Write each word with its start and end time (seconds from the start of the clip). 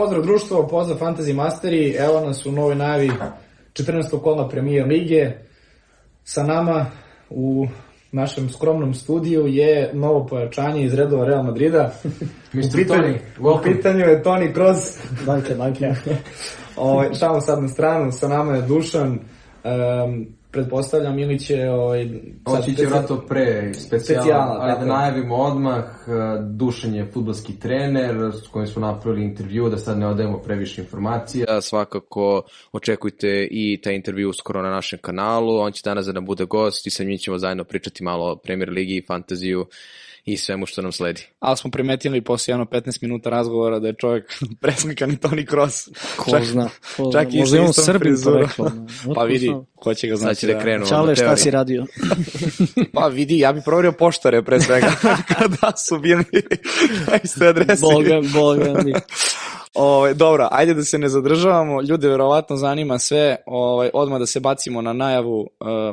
Pozdrav 0.00 0.22
društvo, 0.22 0.68
pozdrav 0.68 0.98
Fantasy 0.98 1.34
Masteri, 1.34 1.96
evo 1.98 2.20
nas 2.20 2.46
u 2.46 2.52
novoj 2.52 2.74
najavi 2.74 3.10
14. 3.72 4.20
kola 4.22 4.48
Premier 4.48 4.86
Lige. 4.86 5.32
Sa 6.24 6.42
nama 6.42 6.86
u 7.30 7.66
našem 8.12 8.48
skromnom 8.50 8.94
studiju 8.94 9.46
je 9.46 9.90
novo 9.94 10.26
pojačanje 10.26 10.84
iz 10.84 10.94
redova 10.94 11.24
Real 11.24 11.42
Madrida. 11.42 11.92
Mr. 12.52 12.60
U 12.68 12.72
pitanju, 12.76 13.02
Toni, 13.02 13.18
u 13.38 13.62
pitanju 13.62 14.00
je 14.00 14.22
Toni 14.22 14.52
Kroos. 14.52 14.98
Danke, 15.26 15.54
danke. 15.54 15.94
Šalno 17.18 17.40
sad 17.40 17.62
na 17.62 17.68
stranu, 17.68 18.12
sa 18.12 18.28
nama 18.28 18.54
je 18.54 18.62
Dušan. 18.62 19.10
Um, 19.10 20.26
pretpostavljam 20.50 21.18
ili 21.18 21.38
će... 21.38 21.68
Ovaj, 21.68 22.08
sad 22.48 22.60
Oći 22.60 22.76
će 22.76 22.86
vratno 22.86 23.20
pre 23.28 23.74
specijala, 23.74 24.68
tako 24.68 24.80
da 24.80 24.86
najavimo 24.86 25.36
odmah, 25.36 25.84
eh, 25.84 26.42
Dušan 26.42 26.94
je 26.94 27.10
futbolski 27.12 27.60
trener 27.60 28.32
s 28.44 28.48
kojim 28.48 28.66
smo 28.66 28.82
napravili 28.82 29.24
intervju, 29.24 29.68
da 29.68 29.78
sad 29.78 29.98
ne 29.98 30.06
odajemo 30.06 30.38
previše 30.38 30.80
informacija. 30.82 31.46
Ja 31.48 31.60
svakako 31.60 32.42
očekujte 32.72 33.48
i 33.50 33.80
taj 33.82 33.94
intervju 33.94 34.30
uskoro 34.30 34.62
na 34.62 34.70
našem 34.70 34.98
kanalu. 35.02 35.58
On 35.58 35.72
će 35.72 35.82
danas 35.84 36.06
da 36.06 36.12
nam 36.12 36.26
bude 36.26 36.44
gost 36.44 36.86
i 36.86 36.90
sa 36.90 37.04
njim 37.04 37.18
ćemo 37.18 37.38
zajedno 37.38 37.64
pričati 37.64 38.04
malo 38.04 38.32
o 38.32 38.36
Premier 38.36 38.70
Ligi, 38.70 39.04
fantaziju 39.06 39.66
i 40.32 40.36
svemu 40.36 40.66
što 40.66 40.82
nam 40.82 40.92
sledi. 40.92 41.22
ali 41.40 41.56
smo 41.56 41.70
primetili 41.70 42.20
posle 42.20 42.52
jedno 42.52 42.64
15 42.64 43.02
minuta 43.02 43.30
razgovora 43.30 43.78
da 43.78 43.86
je 43.88 43.94
čovjek 43.94 44.32
preslikan 44.62 45.10
i 45.10 45.16
Toni 45.16 45.46
Kroos. 45.46 45.88
Ko 46.16 46.30
Čak- 46.30 46.44
zna. 46.44 46.68
Ko 46.96 47.12
čak 47.12 47.30
zna. 47.30 47.36
i 47.36 47.40
Možda 47.40 47.54
sa 47.54 47.56
imam 47.56 47.70
istom 47.70 47.84
Srbin 47.84 48.16
poreklom. 48.24 48.88
Pa 49.14 49.22
vidi, 49.24 49.52
ko 49.74 49.94
će 49.94 50.06
ga 50.08 50.14
Sad 50.16 50.20
znači 50.20 50.40
će 50.40 50.46
da 50.46 50.60
krenu 50.60 50.86
Čale, 50.86 51.16
šta 51.16 51.36
si 51.36 51.50
radio? 51.50 51.86
Pa 52.94 53.06
vidi, 53.06 53.38
ja 53.38 53.52
bi 53.52 53.60
proverio 53.64 53.92
poštare 53.92 54.42
pre 54.42 54.60
svega 54.60 54.92
kada 55.38 55.76
su 55.76 55.98
bili 55.98 56.24
na 57.10 57.18
iste 57.24 57.46
adrese. 57.46 57.80
Boga, 57.80 58.20
boga 58.34 58.82
mi. 58.84 58.92
Ovaj 59.74 60.14
dobro, 60.14 60.48
ajde 60.50 60.74
da 60.74 60.82
se 60.82 60.98
ne 60.98 61.08
zadržavamo. 61.08 61.82
Ljude 61.82 62.08
verovatno 62.08 62.56
zanima 62.56 62.98
sve, 62.98 63.36
ovaj 63.46 63.90
odmah 63.94 64.18
da 64.18 64.26
se 64.26 64.40
bacimo 64.40 64.82
na 64.82 64.92
najavu, 64.92 65.40
uh, 65.40 65.46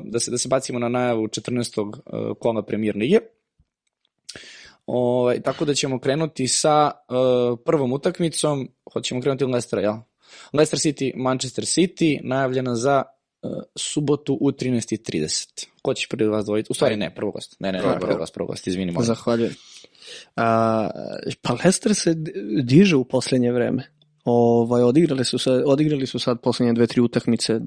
da 0.04 0.20
se 0.20 0.32
da 0.32 0.38
se 0.38 0.48
bacimo 0.48 0.80
na 0.80 0.90
najavu 0.90 1.28
14. 1.28 1.82
uh, 1.82 1.94
kola 2.40 2.62
Premier 2.62 2.96
lige. 2.96 3.20
Ovaj 4.88 5.42
tako 5.42 5.66
da 5.66 5.74
ćemo 5.74 6.00
krenuti 6.00 6.48
sa 6.48 6.92
uh, 6.92 7.60
prvom 7.66 7.94
utakmicom, 7.94 8.70
hoćemo 8.94 9.22
krenuti 9.22 9.44
od 9.44 9.50
Leicestera, 9.50 9.82
jel? 9.82 9.96
Leicester 10.54 10.80
City, 10.80 11.12
Manchester 11.16 11.64
City, 11.64 12.20
najavljena 12.24 12.76
za 12.76 13.04
uh, 13.42 13.52
subotu 13.76 14.38
u 14.42 14.52
13:30. 14.52 15.68
Ko 15.82 15.94
će 15.94 16.08
prvi 16.10 16.30
vas 16.30 16.46
dvojiti? 16.46 16.68
U 16.72 16.74
stvari 16.74 16.98
ne, 16.98 17.16
prvo 17.16 17.32
gost. 17.32 17.56
Ne, 17.60 17.72
ne, 17.72 17.78
ne, 17.78 18.00
prvo 18.00 18.18
gost, 18.18 18.34
prvo 18.34 18.48
gost, 18.48 18.68
izvini, 18.68 18.92
molim. 18.92 19.06
Zahvaljujem. 19.06 19.54
A, 20.36 20.90
pa 21.42 21.54
Leicester 21.54 21.96
se 21.96 22.16
diže 22.64 22.96
u 22.96 23.06
posljednje 23.06 23.52
vreme. 23.52 23.97
Ovaj, 24.30 24.84
odigrali, 24.84 25.26
su 25.26 25.38
sad, 25.38 25.64
odigrali 25.66 26.06
su 26.08 26.20
sad 26.20 26.42
posljednje 26.42 26.74
dve, 26.74 26.88
tri 26.88 27.02
utakmice 27.02 27.60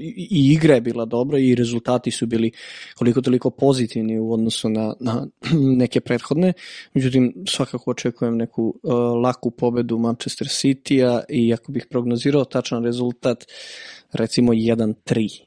i, 0.00 0.28
i 0.30 0.52
igra 0.52 0.74
je 0.74 0.80
bila 0.80 1.04
dobra 1.04 1.38
i 1.38 1.54
rezultati 1.54 2.10
su 2.10 2.26
bili 2.26 2.50
koliko 2.94 3.20
toliko 3.20 3.50
pozitivni 3.50 4.18
u 4.18 4.32
odnosu 4.32 4.68
na, 4.68 4.94
na 5.00 5.26
neke 5.82 6.00
prethodne. 6.00 6.52
Međutim, 6.94 7.44
svakako 7.48 7.90
očekujem 7.90 8.36
neku 8.36 8.80
uh, 8.82 8.92
laku 9.22 9.50
pobedu 9.50 9.98
Manchester 9.98 10.46
City-a 10.46 11.22
i 11.28 11.54
ako 11.54 11.72
bih 11.72 11.86
prognozirao 11.90 12.44
tačan 12.44 12.84
rezultat, 12.84 13.44
recimo 14.12 14.52
1-3. 14.52 15.40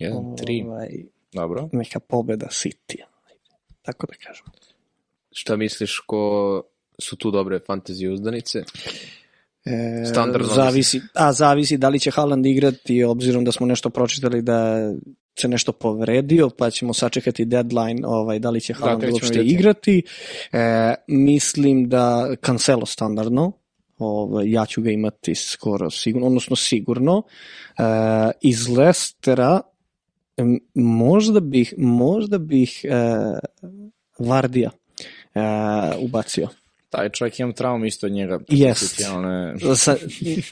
1 0.00 0.66
Ovaj, 0.66 0.88
Dobro. 1.32 1.68
neka 1.72 2.00
pobeda 2.00 2.46
City-a. 2.46 3.06
Tako 3.82 4.06
da 4.06 4.12
kažem. 4.26 4.46
Šta 5.32 5.56
misliš 5.56 5.98
ko 6.06 6.62
su 6.98 7.16
tu 7.16 7.30
dobre 7.30 7.60
fantazije 7.66 8.10
uzdanice? 8.10 8.64
E, 9.64 10.04
Standardno 10.06 10.54
zavisi, 10.54 11.00
a 11.14 11.32
zavisi 11.32 11.76
da 11.78 11.88
li 11.88 12.00
će 12.00 12.10
Haaland 12.10 12.46
igrati, 12.46 13.04
obzirom 13.04 13.44
da 13.44 13.52
smo 13.52 13.66
nešto 13.66 13.90
pročitali 13.90 14.42
da 14.42 14.90
se 15.38 15.48
nešto 15.48 15.72
povredio, 15.72 16.50
pa 16.58 16.70
ćemo 16.70 16.94
sačekati 16.94 17.44
deadline 17.44 18.06
ovaj, 18.06 18.38
da 18.38 18.50
li 18.50 18.60
će 18.60 18.72
Haaland 18.72 19.00
tek 19.00 19.08
ćemo 19.08 19.14
uopšte 19.14 19.38
vidjeti. 19.38 19.54
igrati. 19.54 20.02
E, 20.52 20.94
mislim 21.08 21.88
da 21.88 22.34
Cancelo 22.46 22.86
standardno, 22.86 23.52
ovaj, 23.98 24.50
ja 24.50 24.66
ću 24.66 24.82
ga 24.82 24.90
imati 24.90 25.34
skoro 25.34 25.90
sigurno, 25.90 26.26
odnosno 26.26 26.56
sigurno. 26.56 27.22
E, 27.78 27.82
iz 28.40 28.68
Lestera 28.68 29.60
možda 30.74 31.40
bih, 31.40 31.74
možda 31.78 32.38
bih 32.38 32.84
e, 32.84 32.90
Vardija 34.18 34.70
e, 35.34 35.40
ubacio. 35.98 36.48
Taj 36.92 37.08
čovjek 37.08 37.40
ima 37.40 37.52
traumu 37.52 37.84
isto 37.84 38.06
od 38.06 38.12
njega. 38.12 38.38
Jest. 38.48 39.00
Sa, 39.76 39.96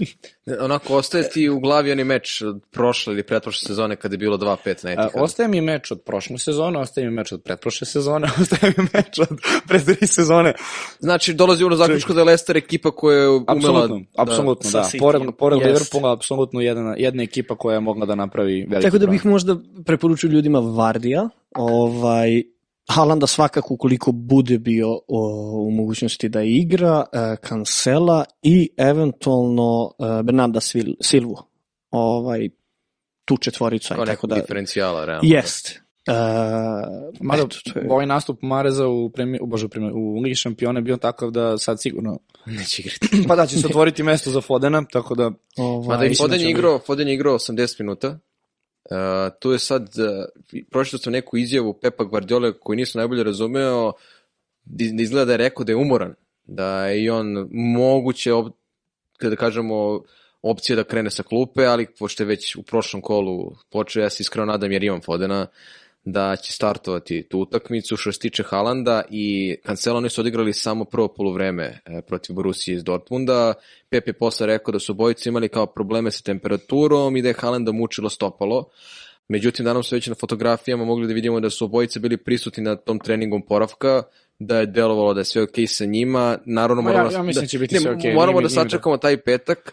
Onako, 0.64 0.96
ostaje 0.96 1.28
ti 1.28 1.48
u 1.48 1.60
glavi 1.60 1.92
onaj 1.92 2.04
meč 2.04 2.42
od 2.42 2.62
prošle 2.70 3.12
ili 3.12 3.22
pretprošle 3.22 3.66
sezone 3.66 3.96
kada 3.96 4.14
je 4.14 4.18
bilo 4.18 4.38
2-5 4.38 4.84
na 4.84 4.90
A, 4.90 4.92
Etihadu. 4.92 5.24
ostaje 5.24 5.48
mi 5.48 5.60
meč 5.60 5.90
od 5.90 6.02
prošle 6.06 6.38
sezone, 6.38 6.78
ostaje 6.78 7.06
mi 7.06 7.12
meč 7.16 7.32
od 7.32 7.42
pretprošle 7.42 7.86
sezone, 7.86 8.28
ostaje 8.40 8.74
mi 8.78 8.84
meč 8.94 9.18
od 9.18 9.40
pre 9.68 9.84
tri 9.84 10.06
sezone. 10.06 10.54
Znači, 10.98 11.34
dolazi 11.34 11.64
ono 11.64 11.76
zaključko 11.76 12.12
da 12.12 12.20
je 12.20 12.24
Leicester 12.24 12.56
ekipa 12.56 12.90
koja 12.90 13.18
je 13.18 13.28
umela... 13.28 13.44
Apsolutno, 13.54 14.00
apsolutno, 14.16 14.70
sa 14.70 14.78
da. 14.78 14.84
Cityjem. 14.84 14.98
Pored, 14.98 15.22
pored 15.38 15.60
Jest. 15.60 15.66
Liverpoola, 15.66 16.12
apsolutno 16.12 16.60
jedna, 16.60 16.94
jedna 16.98 17.22
ekipa 17.22 17.56
koja 17.56 17.74
je 17.74 17.80
mogla 17.80 18.06
da 18.06 18.14
napravi 18.14 18.66
veliki 18.68 18.86
Tako 18.86 18.98
da 18.98 19.06
problem. 19.06 19.10
bih 19.10 19.26
možda 19.26 19.56
preporučio 19.86 20.28
ljudima 20.28 20.58
Vardija, 20.58 21.28
ovaj, 21.54 22.42
Haalanda 22.90 23.26
svakako 23.26 23.74
ukoliko 23.74 24.12
bude 24.12 24.58
bio 24.58 24.88
o, 25.08 25.30
u 25.66 25.70
mogućnosti 25.70 26.28
da 26.28 26.42
igra, 26.42 27.04
e, 27.12 27.36
Cancela 27.48 28.24
i 28.42 28.70
eventualno 28.76 29.92
e, 29.98 30.22
Bernarda 30.22 30.60
Sil, 30.68 30.88
Silvu. 31.00 31.36
Ovaj, 31.90 32.48
tu 33.24 33.36
četvoricu. 33.36 33.94
Kao 33.94 34.06
tako 34.06 34.26
da, 34.26 34.34
diferencijala, 34.34 35.04
realno. 35.04 35.28
jest. 35.34 35.80
E, 36.06 36.12
Mada, 37.20 37.42
eto, 37.42 37.56
to 37.72 37.78
je- 37.78 37.86
ovaj 37.90 38.06
nastup 38.06 38.42
Mareza 38.42 38.86
u, 38.88 39.10
premi, 39.10 39.38
u, 39.42 39.46
bože, 39.46 39.68
premi, 39.68 39.90
u 39.94 40.20
Ligi 40.20 40.34
šampiona 40.34 40.78
je 40.78 40.82
bio 40.82 40.96
takav 40.96 41.30
da 41.30 41.58
sad 41.58 41.80
sigurno 41.80 42.18
Neće 42.46 42.82
igrati. 42.82 43.08
pa 43.28 43.36
da 43.36 43.46
će 43.46 43.58
se 43.58 43.66
otvoriti 43.66 44.02
mesto 44.02 44.30
za 44.30 44.40
Fodena, 44.40 44.84
tako 44.92 45.14
da 45.14 45.30
ovaj, 45.56 45.88
Mada 45.88 46.04
i 46.04 46.08
da 46.08 46.14
Foden 46.14 46.40
je 46.40 46.50
igrao, 46.50 46.78
Foden 46.78 47.08
je 47.08 47.14
igrao 47.14 47.34
80 47.34 47.80
minuta. 47.80 48.18
Uh, 48.84 48.96
tu 49.40 49.52
je 49.52 49.58
sad, 49.58 49.82
uh, 49.82 50.24
pročitao 50.70 50.98
sam 50.98 51.12
neku 51.12 51.36
izjavu 51.36 51.78
Pepa 51.82 52.04
Guardiola 52.04 52.52
koju 52.60 52.76
nisam 52.76 52.98
najbolje 52.98 53.24
razumeo, 53.24 53.92
da 54.64 54.84
iz- 54.84 54.92
da 54.92 55.02
izgleda 55.02 55.24
da 55.24 55.32
je 55.32 55.36
rekao 55.38 55.64
da 55.64 55.72
je 55.72 55.76
umoran, 55.76 56.14
da 56.44 56.86
je 56.86 57.02
i 57.02 57.10
on 57.10 57.48
moguće, 57.52 58.32
op- 58.32 58.52
kada 59.18 59.36
kažemo, 59.36 60.02
opcija 60.42 60.76
da 60.76 60.84
krene 60.84 61.10
sa 61.10 61.22
klupe, 61.22 61.64
ali 61.64 61.86
pošto 61.98 62.22
je 62.22 62.26
već 62.26 62.56
u 62.56 62.62
prošlom 62.62 63.02
kolu 63.02 63.52
počeo, 63.70 64.02
ja 64.02 64.10
se 64.10 64.22
iskreno 64.22 64.46
nadam 64.46 64.72
jer 64.72 64.84
imam 64.84 65.00
Fodena, 65.00 65.46
da 66.04 66.36
će 66.36 66.52
startovati 66.52 67.22
tu 67.22 67.38
utakmicu 67.38 67.96
što 67.96 68.12
se 68.12 68.18
tiče 68.18 68.42
Halanda 68.42 69.02
i 69.10 69.56
Cancelo 69.66 69.98
oni 69.98 70.08
su 70.10 70.20
odigrali 70.20 70.52
samo 70.52 70.84
prvo 70.84 71.08
poluvreme 71.08 71.64
e, 71.86 72.02
protiv 72.02 72.34
Borusije 72.34 72.74
iz 72.74 72.84
Dortmunda. 72.84 73.54
Pep 73.90 74.06
je 74.06 74.12
posle 74.12 74.46
rekao 74.46 74.72
da 74.72 74.78
su 74.78 74.94
bojice 74.94 75.28
imali 75.28 75.48
kao 75.48 75.66
probleme 75.66 76.10
sa 76.10 76.22
temperaturom 76.22 77.16
i 77.16 77.22
da 77.22 77.28
je 77.28 77.34
Halanda 77.34 77.72
mučilo 77.72 78.08
stopalo. 78.08 78.64
Međutim, 79.28 79.64
danas 79.64 79.86
su 79.86 79.94
već 79.94 80.06
na 80.06 80.14
fotografijama 80.14 80.84
mogli 80.84 81.06
da 81.06 81.12
vidimo 81.14 81.40
da 81.40 81.50
su 81.50 81.64
obojice 81.64 82.00
bili 82.00 82.16
prisutni 82.16 82.62
na 82.62 82.76
tom 82.76 82.98
treningu 82.98 83.40
poravka, 83.48 84.02
da 84.38 84.58
je 84.58 84.66
delovalo 84.66 85.14
da 85.14 85.20
je 85.20 85.24
sve 85.24 85.42
okej 85.42 85.66
sa 85.66 85.84
njima. 85.84 86.38
Naravno, 86.44 86.82
ja- 86.82 86.84
moramo, 86.84 87.10
ja 87.10 87.22
mislim 87.22 87.42
da 87.42 87.48
će 87.48 87.58
biti 87.58 87.74
ne, 87.74 87.80
sve 87.80 87.90
okej, 87.90 88.14
moramo 88.14 88.40
nije 88.40 88.48
mi- 88.48 88.54
da 88.54 88.62
sačekamo 88.62 88.96
taj 88.96 89.16
petak. 89.16 89.72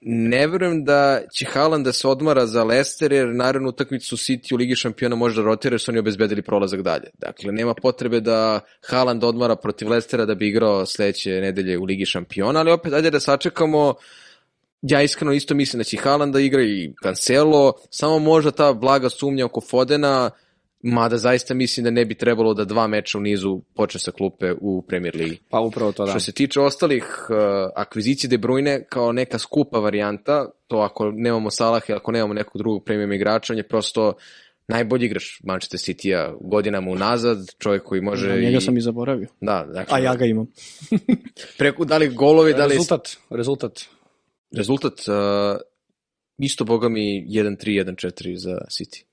Ne 0.00 0.46
verujem 0.46 0.84
da 0.84 1.20
će 1.34 1.44
Haaland 1.44 1.84
da 1.84 1.92
se 1.92 2.08
odmara 2.08 2.46
za 2.46 2.64
Leicester 2.64 3.12
jer 3.12 3.28
naravno 3.28 3.68
utakmicu 3.68 4.16
City 4.16 4.54
u 4.54 4.56
Ligi 4.56 4.76
šampiona 4.76 5.16
može 5.16 5.42
da 5.42 5.46
rotira 5.46 5.74
jer 5.74 5.80
su 5.80 5.90
oni 5.90 5.98
obezbedili 5.98 6.42
prolazak 6.42 6.82
dalje. 6.82 7.10
Dakle, 7.18 7.52
nema 7.52 7.74
potrebe 7.74 8.20
da 8.20 8.60
Haaland 8.88 9.24
odmara 9.24 9.56
protiv 9.56 9.88
Leicestera 9.88 10.24
da 10.24 10.34
bi 10.34 10.48
igrao 10.48 10.86
sledeće 10.86 11.30
nedelje 11.30 11.78
u 11.78 11.84
Ligi 11.84 12.06
šampiona, 12.06 12.60
ali 12.60 12.70
opet 12.70 12.92
ajde 12.92 13.10
da 13.10 13.20
sačekamo 13.20 13.94
ja 14.82 15.02
iskreno 15.02 15.32
isto 15.32 15.54
mislim 15.54 15.78
da 15.78 15.84
će 15.84 15.96
Haaland 15.96 16.32
da 16.32 16.40
igra 16.40 16.62
i 16.62 16.94
Cancelo, 17.02 17.72
samo 17.90 18.18
možda 18.18 18.50
ta 18.50 18.72
blaga 18.72 19.08
sumnja 19.08 19.44
oko 19.44 19.60
Fodena, 19.60 20.30
mada 20.82 21.18
zaista 21.18 21.54
mislim 21.54 21.84
da 21.84 21.90
ne 21.90 22.04
bi 22.04 22.14
trebalo 22.14 22.54
da 22.54 22.64
dva 22.64 22.86
meča 22.86 23.18
u 23.18 23.20
nizu 23.20 23.60
počne 23.74 24.00
sa 24.00 24.10
klupe 24.10 24.52
u 24.60 24.82
Premier 24.82 25.16
Ligi. 25.16 25.38
pa 25.50 25.60
upravo 25.60 25.92
to 25.92 26.04
da. 26.04 26.10
Što 26.10 26.20
se 26.20 26.32
tiče 26.32 26.60
ostalih 26.60 27.26
uh, 27.30 27.36
akvizicije 27.76 28.28
De 28.28 28.38
Bruyne 28.38 28.84
kao 28.88 29.12
neka 29.12 29.38
skupa 29.38 29.78
varijanta, 29.78 30.50
to 30.66 30.76
ako 30.76 31.10
nemamo 31.10 31.50
Salah 31.50 31.82
i 31.88 31.92
ako 31.92 32.12
nemamo 32.12 32.34
nekog 32.34 32.58
drugog 32.58 32.84
premium 32.84 33.12
igrača, 33.12 33.52
on 33.52 33.56
je 33.56 33.68
prosto 33.68 34.12
najbolji 34.68 35.06
igrač 35.06 35.24
Manchester 35.42 35.80
City-a 35.80 36.34
godinama 36.40 36.90
unazad, 36.90 37.38
čovjek 37.58 37.82
koji 37.82 38.00
može 38.00 38.38
i... 38.38 38.44
njega 38.44 38.60
sam 38.60 38.76
i 38.76 38.80
zaboravio. 38.80 39.28
Da, 39.40 39.66
dakle, 39.74 39.96
A 39.96 39.98
ja 39.98 40.16
ga 40.16 40.24
imam. 40.24 40.46
preko, 41.58 41.84
da 41.84 41.98
li 41.98 42.08
golovi, 42.08 42.54
da 42.54 42.66
li... 42.66 42.72
Rezultat, 42.72 43.16
rezultat. 43.30 43.80
Rezultat, 44.56 44.98
uh, 44.98 45.60
isto 46.38 46.64
boga 46.64 46.88
mi 46.88 47.26
1-3, 47.28 47.56
1-4 47.84 48.36
za 48.36 48.58
City. 48.70 49.07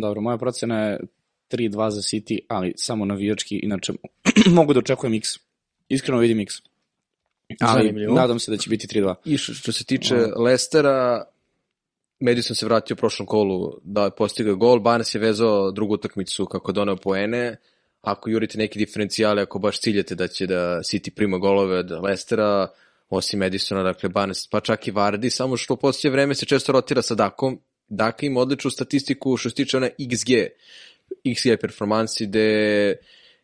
Dobro, 0.00 0.20
moja 0.20 0.38
procena 0.38 0.80
je 0.80 1.00
3-2 1.50 1.90
za 1.90 2.00
City, 2.00 2.38
ali 2.48 2.72
samo 2.76 3.04
navijački, 3.04 3.60
inače 3.62 3.92
mogu 4.58 4.72
da 4.72 4.78
očekujem 4.78 5.14
X. 5.14 5.28
Iskreno 5.88 6.20
vidim 6.20 6.40
X. 6.40 6.54
Ali 7.60 7.82
Zanimljivo. 7.82 8.14
nadam 8.14 8.38
se 8.38 8.50
da 8.50 8.56
će 8.56 8.70
biti 8.70 8.86
3-2. 8.86 9.14
I 9.24 9.38
što, 9.38 9.72
se 9.72 9.84
tiče 9.84 10.14
Lestera, 10.16 11.24
Madison 12.20 12.56
se 12.56 12.66
vratio 12.66 12.94
u 12.94 12.96
prošlom 12.96 13.26
kolu 13.26 13.72
da 13.82 14.04
je 14.04 14.10
postigao 14.10 14.56
gol, 14.56 14.78
Barnes 14.80 15.14
je 15.14 15.20
vezao 15.20 15.70
drugu 15.70 15.94
utakmicu 15.94 16.46
kako 16.46 16.70
je 16.70 16.74
doneo 16.74 16.96
poene, 16.96 17.56
ako 18.02 18.30
jurite 18.30 18.58
neki 18.58 18.78
diferencijale, 18.78 19.42
ako 19.42 19.58
baš 19.58 19.80
ciljete 19.80 20.14
da 20.14 20.28
će 20.28 20.46
da 20.46 20.78
City 20.78 21.10
prima 21.10 21.38
golove 21.38 21.78
od 21.78 21.90
Lestera, 21.90 22.68
osim 23.08 23.40
Madisona, 23.40 23.82
dakle 23.82 24.08
Barnes, 24.08 24.46
pa 24.46 24.60
čak 24.60 24.88
i 24.88 24.92
Vardy, 24.92 25.30
samo 25.30 25.56
što 25.56 25.74
u 25.74 25.76
posljednje 25.76 26.12
vreme 26.12 26.34
se 26.34 26.46
često 26.46 26.72
rotira 26.72 27.02
sa 27.02 27.14
Dakom. 27.14 27.60
Daka 27.88 28.26
ima 28.26 28.40
odličnu 28.40 28.70
statistiku 28.70 29.36
što 29.36 29.48
se 29.50 29.54
tiče 29.54 29.76
ona 29.76 29.88
XG, 29.98 30.46
XG 31.24 31.56
performansi 31.60 32.26
gde 32.26 32.40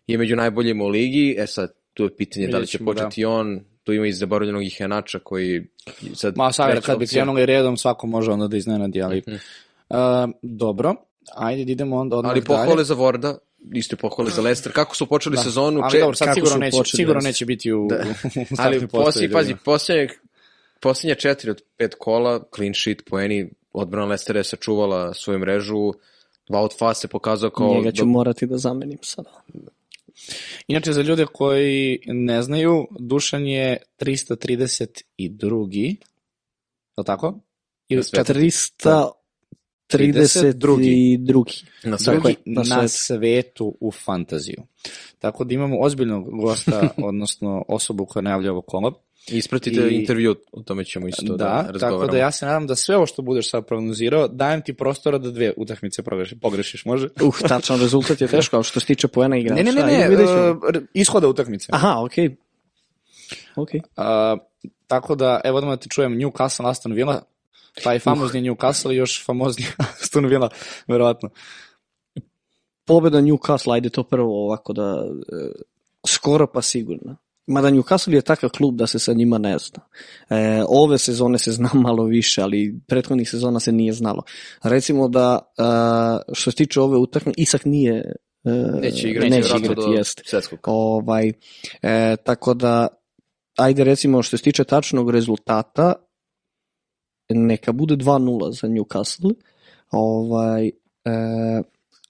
je 0.06 0.18
među 0.18 0.36
najboljima 0.36 0.84
u 0.84 0.88
ligi, 0.88 1.36
e 1.38 1.46
sad 1.46 1.74
tu 1.94 2.04
je 2.04 2.16
pitanje 2.16 2.46
da 2.46 2.58
li 2.58 2.66
će 2.66 2.78
Vidjet 2.78 2.78
ćemo, 2.78 2.92
početi 2.92 3.24
on, 3.24 3.60
tu 3.84 3.92
ima 3.92 4.06
i 4.06 4.12
zaboravljenog 4.12 4.64
Ihenača 4.64 5.18
koji 5.18 5.64
sad 6.14 6.36
Ma, 6.36 6.52
sad, 6.52 6.80
kad 6.80 6.98
bi 6.98 7.06
krenuli 7.06 7.46
redom, 7.46 7.76
svako 7.76 8.06
može 8.06 8.30
onda 8.30 8.48
da 8.48 8.56
iznenadi, 8.56 9.02
ali... 9.02 9.22
Uh, 9.26 9.96
dobro, 10.42 10.94
ajde 11.36 11.64
da 11.64 11.72
idemo 11.72 11.96
onda 11.96 12.16
odmah 12.16 12.30
Ali 12.30 12.40
dalje. 12.40 12.46
pohvale 12.58 12.84
za 12.84 12.94
Vorda, 12.94 13.38
isto 13.74 13.96
pohvale 13.96 14.30
za 14.30 14.42
Leicester. 14.42 14.72
Kako 14.72 14.96
su 14.96 15.06
počeli 15.06 15.36
Da. 15.36 15.42
sezonu? 15.42 15.80
Ali 15.82 15.92
če- 15.92 15.98
dobro, 16.00 16.14
sad 16.14 16.34
sigurno 16.34 16.56
neće, 16.56 16.76
počeli, 16.78 16.96
sigurno 16.96 17.20
da. 17.20 17.26
neće 17.28 17.46
biti 17.46 17.72
u, 17.72 17.86
Da. 17.90 17.96
u 18.50 18.54
Ali 18.58 18.74
poslije, 18.74 18.88
postavi, 18.88 19.32
pazi, 19.32 19.52
da. 19.52 19.58
posljednje, 19.64 20.08
posljednje 20.80 21.14
četiri 21.14 21.50
od 21.50 21.62
pet 21.76 21.94
kola, 21.98 22.42
clean 22.56 22.74
sheet, 22.74 23.02
poeni, 23.10 23.50
odbrana 23.72 24.06
Leicestera 24.06 24.40
je 24.40 24.44
sačuvala 24.44 25.14
svoju 25.14 25.38
mrežu, 25.38 25.92
Wout 26.48 26.78
Fass 26.78 27.00
se 27.00 27.08
pokazao 27.08 27.50
kao... 27.50 27.74
Njega 27.74 27.92
ću 27.92 28.02
do- 28.02 28.06
morati 28.10 28.46
da 28.46 28.58
zamenim 28.58 28.98
sada. 29.02 29.42
Inače, 30.66 30.92
za 30.92 31.02
ljude 31.02 31.26
koji 31.32 32.00
ne 32.06 32.42
znaju, 32.42 32.88
Dušan 32.98 33.46
je 33.46 33.76
332. 34.00 35.02
Je 35.76 35.96
li 36.98 37.04
tako? 37.06 37.40
Ili 37.88 38.04
svetu. 38.04 38.32
332. 39.92 41.62
na 41.84 41.96
Drugi 41.96 42.34
svetu. 42.34 42.38
na, 42.44 42.62
na 42.76 42.88
svetu 42.88 43.76
u 43.80 43.92
fantaziju. 43.92 44.62
Tako 45.18 45.44
da 45.44 45.54
imamo 45.54 45.80
ozbiljnog 45.80 46.40
gosta, 46.40 46.88
odnosno 47.08 47.64
osobu 47.68 48.06
koja 48.06 48.22
najavlja 48.22 48.52
ovo 48.52 48.62
kola. 48.62 48.92
Ispratite 49.28 49.80
I- 49.80 49.94
intervju, 50.00 50.36
o 50.52 50.62
tome 50.62 50.84
ćemo 50.84 51.08
isto 51.08 51.22
da, 51.22 51.36
Da, 51.36 51.44
razgovaramo. 51.44 52.00
tako 52.00 52.12
da 52.12 52.18
ja 52.18 52.30
se 52.30 52.46
nadam 52.46 52.66
da 52.66 52.76
sve 52.76 52.96
ovo 52.96 53.06
što 53.06 53.22
budeš 53.22 53.50
sad 53.50 53.66
prognozirao, 53.66 54.28
dajem 54.28 54.62
ti 54.62 54.74
prostora 54.74 55.18
da 55.18 55.30
dve 55.30 55.52
utakmice 55.56 56.02
pogrešiš, 56.02 56.40
pogrešiš 56.40 56.84
može? 56.84 57.08
Uh, 57.22 57.38
tačan 57.48 57.80
rezultat 57.80 58.20
je 58.20 58.28
teško, 58.28 58.56
ali 58.56 58.64
što 58.64 58.80
se 58.80 58.86
tiče 58.86 59.08
poena 59.08 59.36
igrača. 59.36 59.62
Ne, 59.62 59.72
ne, 59.72 59.82
ne, 59.82 60.08
ne, 60.08 60.24
uh, 60.24 60.56
ishoda 60.94 61.28
utakmice. 61.28 61.68
Aha, 61.72 62.02
okej. 62.04 62.28
Okay. 62.28 62.36
Okej. 63.56 63.80
Uh, 63.96 64.40
tako 64.86 65.14
da, 65.14 65.40
evo 65.44 65.58
odmah 65.58 65.72
da 65.72 65.76
ti 65.76 65.88
čujem 65.88 66.12
Newcastle, 66.12 66.70
Aston 66.70 66.92
Villa, 66.92 67.22
taj 67.82 67.98
famozni 67.98 68.42
Newcastle 68.42 68.92
i 68.92 68.96
još 68.96 69.24
famozni 69.26 69.64
Aston 70.02 70.26
Villa, 70.26 70.48
verovatno. 70.86 71.30
Pobeda 72.84 73.20
Newcastle, 73.20 73.74
ajde 73.74 73.88
to 73.88 74.02
prvo 74.02 74.44
ovako 74.44 74.72
da... 74.72 75.04
e, 75.32 75.62
skoro 76.06 76.46
pa 76.46 76.62
sigurno. 76.62 77.16
Mada 77.46 77.70
Newcastle 77.70 78.14
je 78.14 78.22
takav 78.22 78.50
klub 78.50 78.76
da 78.76 78.86
se 78.86 78.98
sa 78.98 79.12
njima 79.12 79.38
ne 79.38 79.58
zna. 79.58 79.80
E, 80.30 80.62
ove 80.68 80.98
sezone 80.98 81.38
se 81.38 81.52
zna 81.52 81.70
malo 81.86 82.04
više, 82.04 82.42
ali 82.42 82.80
prethodnih 82.86 83.30
sezona 83.30 83.60
se 83.60 83.72
nije 83.72 83.92
znalo. 83.92 84.22
Recimo 84.62 85.08
da, 85.08 85.38
e, 85.58 85.62
što 86.32 86.50
se 86.50 86.56
tiče 86.56 86.80
ove 86.80 86.96
utakmice, 86.96 87.42
Isak 87.42 87.64
nije... 87.64 88.14
e, 88.44 88.50
Neće 88.82 89.08
igrati, 89.08 89.30
neće 89.30 89.56
igrati, 89.56 89.74
do 89.74 90.04
svetskog. 90.04 90.58
Ovaj, 90.62 91.32
e, 91.82 92.16
tako 92.16 92.54
da, 92.54 92.88
ajde 93.58 93.84
recimo 93.84 94.22
što 94.22 94.36
se 94.36 94.42
tiče 94.44 94.64
tačnog 94.64 95.10
rezultata, 95.10 95.94
neka 97.28 97.72
bude 97.72 97.96
2-0 97.96 98.60
za 98.60 98.68
Newcastle. 98.68 99.34
Ovaj, 99.90 100.66
e, 100.66 100.72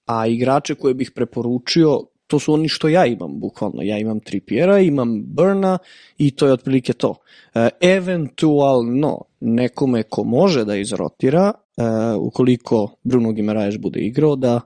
a 0.07 0.27
igrače 0.27 0.75
koje 0.75 0.95
bih 0.95 1.11
preporučio, 1.15 2.01
to 2.33 2.39
su 2.39 2.53
oni 2.55 2.69
što 2.69 2.89
ja 2.89 3.07
imam, 3.07 3.41
bukvalno. 3.41 3.83
Ja 3.83 3.99
imam 3.99 4.21
Trippiera, 4.21 4.79
imam 4.79 5.23
Burna 5.27 5.79
i 6.19 6.31
to 6.31 6.47
je 6.47 6.53
otprilike 6.53 6.93
to. 6.93 7.15
E, 7.55 7.69
eventualno 7.81 9.19
nekome 9.41 10.03
ko 10.03 10.25
može 10.25 10.65
da 10.65 10.77
izrotira, 10.77 11.53
e, 11.53 11.83
ukoliko 12.19 12.97
Bruno 13.03 13.33
Gimaraes 13.33 13.79
bude 13.79 14.01
igrao, 14.01 14.37
da 14.37 14.61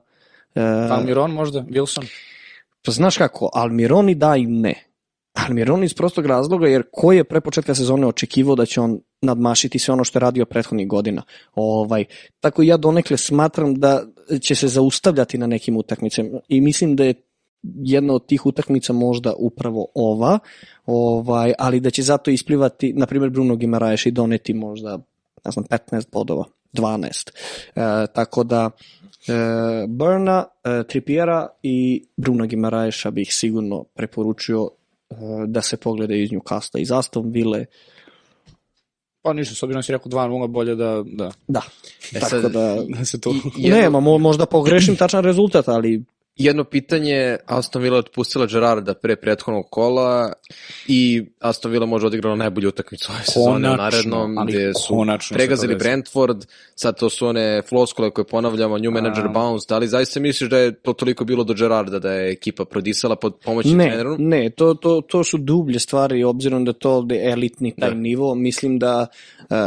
e, 0.55 0.61
Almiron 0.89 1.31
možda, 1.31 1.61
Wilson. 1.61 2.07
Pa 2.85 2.91
znaš 2.91 3.17
kako, 3.17 3.49
Almironi 3.53 4.15
da 4.15 4.35
i 4.35 4.45
ne. 4.45 4.83
Almironi 5.33 5.85
iz 5.85 5.93
prostog 5.93 6.25
razloga 6.25 6.67
jer 6.67 6.83
ko 6.91 7.11
je 7.11 7.23
pre 7.23 7.41
početka 7.41 7.75
sezone 7.75 8.07
očekivao 8.07 8.55
da 8.55 8.65
će 8.65 8.81
on 8.81 8.99
nadmašiti 9.21 9.79
sve 9.79 9.93
ono 9.93 10.03
što 10.03 10.19
je 10.19 10.21
radio 10.21 10.45
prethodnih 10.45 10.87
godina. 10.87 11.23
Ovaj, 11.55 12.05
tako 12.39 12.63
ja 12.63 12.77
donekle 12.77 13.17
smatram 13.17 13.75
da 13.75 14.03
će 14.41 14.55
se 14.55 14.67
zaustavljati 14.67 15.37
na 15.37 15.47
nekim 15.47 15.77
utakmicama 15.77 16.39
i 16.47 16.61
mislim 16.61 16.95
da 16.95 17.03
je 17.03 17.13
jedna 17.63 18.13
od 18.13 18.25
tih 18.25 18.45
utakmica 18.45 18.93
možda 18.93 19.33
upravo 19.37 19.87
ova, 19.95 20.39
ovaj, 20.85 21.53
ali 21.59 21.79
da 21.79 21.89
će 21.89 22.03
zato 22.03 22.31
isplivati, 22.31 22.93
na 22.93 23.05
primjer 23.05 23.29
Bruno 23.31 23.55
Gimaraes 23.55 24.05
i 24.05 24.11
doneti 24.11 24.53
možda 24.53 24.99
ne 25.45 25.51
znam, 25.51 25.65
15 25.65 26.11
bodova, 26.11 26.43
12. 26.73 27.29
E, 27.75 28.07
tako 28.13 28.43
da 28.43 28.69
e, 29.27 29.33
Burna, 29.87 30.45
e, 30.63 30.83
Trippiera 30.83 31.47
i 31.63 32.05
Bruno 32.17 32.45
Gimaraeša 32.45 33.11
bih 33.11 33.27
sigurno 33.31 33.83
preporučio 33.83 34.69
e, 35.09 35.15
da 35.47 35.61
se 35.61 35.77
pogleda 35.77 36.15
iz 36.15 36.29
Newcastle, 36.29 36.81
iz 36.81 36.91
Aston 36.91 37.31
Ville, 37.31 37.65
Pa 39.21 39.33
ništa, 39.33 39.55
s 39.55 39.63
obzirom 39.63 39.79
da 39.79 39.83
si 39.83 39.91
rekao 39.91 40.11
2-0, 40.11 40.47
bolje 40.47 40.75
da, 40.75 41.03
da, 41.05 41.31
da. 41.47 41.61
E 42.13 42.19
tako 42.19 42.29
sad, 42.29 42.51
da... 42.51 42.75
da 42.97 43.05
se 43.05 43.21
to... 43.21 43.29
I- 43.29 43.33
jedno- 43.63 43.77
Nema, 43.77 43.99
mo, 43.99 44.17
možda 44.17 44.45
pogrešim 44.45 44.95
tačan 44.95 45.23
rezultat, 45.23 45.67
ali 45.67 46.03
jedno 46.37 46.63
pitanje, 46.63 47.37
Aston 47.45 47.81
Villa 47.81 47.95
je 47.95 47.99
otpustila 47.99 48.45
Gerarda 48.45 48.93
pre 48.93 49.15
prethodnog 49.15 49.65
kola 49.69 50.33
i 50.87 51.25
Aston 51.39 51.71
Villa 51.71 51.85
može 51.85 52.07
odigrala 52.07 52.35
najbolju 52.35 52.69
utakmicu 52.69 53.11
ove 53.11 53.25
sezone 53.25 53.71
u 53.71 53.75
narednom, 53.75 54.37
ali 54.37 54.51
gde 54.51 54.73
su 54.73 55.05
pregazili. 55.33 55.75
Brentford, 55.75 56.45
sad 56.75 56.99
to 56.99 57.09
su 57.09 57.27
one 57.27 57.61
floskule 57.69 58.11
koje 58.11 58.25
ponavljamo, 58.25 58.77
new 58.77 58.91
manager 58.91 59.25
A. 59.25 59.29
bounce, 59.29 59.65
da 59.69 59.77
li 59.77 59.87
zaista 59.87 60.19
misliš 60.19 60.49
da 60.49 60.57
je 60.57 60.71
to 60.75 60.93
toliko 60.93 61.25
bilo 61.25 61.43
do 61.43 61.53
Gerarda, 61.53 61.99
da 61.99 62.11
je 62.11 62.31
ekipa 62.31 62.65
prodisala 62.65 63.15
pod 63.15 63.35
pomoći 63.45 63.75
ne, 63.75 63.87
treneru? 63.87 64.15
ne 64.19 64.49
to, 64.49 64.73
to, 64.73 65.01
to 65.01 65.23
su 65.23 65.37
dublje 65.37 65.79
stvari, 65.79 66.23
obzirom 66.23 66.65
da 66.65 66.69
je 66.69 66.79
to 66.79 66.91
ovde 66.91 67.21
elitni 67.23 67.75
taj 67.75 67.89
Da. 67.89 67.95
nivo, 67.95 68.35
mislim 68.35 68.79
da 68.79 69.07
uh, 69.39 69.57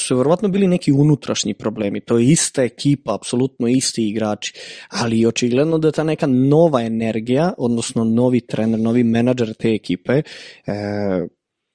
su 0.00 0.16
verovatno 0.16 0.48
bili 0.48 0.68
neki 0.68 0.92
unutrašnji 0.92 1.54
problemi, 1.54 2.00
to 2.00 2.18
je 2.18 2.26
ista 2.26 2.62
ekipa, 2.62 3.14
apsolutno 3.14 3.68
isti 3.68 4.08
igrači, 4.08 4.54
ali 4.88 5.26
očigledno 5.26 5.78
da 5.78 5.93
ta 5.94 6.04
neka 6.04 6.26
nova 6.26 6.82
energija, 6.82 7.52
odnosno 7.58 8.04
novi 8.04 8.40
trener, 8.40 8.80
novi 8.80 9.04
menadžer 9.04 9.54
te 9.54 9.74
ekipe, 9.74 10.22
uh, 10.66 10.72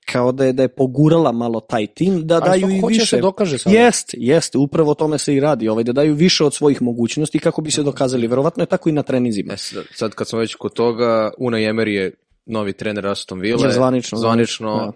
kao 0.05 0.31
da 0.31 0.45
je 0.45 0.53
da 0.53 0.63
je 0.63 0.67
pogurala 0.67 1.31
malo 1.31 1.59
taj 1.59 1.87
tim 1.87 2.27
da 2.27 2.35
Ali 2.35 2.43
daju 2.61 2.69
i 2.69 2.81
da 2.81 2.87
više. 2.87 3.05
se 3.05 3.17
dokaže 3.17 3.57
sada. 3.57 3.75
Jeste, 3.77 4.17
jeste, 4.19 4.57
upravo 4.57 4.91
o 4.91 4.95
tome 4.95 5.17
se 5.17 5.35
i 5.35 5.39
radi, 5.39 5.69
ovaj 5.69 5.83
da 5.83 5.91
daju 5.93 6.13
više 6.13 6.43
od 6.43 6.53
svojih 6.53 6.81
mogućnosti 6.81 7.39
kako 7.39 7.61
bi 7.61 7.71
se 7.71 7.83
dokazali. 7.83 8.27
Verovatno 8.27 8.63
je 8.63 8.67
tako 8.67 8.89
i 8.89 8.93
na 8.93 9.03
treninzima. 9.03 9.53
E, 9.53 9.57
sad, 9.57 9.83
sad 9.93 10.11
kad 10.13 10.27
smo 10.27 10.39
već 10.39 10.55
kod 10.55 10.73
toga, 10.73 11.31
Unai 11.37 11.61
Emery 11.63 11.87
je 11.89 12.11
novi 12.45 12.73
trener 12.73 13.07
Aston 13.07 13.39
Villa. 13.39 13.65
Je 13.65 13.71
zvanično, 13.73 14.17
Zvanično. 14.17 14.75
da. 14.75 14.91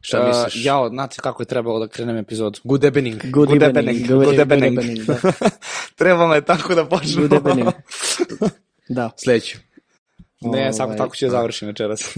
Šta 0.00 0.20
Uh, 0.20 0.26
misliš? 0.28 0.64
jao, 0.66 0.88
znate 0.88 1.16
kako 1.20 1.42
je 1.42 1.46
trebalo 1.46 1.78
da 1.78 1.88
krenem 1.88 2.16
epizodu. 2.16 2.60
Good 2.64 2.84
evening. 2.84 3.22
Good, 3.22 3.32
Good 3.48 3.62
evening, 3.62 3.76
evening, 3.88 4.08
good, 4.08 4.24
good 4.24 4.38
evening, 4.38 4.78
evening. 4.78 4.98
da. 5.06 5.16
Trebalo 5.98 6.34
je 6.34 6.44
tako 6.44 6.74
da 6.74 6.84
počnemo. 6.84 7.28
Good 7.28 7.46
evening. 7.46 7.68
Da. 8.88 9.10
Sledeći. 9.16 9.58
Ne, 10.40 10.72
samo 10.72 10.86
Ovaj, 10.86 10.96
tako 10.98 11.16
će 11.16 11.28
završiti 11.28 11.66
večeras. 11.66 12.16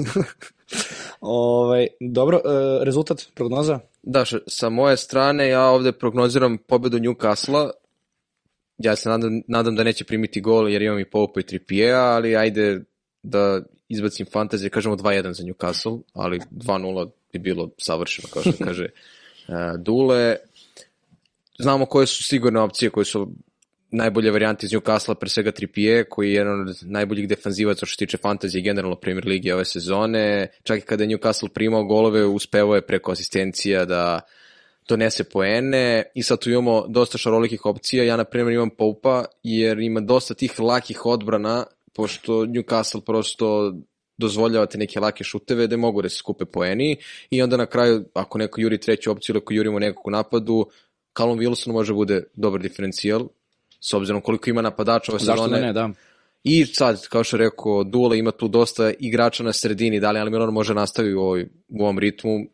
ovaj, 1.21 1.87
dobro, 2.01 2.41
uh, 2.45 2.85
rezultat, 2.85 3.27
prognoza? 3.35 3.79
Da, 4.03 4.25
sa 4.47 4.69
moje 4.69 4.97
strane 4.97 5.49
ja 5.49 5.65
ovde 5.65 5.93
prognoziram 5.93 6.59
pobedu 6.59 6.99
Newcastle-a. 6.99 7.71
Ja 8.79 8.97
se 8.97 9.09
nadam, 9.09 9.43
nadam 9.49 9.77
da 9.77 9.85
neće 9.85 10.05
primiti 10.05 10.41
gol 10.41 10.69
jer 10.69 10.83
imam 10.83 10.99
i 10.99 11.11
Pope 11.11 11.41
i 11.41 11.43
Trippier, 11.43 11.95
ali 11.95 12.37
ajde 12.37 12.81
da 13.23 13.61
izbacim 13.89 14.27
fantazije, 14.33 14.71
kažemo 14.71 14.97
2-1 14.97 15.33
za 15.33 15.45
Newcastle, 15.45 16.01
ali 16.13 16.41
2-0 16.51 17.11
bi 17.33 17.39
bilo 17.39 17.71
savršeno, 17.79 18.29
kao 18.33 18.43
što 18.43 18.65
kaže 18.65 18.85
uh, 19.49 19.55
Dule. 19.85 20.37
Znamo 21.59 21.87
koje 21.87 22.07
su 22.07 22.25
sigurne 22.25 22.61
opcije, 22.61 22.91
koje 22.91 23.05
su 23.05 23.33
najbolje 23.91 24.31
varijante 24.31 24.67
iz 24.67 24.73
Newcastle, 24.73 25.15
pre 25.15 25.29
svega 25.29 25.53
Trippier, 25.53 26.05
koji 26.11 26.29
je 26.29 26.35
jedan 26.35 26.61
od 26.61 26.77
najboljih 26.83 27.29
defanzivaca 27.29 27.87
što 27.87 27.95
se 27.95 28.07
tiče 28.07 28.17
fantazije 28.17 28.63
generalno 28.63 28.97
Premier 28.97 29.27
Ligi 29.27 29.53
ove 29.53 29.65
sezone. 29.65 30.49
Čak 30.63 30.79
i 30.79 30.83
kada 30.83 31.05
je 31.05 31.11
Newcastle 31.11 31.49
primao 31.49 31.85
golove, 31.85 32.25
uspevao 32.25 32.75
je 32.75 32.87
preko 32.87 33.13
asistencija 33.13 33.85
da 33.85 34.21
donese 34.89 35.25
poene 35.25 36.03
i 36.15 36.23
sad 36.23 36.39
tu 36.39 36.51
imamo 36.51 36.87
dosta 36.89 37.19
šarolikih 37.19 37.67
opcija. 37.67 38.05
Ja, 38.05 38.17
na 38.17 38.25
primjer, 38.25 38.55
imam 38.55 38.71
Poupa 38.71 39.25
jer 39.43 39.79
ima 39.79 40.01
dosta 40.01 40.35
tih 40.35 40.61
lakih 40.61 41.07
odbrana, 41.07 41.65
pošto 41.95 42.33
Newcastle 42.33 43.01
prosto 43.01 43.75
dozvoljavate 44.19 44.79
neke 44.79 45.01
lake 45.01 45.25
šuteve 45.25 45.67
da 45.67 45.77
mogu 45.77 46.03
da 46.03 46.09
se 46.09 46.17
skupe 46.17 46.45
poeni 46.45 46.97
i 47.31 47.43
onda 47.43 47.57
na 47.57 47.67
kraju, 47.67 48.05
ako 48.15 48.39
neko 48.39 48.61
juri 48.61 48.79
treću 48.79 49.11
opciju 49.11 49.33
ili 49.33 49.39
ako 49.39 49.55
jurimo 49.55 49.79
nekog 49.79 50.13
napadu, 50.13 50.67
Callum 51.17 51.39
Wilson 51.39 51.73
može 51.73 51.95
bude 51.95 52.23
dobar 52.35 52.61
diferencijal, 52.61 53.29
s 53.87 53.95
obzirom 53.95 54.21
koliko 54.21 54.51
ima 54.51 54.63
napadača 54.63 55.13
ove 55.13 55.19
Zašto 55.19 55.43
sezone. 55.45 55.61
da 55.61 55.67
ne, 55.67 55.73
da. 55.73 55.91
I 56.45 56.67
sad, 56.67 57.09
kao 57.09 57.25
što 57.25 57.37
je 57.37 57.45
rekao, 57.45 57.85
Dule 57.85 58.19
ima 58.19 58.31
tu 58.31 58.49
dosta 58.49 58.93
igrača 58.99 59.43
na 59.43 59.53
sredini, 59.53 60.01
da 60.01 60.11
li 60.11 60.21
Almiron 60.21 60.53
može 60.53 60.75
nastavi 60.75 61.15
u, 61.15 61.21
ovoj, 61.21 61.49
u 61.69 61.83
ovom 61.83 61.99
ritmu, 61.99 62.47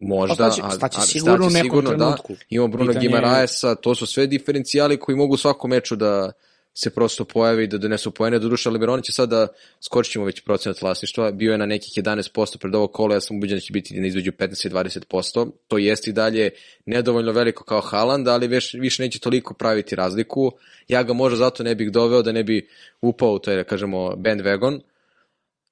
možda. 0.00 0.36
Pa 0.44 0.50
staće- 0.50 0.76
staće 0.76 0.98
a- 0.98 1.00
sigurno 1.00 1.48
nekom 1.48 1.62
sigurno. 1.62 1.90
Da. 1.90 2.16
Imamo 2.48 2.68
Bruno 2.68 2.86
Pitanje 2.92 3.06
je- 3.06 3.08
Gimaraesa, 3.08 3.74
to 3.74 3.94
su 3.94 4.06
sve 4.06 4.26
diferencijali 4.26 4.96
koji 4.96 5.16
mogu 5.16 5.34
u 5.34 5.42
svakom 5.44 5.70
meču 5.70 5.96
da 5.96 6.32
se 6.74 6.90
prosto 6.90 7.24
pojavi 7.24 7.64
i 7.64 7.66
da 7.66 7.78
donesu 7.78 8.10
poene. 8.10 8.38
Doduše, 8.38 8.68
Almiron 8.68 9.02
će 9.02 9.12
sada, 9.12 9.46
skočit 9.80 10.12
ćemo 10.12 10.24
već 10.24 10.40
procenat 10.40 10.82
vlasništva, 10.82 11.32
bio 11.32 11.52
je 11.52 11.58
na 11.58 11.66
nekih 11.66 11.92
11% 12.04 12.58
pred 12.58 12.74
ovo 12.74 12.86
kolo, 12.86 13.14
ja 13.14 13.20
sam 13.20 13.36
ubeđen 13.36 13.56
da 13.56 13.60
će 13.60 13.72
biti 13.72 14.00
na 14.00 14.06
između 14.06 14.32
15 14.32 14.66
i 14.66 14.70
20%. 14.70 15.50
To 15.68 15.78
jeste 15.78 16.10
i 16.10 16.12
dalje 16.12 16.50
nedovoljno 16.86 17.32
veliko 17.32 17.64
kao 17.64 17.80
Haaland, 17.80 18.28
ali 18.28 18.46
već, 18.46 18.74
više 18.74 19.02
neće 19.02 19.18
toliko 19.18 19.54
praviti 19.54 19.96
razliku. 19.96 20.52
Ja 20.88 21.02
ga 21.02 21.12
možda 21.12 21.36
zato 21.36 21.62
ne 21.62 21.74
bih 21.74 21.92
doveo 21.92 22.22
da 22.22 22.32
ne 22.32 22.44
bi 22.44 22.68
upao 23.00 23.32
u 23.32 23.38
to 23.38 23.50
je, 23.50 23.56
da 23.56 23.64
kažemo, 23.64 23.98
bandwagon 23.98 24.80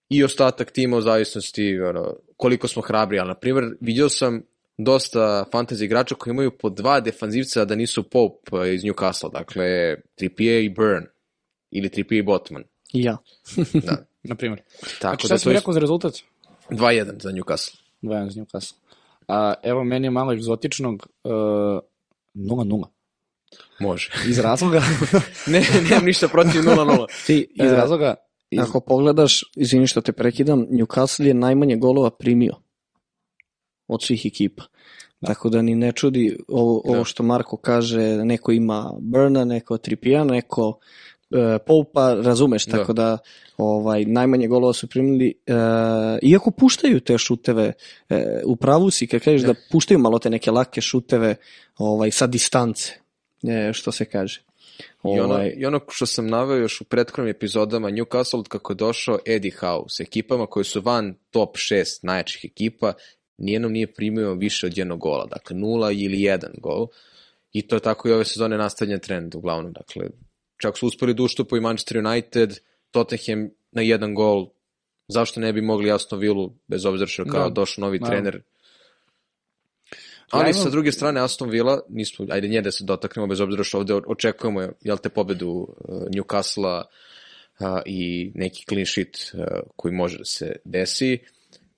i 0.08 0.24
ostatak 0.24 0.70
tima 0.70 0.96
u 0.96 1.00
zavisnosti 1.00 1.80
ono, 1.80 2.16
koliko 2.36 2.68
smo 2.68 2.82
hrabri, 2.82 3.18
ali 3.18 3.28
na 3.28 3.34
primjer 3.34 3.76
vidio 3.80 4.08
sam 4.08 4.42
dosta 4.78 5.44
fantasy 5.52 5.84
igrača 5.84 6.14
koji 6.14 6.32
imaju 6.32 6.50
po 6.58 6.70
dva 6.70 7.00
defanzivca 7.00 7.64
da 7.64 7.74
nisu 7.74 8.02
Pope 8.02 8.56
eh, 8.56 8.74
iz 8.74 8.82
Newcastle, 8.82 9.32
dakle 9.32 9.96
Trippier 10.14 10.64
i 10.64 10.68
Burn 10.68 11.06
ili 11.70 11.88
Trippier 11.88 12.18
i 12.18 12.22
Botman. 12.22 12.62
I 12.92 13.02
ja. 13.02 13.18
Da. 13.86 13.96
Na 14.22 14.34
primjer. 14.34 14.62
Tako 15.00 15.00
Znači, 15.00 15.22
da 15.22 15.26
šta 15.26 15.34
to 15.34 15.38
si 15.38 15.48
je 15.48 15.52
rekao 15.52 15.72
za 15.72 15.80
rezultat? 15.80 16.14
2-1 16.70 17.22
za 17.22 17.30
Newcastle. 17.30 17.76
2 18.02 18.30
za 18.30 18.40
Newcastle. 18.40 18.74
A, 19.28 19.54
evo, 19.62 19.84
meni 19.84 20.06
je 20.06 20.10
malo 20.10 20.32
egzotičnog 20.32 21.06
uh, 21.24 21.32
0-0. 22.34 22.84
Može. 23.80 24.10
Iz 24.30 24.38
razloga, 24.38 24.82
ne, 25.46 25.62
nemam 25.90 26.04
ništa 26.04 26.28
protiv 26.28 26.60
0-0. 26.60 27.26
Ti, 27.26 27.48
iz 27.54 27.72
e, 27.72 27.76
razloga, 27.76 28.14
iz, 28.50 28.60
ako 28.60 28.80
pogledaš, 28.80 29.44
izvini 29.56 29.86
što 29.86 30.00
te 30.00 30.12
prekidam, 30.12 30.66
Newcastle 30.70 31.24
je 31.24 31.34
najmanje 31.34 31.76
golova 31.76 32.10
primio 32.10 32.54
od 33.92 34.02
svih 34.02 34.26
ekipa. 34.26 34.62
Tako 35.26 35.48
da 35.48 35.62
ni 35.62 35.74
ne 35.74 35.92
čudi 35.92 36.38
ovo, 36.48 36.82
ovo 36.84 36.98
Da. 36.98 37.04
što 37.04 37.22
Marko 37.22 37.56
kaže, 37.56 38.00
neko 38.24 38.52
ima 38.52 38.92
Burna, 39.00 39.44
neko 39.44 39.78
Trippier, 39.78 40.26
neko 40.26 40.78
e, 41.30 41.58
Poupa, 41.66 42.14
razumeš, 42.14 42.66
Da. 42.66 42.78
tako 42.78 42.92
da 42.92 43.18
ovaj 43.56 44.04
najmanje 44.04 44.48
golova 44.48 44.72
su 44.72 44.86
primili 44.86 45.28
e, 45.46 45.52
iako 46.22 46.50
puštaju 46.50 47.00
te 47.00 47.18
šuteve 47.18 47.72
e, 48.08 48.42
u 48.44 48.56
pravu 48.56 48.90
si 48.90 49.06
kad 49.06 49.20
kažeš 49.20 49.42
da 49.42 49.54
puštaju 49.72 49.98
malo 49.98 50.18
te 50.18 50.30
neke 50.30 50.50
lake 50.50 50.80
šuteve 50.80 51.34
ovaj 51.78 52.10
sa 52.10 52.26
distance 52.26 52.92
e, 53.42 53.72
što 53.72 53.92
se 53.92 54.04
kaže 54.04 54.42
I 55.04 55.20
ono, 55.20 55.34
Ovaj, 55.34 55.54
I 55.56 55.66
ono 55.66 55.80
što 55.90 56.06
sam 56.06 56.26
naveo 56.26 56.56
još 56.56 56.80
u 56.80 56.84
prethodnim 56.84 57.30
epizodama, 57.30 57.90
Newcastle 57.90 58.48
kako 58.48 58.72
je 58.72 58.76
došao 58.76 59.18
Eddie 59.26 59.52
Howe 59.60 59.84
s 59.88 60.00
ekipama 60.00 60.46
koji 60.46 60.64
su 60.64 60.80
van 60.80 61.14
top 61.30 61.56
6 61.56 61.84
najjačih 62.02 62.44
ekipa, 62.44 62.92
nijednom 63.42 63.72
nije 63.72 63.92
primio 63.92 64.34
više 64.34 64.66
od 64.66 64.78
jednog 64.78 64.98
gola, 64.98 65.26
dakle 65.26 65.56
nula 65.56 65.92
ili 65.92 66.22
jedan 66.22 66.52
gol. 66.58 66.86
I 67.52 67.62
to 67.62 67.76
je 67.76 67.80
tako 67.80 68.08
i 68.08 68.12
ove 68.12 68.24
sezone 68.24 68.56
nastavljen 68.56 69.00
trend 69.00 69.34
uglavnom. 69.34 69.72
Dakle, 69.72 70.10
čak 70.56 70.78
su 70.78 70.86
uspeli 70.86 71.14
da 71.14 71.22
uštupu 71.22 71.56
i 71.56 71.60
Manchester 71.60 71.98
United, 72.06 72.58
Tottenham 72.90 73.50
na 73.72 73.82
jedan 73.82 74.14
gol, 74.14 74.48
zašto 75.08 75.40
ne 75.40 75.52
bi 75.52 75.60
mogli 75.60 75.92
Aston 75.92 76.18
Villa, 76.18 76.48
bez 76.66 76.84
obzira 76.84 77.06
što 77.06 77.24
kao 77.24 77.48
Da. 77.48 77.54
došao 77.54 77.82
novi 77.84 77.98
Da. 77.98 78.06
trener, 78.06 78.42
Ali 80.32 80.54
sa 80.54 80.70
druge 80.70 80.92
strane 80.92 81.20
Aston 81.20 81.50
Villa, 81.50 81.80
nismo, 81.88 82.26
ajde 82.30 82.48
nje 82.48 82.60
da 82.60 82.70
se 82.72 82.84
dotaknemo, 82.84 83.26
bez 83.26 83.40
obzira 83.40 83.64
što 83.64 83.78
ovde 83.78 83.94
očekujemo, 83.94 84.72
jel 84.80 84.96
te, 84.96 85.08
pobedu 85.08 85.48
uh, 85.48 86.02
Newcastle-a 86.10 86.82
uh, 87.60 87.80
i 87.86 88.32
neki 88.34 88.64
clean 88.68 88.86
sheet 88.86 89.32
uh, 89.34 89.44
koji 89.76 89.94
može 89.94 90.18
da 90.18 90.24
se 90.24 90.56
desi. 90.64 91.18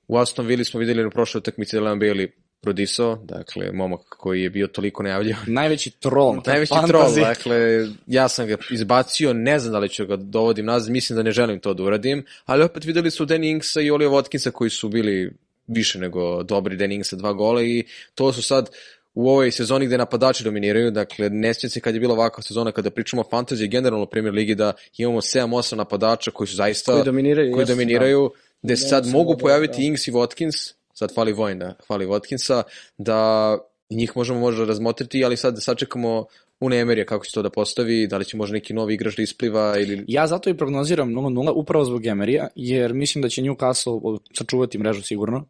U 0.09 0.19
Aston 0.19 0.47
Villa 0.47 0.65
smo 0.65 0.81
videli 0.81 1.03
na 1.03 1.11
prošloj 1.11 1.39
utakmici 1.39 1.77
da 1.77 1.83
Leon 1.83 2.01
Bailey 2.01 2.29
prodisao, 2.61 3.17
dakle, 3.25 3.73
momak 3.73 4.01
koji 4.09 4.43
je 4.43 4.51
bio 4.51 4.67
toliko 4.67 5.03
najavljivan. 5.03 5.43
najveći 5.61 5.91
troll. 5.91 6.41
Najveći 6.47 6.73
fantasy. 6.75 6.89
troll, 6.89 7.15
dakle, 7.15 7.89
ja 8.07 8.29
sam 8.29 8.47
ga 8.47 8.57
izbacio, 8.71 9.33
ne 9.33 9.59
znam 9.59 9.73
da 9.73 9.79
li 9.79 9.89
ću 9.89 10.07
ga 10.07 10.17
dovodim 10.17 10.67
nazad, 10.67 10.93
mislim 10.93 11.17
da 11.17 11.23
ne 11.23 11.33
želim 11.33 11.61
to 11.61 11.75
da 11.75 11.83
uradim, 11.83 12.25
ali 12.45 12.65
opet 12.65 12.85
videli 12.85 13.11
su 13.11 13.27
Danny 13.27 13.51
Ingsa 13.51 13.81
i 13.81 13.91
Olio 13.91 14.11
Watkinsa 14.11 14.51
koji 14.51 14.71
su 14.71 14.89
bili 14.89 15.33
više 15.67 15.99
nego 15.99 16.43
dobri 16.43 16.77
Danny 16.77 16.95
Ingsa 16.95 17.17
dva 17.17 17.33
gola 17.33 17.63
i 17.63 17.85
to 18.15 18.33
su 18.33 18.43
sad 18.43 18.71
u 19.15 19.31
ovoj 19.31 19.51
sezoni 19.51 19.87
gde 19.87 19.99
napadači 19.99 20.45
dominiraju, 20.45 20.91
dakle 20.91 21.31
ne 21.31 21.55
sjećam 21.55 21.71
se 21.71 21.81
kad 21.81 21.95
je 21.95 22.01
bila 22.01 22.15
ovakva 22.15 22.43
sezona 22.43 22.73
kada 22.73 22.91
pričamo 22.91 23.23
o 23.23 23.29
fantasy 23.31 23.67
generalno 23.71 24.05
u 24.05 24.09
Premier 24.09 24.35
Ligi 24.35 24.55
da 24.55 24.73
imamo 24.97 25.21
7-8 25.21 25.77
napadača 25.77 26.31
koji 26.31 26.49
su 26.49 26.57
zaista 26.57 26.93
Koji 26.93 27.05
dominiraju, 27.05 27.53
koji 27.53 27.63
jeste, 27.63 27.73
dominiraju 27.73 28.31
gde 28.65 28.77
se 28.77 28.89
sad 28.89 29.07
mogu 29.07 29.19
mogu, 29.19 29.39
pojaviti 29.39 29.77
da. 29.79 29.83
Ings 29.83 30.09
i 30.09 30.13
Watkins, 30.13 30.73
sad 30.95 31.15
fali 31.15 31.33
Vojn 31.33 31.59
da 31.59 31.75
hvali 31.87 32.07
Watkinsa, 32.07 32.63
da 32.99 33.59
njih 33.91 34.13
možemo 34.17 34.41
možda 34.41 34.65
razmotriti, 34.65 35.25
ali 35.25 35.37
sad 35.37 35.55
da 35.55 35.61
sačekamo 35.61 36.27
Una 36.61 36.77
Emerija 36.77 37.07
kako 37.07 37.25
će 37.25 37.33
to 37.33 37.43
da 37.43 37.51
postavi, 37.51 38.07
da 38.07 38.17
li 38.17 38.25
će 38.25 38.37
možda 38.37 38.55
neki 38.55 38.75
novi 38.75 38.95
igrač 38.95 39.17
da 39.17 39.23
ispliva 39.23 39.79
ili... 39.79 40.05
Ja 40.09 40.27
zato 40.27 40.51
i 40.51 40.57
prognoziram 40.57 41.11
0-0 41.11 41.53
upravo 41.55 41.85
zbog 41.85 42.07
Emerija, 42.07 42.49
jer 42.55 42.95
mislim 42.95 43.23
da 43.23 43.29
će 43.29 43.43
Newcastle 43.43 44.19
sačuvati 44.33 44.79
mrežu 44.79 45.03
sigurno. 45.03 45.45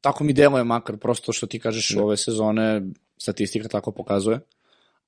Tako 0.00 0.24
mi 0.24 0.32
deluje 0.32 0.64
makar, 0.64 0.96
prosto 0.96 1.32
što 1.32 1.46
ti 1.46 1.58
kažeš 1.58 1.96
ove 1.96 2.16
sezone, 2.16 2.82
statistika 3.18 3.68
tako 3.68 3.92
pokazuje. 3.92 4.40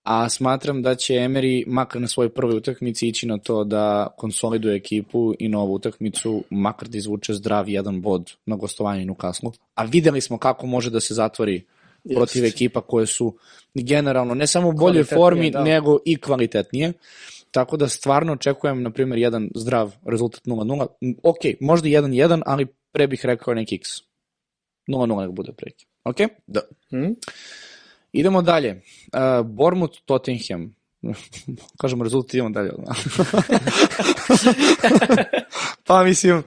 A 0.02 0.28
smatram 0.28 0.82
da 0.82 0.94
će 0.94 1.14
Emery 1.14 1.64
makar 1.66 2.00
na 2.00 2.08
svojoj 2.08 2.28
prvoj 2.28 2.56
utakmici 2.56 3.08
ići 3.08 3.26
na 3.26 3.38
to 3.38 3.64
da 3.64 4.14
konsoliduje 4.16 4.76
ekipu 4.76 5.34
i 5.38 5.48
novu 5.48 5.74
utakmicu, 5.74 6.44
makar 6.50 6.88
da 6.88 6.98
izvuče 6.98 7.34
zdrav 7.34 7.68
jedan 7.68 8.00
bod 8.00 8.32
na 8.46 8.56
gostovanje 8.56 9.04
Newcastle. 9.04 9.52
A 9.74 9.84
videli 9.84 10.20
smo 10.20 10.38
kako 10.38 10.66
može 10.66 10.90
da 10.90 11.00
se 11.00 11.14
zatvori 11.14 11.64
protiv 12.14 12.44
ekipa 12.44 12.80
koje 12.80 13.06
su 13.06 13.36
generalno 13.74 14.34
ne 14.34 14.46
samo 14.46 14.68
u 14.68 14.72
boljoj 14.72 15.04
formi, 15.04 15.50
da. 15.50 15.64
nego 15.64 15.98
i 16.04 16.16
kvalitetnije. 16.16 16.92
Tako 17.50 17.76
da 17.76 17.88
stvarno 17.88 18.32
očekujem, 18.32 18.82
na 18.82 18.90
primjer, 18.90 19.18
jedan 19.18 19.50
zdrav 19.54 19.92
rezultat 20.06 20.44
0-0. 20.44 20.86
M, 21.00 21.14
Ok, 21.22 21.38
možda 21.60 21.88
1-1, 21.88 22.42
ali 22.46 22.66
pre 22.92 23.06
bih 23.06 23.20
rekao 23.24 23.54
neki 23.54 23.74
x. 23.74 23.88
0-0 24.88 25.26
nek 25.26 25.30
bude 25.30 25.52
pre. 25.52 25.70
Ok? 26.04 26.16
Da. 26.46 26.60
Hm? 26.90 27.12
Idemo 28.12 28.42
dalje. 28.42 28.82
Uh, 29.12 29.46
Bournemouth 29.46 29.98
Tottenham. 30.04 30.74
Kažemo 31.80 32.04
rezultat, 32.04 32.34
idemo 32.34 32.50
dalje. 32.50 32.70
odmah. 32.72 32.96
pa 35.86 36.04
mislim, 36.04 36.42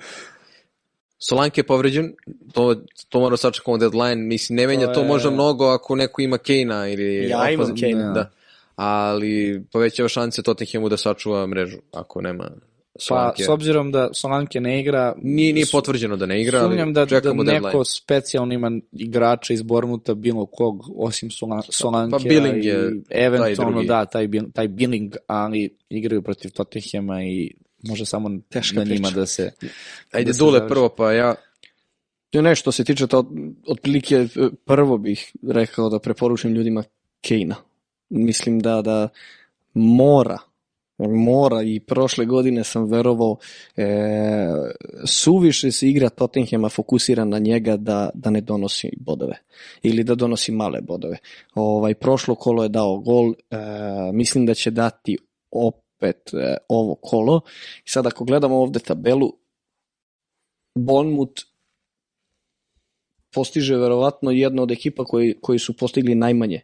Solanke 1.20 1.62
je 1.62 1.68
povređen, 1.68 2.14
to, 2.54 2.76
to 3.10 3.20
moramo 3.20 3.38
sačekamo 3.38 3.78
deadline, 3.78 4.16
mislim, 4.16 4.58
ne 4.58 4.68
menja 4.68 4.88
To 4.88 4.94
to, 4.94 5.02
je- 5.02 5.08
možda 5.08 5.32
mnogo 5.32 5.66
ako 5.66 5.96
neko 5.96 6.22
ima 6.22 6.38
Kejna 6.38 6.88
ili... 6.88 7.30
Ja 7.30 7.50
imam 7.50 7.76
Kejna. 7.76 8.12
Da. 8.12 8.32
Ali 8.76 9.64
povećava 9.72 10.10
šanse 10.10 10.44
Tottenhamu 10.44 10.90
da 10.90 10.98
sačuva 10.98 11.48
mrežu, 11.48 11.78
ako 11.92 12.22
nema 12.22 12.50
pa 12.94 13.00
Solanke. 13.00 13.44
s 13.44 13.50
obzirom 13.50 13.92
da 13.92 14.10
Solanke 14.14 14.60
ne 14.60 14.80
igra, 14.80 15.16
Nije, 15.18 15.54
nije 15.54 15.66
potvrđeno 15.72 16.18
da 16.18 16.26
ne 16.26 16.42
igra, 16.42 16.60
ali 16.60 16.70
sumnjam 16.70 16.94
da, 16.94 17.02
da 17.02 17.06
čekamo 17.08 17.44
deadline. 17.44 17.68
neko 17.68 17.86
specijalno 17.86 18.54
ima 18.54 18.72
igrača 18.92 19.54
iz 19.54 19.62
Bormuta 19.62 20.14
bilo 20.14 20.46
kog, 20.46 20.84
osim 20.96 21.30
Sola- 21.30 21.64
Solanke 21.70 22.12
Pa 22.12 22.20
Billing 22.20 22.66
je 22.66 22.92
i 22.92 23.02
eventualno 23.10 23.72
drugi. 23.72 23.88
da, 23.88 24.06
taj, 24.06 24.28
taj 24.54 24.68
Billing, 24.68 25.16
ali 25.28 25.78
igraju 25.90 26.22
protiv 26.22 26.52
Tottenhama 26.52 27.24
i 27.24 27.52
može 27.82 28.06
samo 28.06 28.30
Teška 28.50 28.76
na 28.76 28.84
njima 28.84 29.08
priča. 29.08 29.20
da 29.20 29.26
se 29.26 29.52
Ajde, 30.12 30.26
da 30.26 30.34
se 30.34 30.40
Dule 30.40 30.52
završi. 30.52 30.70
prvo, 30.70 30.90
pa 30.90 31.12
ja... 31.12 31.36
Ne, 32.34 32.56
što 32.56 32.72
se 32.72 32.84
tiče 32.84 33.08
to, 33.08 33.32
otprilike 33.68 34.16
e, 34.16 34.28
prvo 34.66 34.98
bih 34.98 35.32
rekao 35.48 35.90
da 35.90 36.00
preporučim 36.00 36.52
ljudima 36.54 36.84
Kejna. 37.22 37.56
Mislim 38.10 38.60
da, 38.60 38.82
da 38.82 39.10
mora, 39.74 40.38
mora 40.98 41.62
i 41.62 41.80
prošle 41.80 42.26
godine 42.26 42.64
sam 42.64 42.90
verovao 42.92 43.38
e, 43.78 43.86
suviše 45.06 45.72
se 45.72 45.90
igra 45.90 46.10
Tottenhama 46.10 46.70
fokusira 46.70 47.26
na 47.26 47.40
njega 47.40 47.78
da, 47.78 48.10
da 48.14 48.30
ne 48.30 48.42
donosi 48.42 48.92
bodove 49.00 49.38
ili 49.82 50.04
da 50.04 50.16
donosi 50.16 50.52
male 50.52 50.82
bodove. 50.82 51.18
Ovaj, 51.56 51.94
prošlo 51.94 52.36
kolo 52.36 52.64
je 52.64 52.70
dao 52.70 53.00
gol, 53.00 53.34
e, 53.34 53.58
mislim 54.14 54.46
da 54.46 54.54
će 54.54 54.72
dati 54.72 55.18
opet 55.52 56.34
e, 56.34 56.58
ovo 56.70 56.96
kolo. 56.96 57.42
I 57.86 57.90
sad 57.90 58.08
ako 58.08 58.24
gledamo 58.24 58.62
ovde 58.62 58.80
tabelu, 58.80 59.34
Bournemouth 60.76 61.44
postiže 63.34 63.78
verovatno 63.78 64.32
jedna 64.32 64.64
od 64.64 64.72
ekipa 64.72 65.04
koji, 65.04 65.36
koji 65.42 65.60
su 65.60 65.78
postigli 65.78 66.16
najmanje 66.16 66.62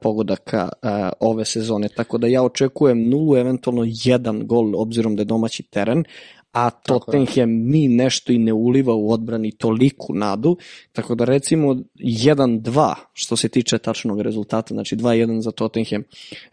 pogodaka 0.00 0.68
e, 0.82 0.88
ove 1.20 1.44
sezone, 1.44 1.88
tako 1.88 2.18
da 2.18 2.26
ja 2.26 2.42
očekujem 2.42 3.08
nulu, 3.08 3.36
eventualno 3.36 3.84
jedan 4.04 4.46
gol 4.46 4.76
obzirom 4.76 5.16
da 5.16 5.20
je 5.20 5.24
domaći 5.24 5.62
teren, 5.62 6.04
a 6.52 6.70
Tottenham 6.70 7.50
ni 7.50 7.88
nešto 7.88 8.32
i 8.32 8.38
ne 8.38 8.52
uliva 8.52 8.94
u 8.94 9.12
odbrani 9.12 9.52
toliku 9.52 10.14
nadu, 10.14 10.56
tako 10.92 11.14
da 11.14 11.24
recimo 11.24 11.76
1-2 11.94 12.94
što 13.12 13.36
se 13.36 13.48
tiče 13.48 13.78
tačnog 13.78 14.20
rezultata, 14.20 14.74
znači 14.74 14.96
2-1 14.96 15.40
za 15.40 15.50
Tottenham. 15.50 16.02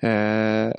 E, 0.02 0.72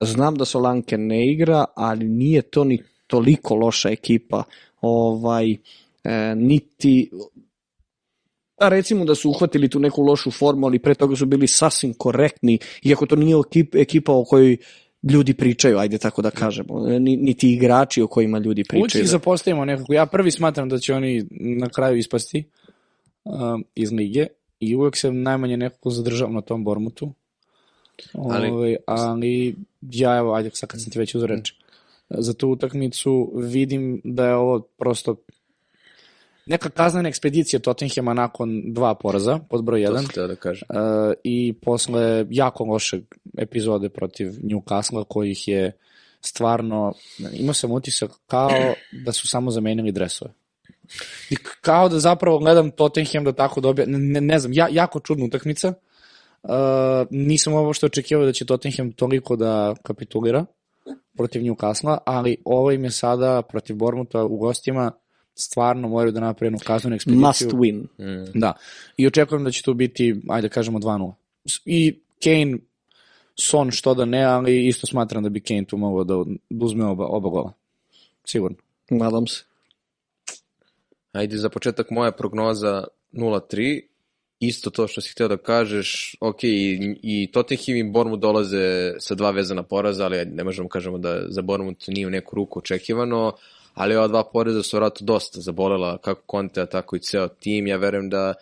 znam 0.00 0.34
da 0.34 0.44
Solanke 0.44 0.98
ne 0.98 1.32
igra, 1.32 1.64
ali 1.76 2.08
nije 2.08 2.42
to 2.42 2.64
ni 2.64 2.82
toliko 3.06 3.54
loša 3.54 3.88
ekipa, 3.88 4.42
ovaj, 4.80 5.52
e, 5.52 6.34
niti 6.36 7.10
a 8.56 8.68
recimo 8.68 9.04
da 9.04 9.14
su 9.14 9.30
uhvatili 9.30 9.68
tu 9.68 9.78
neku 9.78 10.02
lošu 10.02 10.30
formu, 10.30 10.66
ali 10.66 10.78
pre 10.78 10.94
toga 10.94 11.16
su 11.16 11.26
bili 11.26 11.46
sasvim 11.46 11.94
korektni, 11.94 12.58
iako 12.82 13.06
to 13.06 13.16
nije 13.16 13.36
ekip, 13.46 13.74
ekipa 13.74 14.12
o 14.12 14.24
kojoj 14.24 14.56
ljudi 15.12 15.34
pričaju, 15.34 15.78
ajde 15.78 15.98
tako 15.98 16.22
da 16.22 16.30
kažemo, 16.30 16.86
ni, 16.98 17.16
niti 17.16 17.52
igrači 17.52 18.02
o 18.02 18.06
kojima 18.06 18.38
ljudi 18.38 18.60
Uvijek 18.60 18.68
pričaju. 18.68 19.02
ih 19.04 19.10
zapostavimo 19.10 19.64
nekako. 19.64 19.92
Ja 19.92 20.06
prvi 20.06 20.30
smatram 20.30 20.68
da 20.68 20.78
će 20.78 20.94
oni 20.94 21.26
na 21.30 21.68
kraju 21.68 21.96
ispasti 21.96 22.44
um, 23.24 23.64
iz 23.74 23.92
lige 23.92 24.26
i 24.60 24.74
uvek 24.76 24.96
se 24.96 25.12
najmanje 25.12 25.56
nekako 25.56 25.90
zadržavam 25.90 26.34
na 26.34 26.40
tom 26.40 26.64
Bormutu. 26.64 27.12
Ali- 28.14 28.48
Ali, 28.48 28.76
ali 28.86 29.56
ja, 29.82 30.16
evo, 30.18 30.34
ajde, 30.34 30.50
sad 30.52 30.68
kad 30.68 30.82
sam 30.82 30.92
ti 30.92 30.98
već 30.98 31.14
uzeo 31.14 31.26
reč, 31.26 31.52
za 32.10 32.34
tu 32.34 32.48
utakmicu 32.48 33.32
vidim 33.34 34.00
da 34.04 34.26
je 34.26 34.34
ovo 34.34 34.60
prosto 34.60 35.16
neka 36.46 36.70
kaznena 36.70 37.08
ekspedicija 37.08 37.60
Tottenhama 37.60 38.14
nakon 38.14 38.72
dva 38.72 38.94
poraza, 38.94 39.38
pod 39.50 39.64
broj 39.64 39.84
To 39.84 39.92
1. 39.92 39.96
sam 39.96 40.08
teo 40.08 40.26
da 40.26 40.36
kažem. 40.36 40.68
Uh, 40.70 41.12
i 41.24 41.54
posle 41.62 42.26
jako 42.30 42.64
loše 42.64 43.00
epizode 43.38 43.88
protiv 43.88 44.28
Newcastle 44.42 45.04
kojih 45.08 45.48
je 45.48 45.72
stvarno, 46.20 46.92
imao 47.32 47.54
sam 47.54 47.72
utisak 47.72 48.10
kao 48.26 48.50
da 49.04 49.12
su 49.12 49.28
samo 49.28 49.50
zamenili 49.50 49.92
dresove. 49.92 50.32
I 51.30 51.36
kao 51.60 51.88
da 51.88 51.98
zapravo 51.98 52.38
gledam 52.38 52.70
Tottenham 52.70 53.24
da 53.24 53.32
tako 53.32 53.60
dobija, 53.60 53.86
ne, 53.86 53.98
ne, 53.98 54.20
ne 54.20 54.38
znam, 54.38 54.52
ja, 54.52 54.68
jako 54.70 55.00
čudna 55.00 55.24
utakmica. 55.24 55.72
Uh, 56.42 56.50
nisam 57.10 57.54
ovo 57.54 57.72
što 57.72 57.86
očekivao 57.86 58.26
da 58.26 58.32
će 58.32 58.44
Tottenham 58.46 58.92
toliko 58.92 59.36
da 59.36 59.74
kapitulira 59.82 60.46
protiv 61.16 61.42
Newcastle, 61.42 61.98
ali 62.06 62.36
ovo 62.44 62.72
im 62.72 62.84
je 62.84 62.90
sada 62.90 63.42
protiv 63.42 63.76
Bormuta 63.76 64.24
u 64.24 64.36
gostima 64.36 64.92
stvarno 65.36 65.88
moraju 65.88 66.12
da 66.12 66.20
naprave 66.20 66.46
jednu 66.46 66.58
kaznenu 66.64 66.96
ekspediciju. 66.96 67.26
Must 67.26 67.42
win. 67.42 67.86
Mm. 67.98 68.40
Da. 68.40 68.52
I 68.96 69.06
očekujem 69.06 69.44
da 69.44 69.50
će 69.50 69.62
to 69.62 69.74
biti, 69.74 70.14
ajde 70.28 70.48
da 70.48 70.54
kažemo 70.54 70.78
2-0. 70.78 71.12
S- 71.44 71.60
I 71.64 71.98
Kane, 72.24 72.58
Son 73.38 73.70
što 73.70 73.94
da 73.94 74.04
ne, 74.04 74.24
ali 74.24 74.66
isto 74.66 74.86
smatram 74.86 75.22
da 75.22 75.28
bi 75.28 75.40
Kane 75.40 75.64
tu 75.64 75.76
mogao 75.76 76.04
da 76.04 76.14
uzme 76.60 76.84
oba, 76.84 77.06
oba 77.06 77.28
gola. 77.28 77.52
Sigurno. 78.24 78.56
Nadam 78.90 79.26
se. 79.26 79.44
Ajde, 81.12 81.36
za 81.36 81.48
početak 81.48 81.90
moja 81.90 82.12
prognoza 82.12 82.84
0-3, 83.12 83.80
isto 84.40 84.70
to 84.70 84.88
što 84.88 85.00
si 85.00 85.12
htio 85.12 85.28
da 85.28 85.36
kažeš, 85.36 86.16
ok, 86.20 86.44
i, 86.44 86.96
i 87.02 87.30
Tottenham 87.32 87.76
i 87.76 87.90
Bournemouth 87.92 88.20
dolaze 88.22 88.92
sa 88.98 89.14
dva 89.14 89.30
vezana 89.30 89.62
poraza, 89.62 90.04
ali 90.04 90.24
ne 90.24 90.44
možemo 90.44 90.68
kažemo 90.68 90.98
da 90.98 91.24
za 91.28 91.42
Bournemouth 91.42 91.88
nije 91.88 92.06
u 92.06 92.10
neku 92.10 92.36
ruku 92.36 92.58
očekivano, 92.58 93.32
ali 93.76 93.96
ova 93.96 94.08
dva 94.08 94.24
poraza 94.24 94.62
su 94.62 94.76
vratno 94.76 95.04
dosta 95.04 95.40
zabolela 95.40 95.98
kako 95.98 96.22
Conte, 96.30 96.66
tako 96.66 96.96
i 96.96 97.00
ceo 97.00 97.28
tim. 97.28 97.66
Ja 97.66 97.76
verujem 97.76 98.10
da 98.10 98.34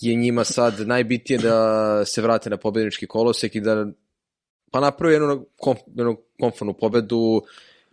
je 0.00 0.14
njima 0.14 0.44
sad 0.44 0.80
najbitnije 0.80 1.38
da 1.38 2.04
se 2.04 2.22
vrate 2.22 2.50
na 2.50 2.56
pobednički 2.56 3.06
kolosek 3.06 3.54
i 3.54 3.60
da 3.60 3.86
pa 4.70 4.80
napravi 4.80 5.14
jednu, 5.14 5.46
konf, 5.56 5.78
jednu 5.86 6.16
konfornu 6.40 6.74
pobedu 6.74 7.42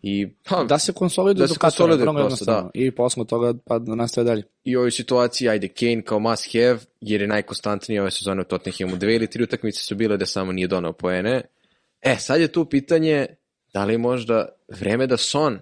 i 0.01 0.27
pa, 0.49 0.63
Da 0.63 0.79
se 0.79 0.93
konsoliduje 0.93 1.43
Da 1.43 1.47
do 1.47 1.53
se 1.53 1.59
konsoliduje 1.59 2.01
vrlo 2.01 2.13
prosto, 2.13 2.25
jednostavno. 2.25 2.71
I 2.73 2.91
posle 2.91 3.25
toga 3.25 3.53
pa 3.65 3.79
da 3.79 3.95
nastave 3.95 4.25
dalje. 4.25 4.43
i 4.63 4.75
u 4.75 4.79
ovoj 4.79 4.91
situaciji, 4.91 5.49
ajde, 5.49 5.67
Kane 5.67 6.01
kao 6.01 6.19
must 6.19 6.53
have, 6.53 6.79
jer 7.01 7.21
je 7.21 7.27
najkonstantniji 7.27 7.99
ove 7.99 8.11
sezone 8.11 8.41
u 8.41 8.45
Tottenhamu. 8.45 8.95
Dve 8.95 9.15
ili 9.15 9.27
tri 9.27 9.43
utakmice 9.43 9.79
su 9.79 9.95
bile 9.95 10.17
da 10.17 10.25
samo 10.25 10.51
nije 10.51 10.67
donao 10.67 10.93
poene. 10.93 11.41
E, 12.01 12.15
sad 12.15 12.41
je 12.41 12.51
tu 12.51 12.65
pitanje, 12.65 13.25
da 13.73 13.85
li 13.85 13.97
možda 13.97 14.49
vreme 14.79 15.07
da 15.07 15.17
Son 15.17 15.59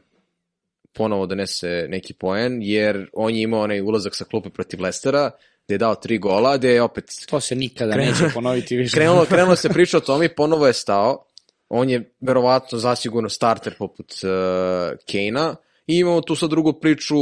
ponovo 0.93 1.25
donese 1.25 1.85
neki 1.89 2.13
poen, 2.13 2.59
jer 2.61 3.09
on 3.13 3.35
je 3.35 3.41
imao 3.41 3.61
onaj 3.61 3.81
ulazak 3.81 4.15
sa 4.15 4.25
klupe 4.25 4.49
protiv 4.49 4.81
Lestera, 4.81 5.31
gde 5.65 5.73
je 5.73 5.77
dao 5.77 5.95
tri 5.95 6.17
gola, 6.17 6.57
gde 6.57 6.69
je 6.69 6.81
opet 6.81 7.05
To 7.29 7.39
se 7.39 7.55
nikada 7.55 7.95
neće 7.95 8.29
ponoviti 8.33 8.77
više. 8.77 8.97
krenulo, 8.97 9.25
krenulo 9.25 9.55
se 9.55 9.69
priča 9.69 9.97
o 9.97 10.01
tome 10.01 10.25
i 10.25 10.35
ponovo 10.35 10.67
je 10.67 10.73
stao. 10.73 11.25
On 11.69 11.89
je 11.89 12.13
verovatno 12.19 12.77
zasigurno 12.77 13.29
starter 13.29 13.73
poput 13.77 14.11
uh, 14.23 14.97
Kejna 15.05 15.55
i 15.87 15.97
imamo 15.97 16.21
tu 16.21 16.35
sad 16.35 16.49
drugu 16.49 16.73
priču 16.73 17.15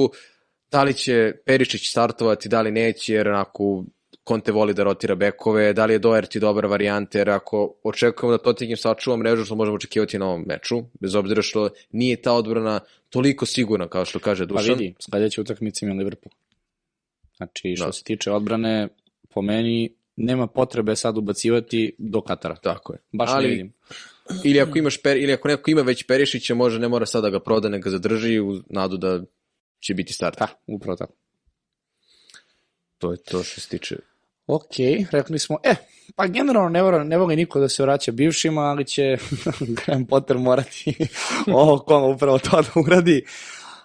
da 0.72 0.84
li 0.84 0.94
će 0.94 1.34
Perišić 1.46 1.90
startovati, 1.90 2.50
da 2.50 2.62
li 2.62 2.72
neće, 2.72 3.14
jer 3.14 3.28
onako 3.28 3.84
Conte 4.28 4.52
voli 4.52 4.74
da 4.74 4.84
rotira 4.84 5.16
bekove, 5.16 5.74
da 5.74 5.86
li 5.86 5.94
je 5.94 6.00
Doherty 6.00 6.40
dobar 6.40 6.66
varijant, 6.66 7.16
jer 7.16 7.30
ako 7.30 7.76
očekujemo 7.84 8.38
da 8.38 8.44
Tottenham 8.44 8.78
sačuva 8.78 9.18
mrežu, 9.18 9.46
što 9.46 9.56
možemo 9.56 9.76
očekivati 9.76 10.20
na 10.20 10.26
ovom 10.26 10.44
meču, 10.48 10.84
bez 11.00 11.16
obzira 11.16 11.42
što 11.42 11.70
nije 11.92 12.22
ta 12.22 12.34
odbrana 12.34 12.80
toliko 13.10 13.46
sigurna, 13.46 13.88
kao 13.88 14.06
što 14.06 14.20
kaže 14.20 14.48
Pa 14.48 14.54
Dušan. 14.54 14.78
vidi, 14.78 14.96
sledeća 15.00 15.42
utakmica 15.42 15.86
ima 15.86 15.96
Liverpool. 15.96 16.32
Znači, 17.38 17.76
što 17.76 17.86
Da. 17.86 17.92
se 17.92 18.04
tiče 18.04 18.32
odbrane, 18.32 18.88
po 19.30 19.42
meni 19.42 19.96
nema 20.16 20.48
potrebe 20.48 20.96
sad 20.96 21.18
ubacivati 21.18 21.96
do 21.98 22.22
Katara. 22.22 22.56
Tako 22.56 22.94
je. 22.94 23.00
Baš 23.12 23.30
Ali- 23.34 23.44
ne 23.44 23.50
vidim. 23.50 23.74
Ili 24.44 24.62
ako, 24.62 24.78
imaš 24.78 25.02
per, 25.02 25.18
ili 25.18 25.34
ako 25.34 25.48
neko 25.48 25.72
ima 25.72 25.82
već 25.82 26.06
Perišića, 26.08 26.56
može 26.56 26.80
ne 26.80 26.88
mora 26.88 27.06
sada 27.06 27.22
da 27.22 27.30
ga 27.30 27.40
proda, 27.40 27.70
nego 27.70 27.84
ga 27.84 27.90
zadrži 27.90 28.40
u 28.40 28.54
nadu 28.70 28.98
da 28.98 29.24
će 29.80 29.94
biti 29.94 30.14
starter. 30.14 30.40
Da, 30.48 30.54
upravo 30.68 30.96
tako. 30.96 31.14
To 32.98 33.12
je 33.12 33.18
to 33.24 33.44
što 33.44 33.62
se 33.62 33.70
tiče. 33.70 33.96
Ok, 34.48 34.76
rekli 35.12 35.40
smo, 35.40 35.58
e, 35.64 35.76
pa 36.16 36.28
generalno 36.28 36.70
ne, 36.70 36.82
voli, 36.82 37.06
ne 37.06 37.18
voli 37.18 37.36
niko 37.36 37.60
da 37.60 37.70
se 37.70 37.84
vraća 37.84 38.12
bivšima, 38.12 38.62
ali 38.62 38.86
će 38.86 39.18
Graham 39.76 40.06
Potter 40.06 40.38
morati 40.38 40.96
ovo 41.54 41.80
kolo 41.80 42.12
upravo 42.14 42.40
to 42.40 42.62
da 42.62 42.82
uradi. 42.82 43.26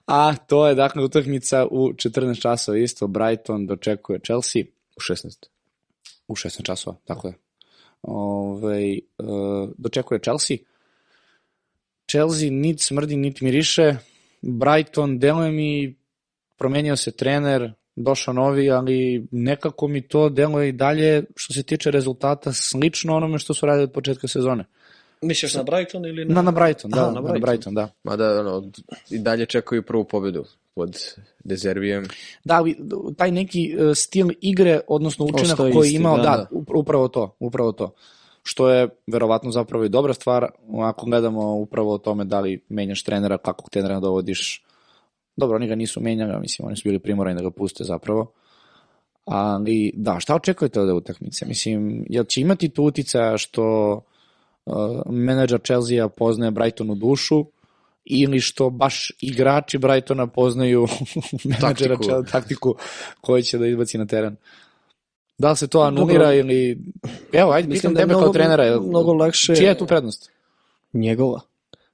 A 0.07 0.35
to 0.37 0.69
je 0.69 0.75
dakle 0.75 1.05
utakmica 1.05 1.67
u 1.71 1.93
14 1.93 2.41
časova 2.41 2.79
isto, 2.79 3.07
Brighton 3.07 3.67
dočekuje 3.67 4.21
Chelsea 4.21 4.63
U 4.97 5.01
16. 5.01 5.47
u 6.29 6.35
16 6.35 6.63
časova, 6.63 6.97
tako 7.05 7.29
je. 7.29 7.35
Ove, 8.03 8.99
uh, 9.19 9.71
dočekuje 9.79 10.21
Chelsea. 10.21 10.57
Chelsea 12.11 12.51
niti 12.51 12.83
smrdi, 12.83 13.17
niti 13.17 13.45
miriše. 13.45 13.97
Brighton, 14.43 15.19
deluje 15.19 15.51
mi, 15.51 15.97
promenio 16.59 16.97
se 16.97 17.11
trener, 17.11 17.73
došao 17.97 18.35
novi, 18.35 18.71
ali 18.71 19.27
nekako 19.31 19.89
mi 19.89 20.09
to 20.09 20.29
deluje 20.29 20.69
i 20.69 20.73
dalje, 20.73 21.25
što 21.37 21.55
se 21.55 21.63
tiče 21.63 21.91
rezultata, 21.91 22.53
slično 22.53 23.17
onome 23.17 23.39
što 23.39 23.55
su 23.55 23.67
radili 23.67 23.85
od 23.85 23.93
početka 23.93 24.29
sezone. 24.29 24.65
Misliš 25.23 25.55
na 25.55 25.63
Brighton 25.63 26.05
ili 26.07 26.25
Na, 26.25 26.43
na 26.43 26.51
Brighton, 26.51 26.91
da, 26.91 27.01
Aha, 27.03 27.11
na 27.11 27.15
na 27.15 27.21
Brighton. 27.21 27.41
Brighton. 27.43 27.75
da. 27.75 27.89
Mada 28.05 28.41
ono, 28.41 28.71
i 29.11 29.19
dalje 29.19 29.47
čekaju 29.47 29.83
prvu 29.83 30.05
pobedu 30.05 30.45
pod 30.75 30.99
Dezerbijem. 31.45 32.09
Da, 32.45 32.55
ali 32.57 32.77
taj 33.17 33.31
neki 33.31 33.77
uh, 33.79 33.97
stil 33.97 34.29
igre, 34.41 34.81
odnosno 34.89 35.25
učinak 35.25 35.53
Ostaje 35.53 35.73
koji 35.73 35.89
je 35.91 35.97
imao, 35.97 36.17
da, 36.17 36.23
da, 36.23 36.31
da. 36.37 36.49
up- 36.53 36.73
upravo 36.75 37.09
to, 37.09 37.37
upravo 37.41 37.73
to. 37.73 37.95
Što 38.43 38.69
je 38.71 38.89
verovatno 39.07 39.51
zapravo 39.51 39.85
i 39.85 39.89
dobra 39.89 40.15
stvar, 40.15 40.47
ako 40.83 41.07
gledamo 41.07 41.55
upravo 41.55 41.95
o 41.95 41.99
tome 41.99 42.25
da 42.25 42.41
li 42.41 42.65
menjaš 42.69 43.03
trenera, 43.03 43.39
kakvog 43.39 43.71
trenera 43.71 44.01
dovodiš. 44.01 44.65
Dobro, 45.43 45.57
oni 45.57 45.67
ga 45.67 45.75
nisu 45.75 46.01
menjali, 46.01 46.41
mislim, 46.41 46.67
oni 46.67 46.77
su 46.77 46.83
bili 46.85 46.99
primorani 46.99 47.37
da 47.37 47.43
ga 47.43 47.51
puste 47.51 47.85
zapravo. 47.85 48.33
Ali, 49.25 49.93
da, 49.95 50.21
šta 50.21 50.35
očekujete 50.35 50.81
od 50.81 50.89
utakmice? 50.91 51.47
Mislim, 51.47 52.07
jel 52.09 52.25
će 52.25 52.41
imati 52.41 52.69
tu 52.69 52.85
uticaja 52.85 53.39
što 53.39 53.95
uh, 54.67 54.75
menadžer 55.07 55.61
Chelsea 55.61 56.09
poznaje 56.09 56.51
Brighton 56.51 56.91
u 56.91 56.95
dušu, 56.95 57.47
ili 58.05 58.41
što 58.41 58.71
baš 58.71 59.13
igrači 59.21 59.79
Brightona 59.79 60.27
poznaju 60.27 60.87
menadžera 61.45 61.71
Taktiku. 61.89 62.03
Chelsea, 62.05 62.33
taktiku 62.33 62.75
koju 63.21 63.43
će 63.43 63.59
da 63.59 63.67
izbaci 63.67 63.99
na 63.99 64.07
teren. 64.07 64.37
Da 65.39 65.51
li 65.51 65.57
se 65.57 65.69
to 65.69 65.81
anulira 65.81 66.19
Dobro. 66.19 66.35
ili... 66.35 66.79
Evo, 67.33 67.51
ajde, 67.51 67.69
Mislim 67.69 67.95
da 67.95 68.01
je 68.01 68.03
tebe 68.03 68.13
kao 68.13 68.21
mnogo- 68.21 68.33
trenera. 68.33 68.65
jel- 68.65 68.89
mnogo 68.89 69.13
lakše- 69.13 69.57
Čija 69.57 69.69
je 69.69 69.79
tu 69.79 69.87
prednost? 69.87 70.31
njegova. 70.93 71.41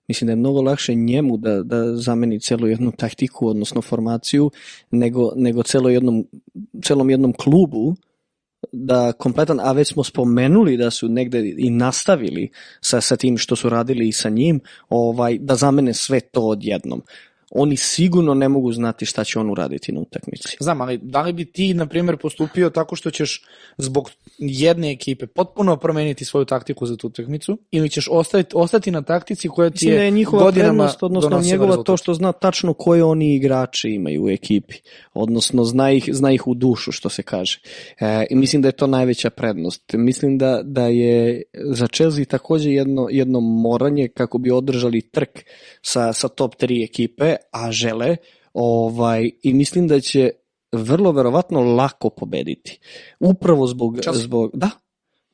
Mislim 0.09 0.27
da 0.27 0.33
je 0.33 0.37
mnogo 0.37 0.63
lakše 0.63 0.95
njemu 0.95 1.37
da, 1.37 1.63
da 1.63 1.97
zameni 1.97 2.41
celu 2.41 2.69
jednu 2.69 2.93
taktiku, 2.93 3.49
odnosno 3.49 3.83
formaciju, 3.83 4.51
nego, 4.91 5.33
nego 5.37 5.63
celo 5.63 5.91
jednom, 5.91 6.27
celom 6.83 7.11
jednom 7.11 7.33
klubu 7.33 7.97
da 8.73 9.13
kompletan, 9.13 9.61
a 9.61 9.73
već 9.73 9.89
smo 9.89 10.05
spomenuli 10.05 10.77
da 10.77 10.91
su 10.91 11.09
negde 11.09 11.55
i 11.57 11.71
nastavili 11.71 12.51
sa, 12.81 13.01
sa 13.01 13.17
tim 13.17 13.39
što 13.39 13.57
su 13.57 13.69
radili 13.69 14.09
i 14.09 14.13
sa 14.13 14.29
njim, 14.29 14.61
ovaj, 14.89 15.39
da 15.39 15.55
zamene 15.55 15.95
sve 15.95 16.21
to 16.21 16.43
odjednom. 16.43 17.03
Oni 17.51 17.77
sigurno 17.77 18.35
ne 18.35 18.49
mogu 18.49 18.73
znati 18.73 19.07
šta 19.07 19.25
će 19.25 19.39
on 19.39 19.51
uraditi 19.51 19.93
na 19.93 20.01
utakmici. 20.01 20.57
Znam, 20.61 20.81
ali 20.81 20.99
da 21.03 21.23
li 21.23 21.33
bi 21.33 21.45
ti, 21.45 21.75
na 21.75 21.87
primjer, 21.87 22.17
postupio 22.17 22.71
tako 22.71 22.97
što 22.97 23.11
ćeš 23.11 23.45
zbog 23.79 24.11
jedne 24.39 24.93
ekipe 24.93 25.27
potpuno 25.27 25.77
promeniti 25.77 26.25
svoju 26.25 26.45
taktiku 26.45 26.87
za 26.87 26.97
tu 26.97 27.07
utakmicu 27.07 27.59
ili 27.71 27.91
ćeš 27.91 28.09
ostati, 28.11 28.53
ostati 28.55 28.91
na 28.91 29.03
taktici 29.03 29.49
koja 29.49 29.71
ti 29.71 29.75
Mislim 29.75 29.93
je 29.93 29.99
da 29.99 30.05
je 30.05 30.11
njihova 30.11 30.43
godinama 30.43 30.73
prednost, 30.73 31.03
odnosno 31.03 31.41
njegova 31.41 31.69
rezultat? 31.69 31.87
to 31.87 31.97
što 31.97 32.15
zna 32.15 32.33
tačno 32.33 32.75
koje 32.75 33.05
oni 33.05 33.35
igrači 33.35 33.91
imaju 33.91 34.25
u 34.25 34.29
ekipi, 34.29 34.75
odnosno 35.15 35.65
zna 35.65 35.91
ih, 35.91 36.09
zna 36.13 36.33
ih 36.33 36.47
u 36.47 36.55
dušu, 36.55 36.93
što 36.93 37.09
se 37.09 37.23
kaže. 37.23 37.61
E, 38.01 38.27
I 38.31 38.35
mislim 38.35 38.63
da 38.63 38.69
je 38.69 38.73
to 38.73 38.87
najveća 38.87 39.31
prednost. 39.31 39.83
Mislim 39.93 40.39
da, 40.39 40.61
da 40.65 40.87
je 40.87 41.43
za 41.55 41.87
Chelsea 41.87 42.25
takođe 42.25 42.71
jedno, 42.71 43.07
jedno 43.11 43.41
moranje 43.41 44.09
kako 44.09 44.39
bi 44.39 44.51
održali 44.51 45.01
trk 45.01 45.45
sa, 45.83 46.13
sa 46.13 46.29
top 46.29 46.55
3 46.55 46.85
ekipe, 46.85 47.37
a 47.51 47.73
žele, 47.73 48.17
ovaj, 48.55 49.31
i 49.43 49.55
mislim 49.55 49.89
da 49.89 50.01
će 50.01 50.31
vrlo 50.73 51.13
verovatno 51.13 51.61
lako 51.61 52.11
pobediti. 52.11 52.79
Upravo 53.21 53.67
zbog, 53.67 53.99
Chelsea? 54.01 54.23
zbog 54.23 54.51
da, 54.55 54.71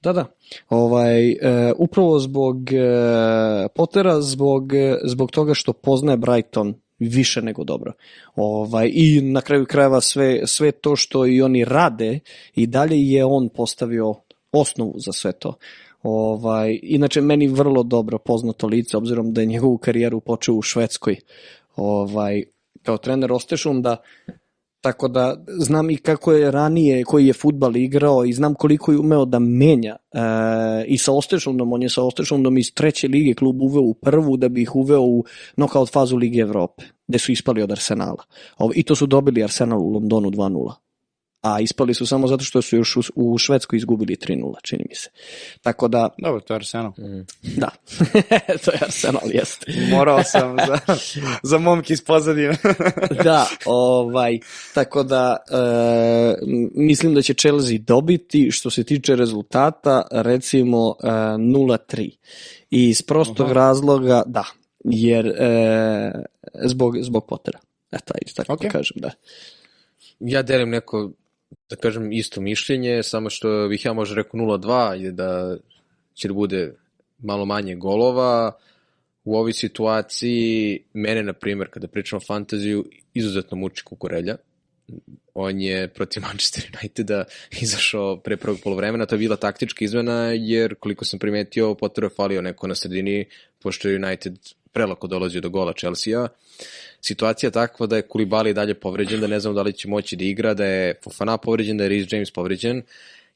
da, 0.03 0.13
da. 0.13 0.27
Ovaj, 0.69 1.31
e, 1.31 1.37
upravo 1.77 2.19
zbog 2.19 2.73
e, 2.73 3.69
Pottera, 3.75 4.21
zbog, 4.21 4.75
e, 4.75 4.97
zbog 5.05 5.31
toga 5.31 5.55
što 5.55 5.73
poznaje 5.73 6.17
Brighton 6.17 6.75
više 6.99 7.43
nego 7.43 7.65
dobro. 7.65 7.93
Ovaj, 8.37 8.91
I 8.95 9.21
na 9.21 9.41
kraju 9.41 9.67
krajeva 9.67 10.01
sve, 10.01 10.47
sve 10.47 10.73
to 10.73 10.97
što 10.97 11.27
i 11.27 11.43
oni 11.43 11.65
rade 11.65 12.21
i 12.55 12.67
dalje 12.67 12.97
je 13.13 13.25
on 13.25 13.49
postavio 13.49 14.15
osnovu 14.53 14.95
za 14.97 15.13
sve 15.13 15.33
to. 15.33 15.55
Ovaj, 16.03 16.79
inače, 16.83 17.21
meni 17.21 17.47
vrlo 17.47 17.83
dobro 17.83 18.19
poznato 18.19 18.67
lice, 18.67 18.97
obzirom 18.97 19.33
da 19.33 19.41
je 19.41 19.47
njegovu 19.47 19.79
karijeru 19.79 20.21
počeo 20.21 20.55
u 20.55 20.63
Švedskoj 20.63 21.17
ovaj, 21.77 22.43
kao 22.83 22.99
trener 22.99 23.33
Ostešunda, 23.33 23.97
Tako 24.85 25.09
da 25.09 25.37
znam 25.59 25.91
i 25.91 25.97
kako 25.97 26.33
je 26.33 26.51
ranije, 26.51 27.05
koji 27.05 27.27
je 27.27 27.33
futbal 27.33 27.77
igrao 27.77 28.25
i 28.25 28.33
znam 28.33 28.55
koliko 28.55 28.93
je 28.93 28.99
umeo 28.99 29.25
da 29.25 29.39
menja. 29.39 29.97
E, 30.13 30.19
I 30.87 30.99
sa 30.99 31.13
Ostešundom, 31.13 31.73
on 31.73 31.83
je 31.83 31.89
sa 31.89 32.03
Ostešundom 32.03 32.59
iz 32.59 32.75
treće 32.75 33.09
lige 33.09 33.35
klub 33.35 33.63
uveo 33.63 33.83
u 33.83 33.95
prvu 33.95 34.37
da 34.37 34.49
bi 34.49 34.63
ih 34.63 34.77
uveo 34.77 35.01
u 35.03 35.25
nokaut 35.57 35.93
fazu 35.93 36.17
Lige 36.17 36.41
Evrope, 36.41 36.85
gde 37.09 37.19
su 37.19 37.33
ispali 37.33 37.63
od 37.63 37.71
Arsenala. 37.71 38.25
Ovo- 38.59 38.73
I 38.77 38.83
to 38.83 38.95
su 38.95 39.07
dobili 39.07 39.45
Arsenal 39.45 39.81
u 39.81 39.91
Londonu 39.91 40.31
2-0. 40.31 40.73
A 41.45 41.61
ispali 41.61 41.95
su 41.95 42.07
samo 42.07 42.27
zato 42.27 42.45
što 42.45 42.63
su 42.63 42.77
još 42.77 42.97
u, 42.97 43.01
u 43.15 43.39
Švedskoj 43.39 43.77
izgubili 43.77 44.17
3-0, 44.17 44.55
čini 44.63 44.85
mi 44.89 44.95
se. 44.95 45.11
Tako 45.63 45.89
da, 45.89 46.09
Dobro, 46.19 46.41
to 46.41 46.55
je 46.55 46.57
Arsenal. 46.57 46.93
da, 47.63 47.71
to 48.65 48.71
je 48.71 48.79
Arsenal, 48.81 49.23
jeste. 49.33 49.73
Morao 49.91 50.23
sam 50.23 50.57
za, 50.67 50.79
za 51.51 51.59
momke 51.59 51.93
iz 51.93 52.05
pozadine. 52.05 52.57
da, 53.25 53.47
ovaj, 53.67 54.39
tako 54.75 55.03
da 55.03 55.37
e, 55.51 56.45
mislim 56.75 57.15
da 57.15 57.23
će 57.23 57.35
Chelsea 57.35 57.79
dobiti 57.79 58.51
što 58.51 58.71
se 58.71 58.85
tiče 58.85 59.17
rezultata 59.17 60.03
recimo 60.11 60.95
e, 61.03 61.07
0-3 61.07 62.11
i 62.71 62.89
iz 62.89 63.03
prostog 63.03 63.47
Aha. 63.47 63.55
razloga 63.55 64.23
da, 64.27 64.45
jer 64.85 65.27
e, 65.27 66.13
zbog, 66.65 66.95
zbog 67.01 67.27
Pottera. 67.29 67.59
Eto, 67.93 68.15
ajde, 68.15 68.33
tako 68.37 68.53
Ok. 68.53 68.63
da 68.63 68.69
kažem, 68.69 68.97
da. 68.97 69.11
Ja 70.21 70.43
delim 70.43 70.71
neko, 70.71 71.11
da 71.71 71.77
kažem, 71.77 72.13
isto 72.13 72.41
mišljenje, 72.41 73.03
samo 73.03 73.31
što 73.31 73.69
bih 73.69 73.85
ja 73.85 73.93
možda 73.93 74.15
rekao 74.15 74.41
0-2, 74.41 74.93
je 74.93 75.13
da 75.13 75.57
će 76.15 76.29
da 76.29 76.35
bude 76.35 76.75
malo 77.19 77.45
manje 77.45 77.75
golova. 77.75 78.53
U 79.25 79.37
ovoj 79.37 79.53
situaciji, 79.53 80.85
mene, 80.93 81.23
na 81.23 81.33
primjer, 81.33 81.69
kada 81.71 81.89
pričam 81.89 82.17
o 82.17 82.27
fantaziju, 82.27 82.85
izuzetno 83.15 83.57
muči 83.57 83.85
Kukurelja. 83.85 84.37
On 85.35 85.61
je 85.61 85.89
protiv 85.89 86.23
Manchester 86.23 86.71
Uniteda 86.81 87.25
izašao 87.61 88.21
pre 88.21 88.37
prvog 88.37 88.59
polovremena, 88.65 89.07
to 89.07 89.15
je 89.15 89.19
bila 89.19 89.37
taktička 89.37 89.85
izmena, 89.85 90.33
jer 90.33 90.75
koliko 90.75 91.05
sam 91.05 91.19
primetio, 91.19 91.75
Potteru 91.75 92.07
je 92.07 92.17
falio 92.17 92.43
neko 92.43 92.67
na 92.67 92.75
sredini, 92.75 93.25
pošto 93.63 93.89
je 93.89 93.97
United 93.97 94.39
prelako 94.75 95.07
dolazio 95.07 95.41
do 95.41 95.51
gola 95.51 95.73
Chelsea-a. 95.73 96.29
Situacija 97.01 97.49
je 97.49 97.53
takva 97.53 97.87
da 97.87 97.97
je 97.97 98.03
Kulibali 98.03 98.55
dalje 98.55 98.75
povređen, 98.75 99.21
da 99.21 99.27
ne 99.27 99.41
znam 99.41 99.55
da 99.55 99.63
li 99.63 99.73
će 99.73 99.89
moći 99.89 100.17
da 100.17 100.25
igra, 100.25 100.55
da 100.55 100.65
je 100.65 100.95
Fofana 101.05 101.39
povređen, 101.39 101.77
da 101.79 101.85
je 101.85 101.89
Reece 101.89 102.17
James 102.17 102.31
povređen. 102.31 102.83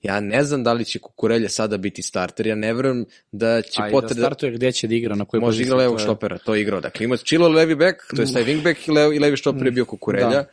Ja 0.03 0.21
ne 0.21 0.45
znam 0.45 0.65
da 0.65 0.73
li 0.73 0.85
će 0.85 0.99
Kukurelja 0.99 1.49
sada 1.49 1.77
biti 1.77 2.03
starter, 2.03 2.47
ja 2.47 2.55
ne 2.55 2.75
verujem 2.75 3.05
da 3.33 3.63
će 3.63 3.83
A 3.83 3.89
i 3.89 3.93
da 3.93 4.01
da, 4.01 4.09
startuje 4.09 4.53
gde 4.53 4.73
će 4.73 4.87
da 4.89 4.95
igra, 4.95 5.15
na 5.15 5.25
kojoj 5.25 5.41
može 5.41 5.63
igra 5.63 5.77
levog 5.77 5.97
to 5.97 6.03
je- 6.03 6.05
štopera, 6.05 6.39
to 6.39 6.55
je 6.55 6.61
igrao. 6.63 6.81
Dakle, 6.81 7.05
ima 7.05 7.17
Chilo 7.17 7.49
levi 7.49 7.75
back, 7.75 7.97
to 8.17 8.23
je 8.23 8.33
taj 8.33 8.45
wing 8.45 8.63
back 8.63 8.89
i, 8.89 8.91
lev, 8.91 9.13
i 9.13 9.19
levi 9.19 9.37
štoper 9.37 9.67
je 9.67 9.71
bio 9.71 9.85
Kukurelja. 9.85 10.29
Da. 10.29 10.45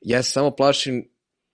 Ja 0.00 0.22
se 0.22 0.30
samo 0.30 0.50
plašim 0.50 1.08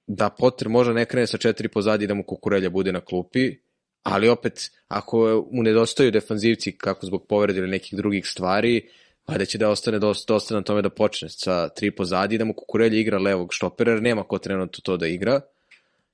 da 0.06 0.28
Potter 0.30 0.68
možda 0.68 0.92
ne 0.92 1.04
krene 1.04 1.26
sa 1.26 1.38
četiri 1.38 1.68
pozadi 1.68 2.06
da 2.06 2.14
mu 2.14 2.22
Kukurelja 2.22 2.70
bude 2.70 2.92
na 2.92 3.00
klupi, 3.00 3.56
ali 4.02 4.28
opet, 4.28 4.70
ako 4.88 5.48
mu 5.52 5.62
nedostaju 5.62 6.10
defanzivci 6.10 6.72
kako 6.78 7.06
zbog 7.06 7.26
povrede 7.28 7.58
ili 7.58 7.68
nekih 7.68 7.96
drugih 7.96 8.26
stvari, 8.26 8.88
valjda 9.28 9.44
će 9.44 9.58
da 9.58 9.68
ostane 9.68 9.98
dosta, 9.98 10.32
dosta 10.32 10.54
na 10.54 10.62
tome 10.62 10.82
da 10.82 10.90
počne 10.90 11.28
sa 11.28 11.68
tri 11.68 11.90
pozadi 11.90 12.38
da 12.38 12.44
mu 12.44 12.54
Kukurelja 12.54 12.98
igra 12.98 13.18
levog 13.18 13.48
štopera, 13.52 13.92
jer 13.92 14.02
nema 14.02 14.22
ko 14.22 14.38
trenutno 14.38 14.80
to 14.82 14.96
da 14.96 15.06
igra 15.06 15.40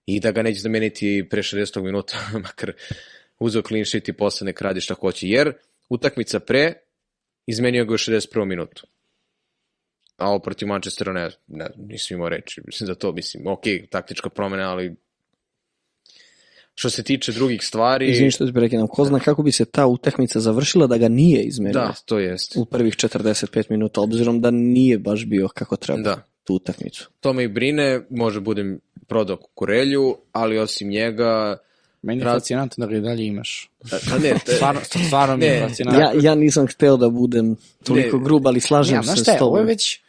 i 0.06 0.20
da 0.20 0.32
ga 0.32 0.42
neće 0.42 0.60
zameniti 0.60 1.26
pre 1.30 1.42
60. 1.42 1.82
minuta, 1.82 2.14
makar 2.44 2.72
uzeo 3.38 3.62
clean 3.62 3.84
sheet 3.84 4.08
i 4.08 4.12
posle 4.12 4.44
nek 4.44 4.60
radi 4.60 4.80
šta 4.80 4.94
hoće, 4.94 5.28
jer 5.28 5.52
utakmica 5.88 6.40
pre 6.40 6.72
izmenio 7.46 7.84
ga 7.84 7.94
u 7.94 7.96
61. 7.96 8.44
minutu. 8.44 8.86
A 10.16 10.28
ovo 10.30 10.38
protiv 10.38 10.68
Manchestera 10.68 11.12
ne, 11.12 11.30
ne 11.46 11.70
nisam 11.76 12.16
imao 12.16 12.30
mislim, 12.66 12.86
za 12.86 12.94
to, 12.94 13.12
mislim, 13.12 13.46
ok, 13.46 13.62
taktička 13.90 14.28
promena, 14.28 14.70
ali 14.70 14.96
što 16.78 16.90
se 16.90 17.02
tiče 17.02 17.32
drugih 17.32 17.62
stvari, 17.62 18.10
Izvini 18.10 18.30
što 18.30 18.46
ti 18.46 18.52
prekidam, 18.52 18.86
ko 18.86 19.04
zna 19.04 19.18
kako 19.20 19.42
bi 19.42 19.52
se 19.52 19.64
ta 19.64 19.86
utakmica 19.86 20.40
završila 20.40 20.86
da 20.86 20.98
ga 20.98 21.08
nije 21.08 21.42
izmenio 21.42 21.72
da, 21.74 21.94
to 22.04 22.18
jest. 22.18 22.56
u 22.56 22.64
prvih 22.64 22.94
45 22.94 23.70
minuta, 23.70 24.00
obzirom 24.00 24.40
da 24.40 24.50
nije 24.50 24.98
baš 24.98 25.24
bio 25.24 25.48
kako 25.48 25.76
treba 25.76 26.00
Da. 26.00 26.22
tu 26.44 26.54
utakmicu. 26.54 27.10
To 27.20 27.32
me 27.32 27.44
i 27.44 27.48
brine, 27.48 28.00
može 28.10 28.40
budem 28.40 28.80
prodao 29.06 29.36
kukurelju, 29.36 30.16
ali 30.32 30.58
osim 30.58 30.88
njega, 30.88 31.56
Meni 32.02 32.20
je 32.20 32.24
Rad- 32.24 32.34
fascinantno 32.34 32.86
da 32.86 32.92
ga 32.92 32.98
i 32.98 33.00
dalje 33.00 33.24
imaš. 33.24 33.70
a 33.84 34.18
ne, 34.18 34.34
te, 34.46 34.52
Stvarno, 34.52 34.80
stvarno 35.06 35.36
mi 35.36 35.44
je 35.44 35.60
fascinantno. 35.60 36.00
Ja, 36.00 36.12
ja 36.22 36.34
nisam 36.34 36.66
hteo 36.66 36.96
da 36.96 37.08
budem 37.08 37.56
toliko 37.84 38.16
Ne. 38.18 38.24
grub, 38.24 38.46
ali 38.46 38.60
slažem 38.60 38.94
Ja, 38.94 39.02
se 39.02 39.16
s 39.16 39.28
je, 39.28 39.32
ovo 39.32 39.38
tobom. 39.40 39.58
je 39.58 39.64
već 39.64 40.00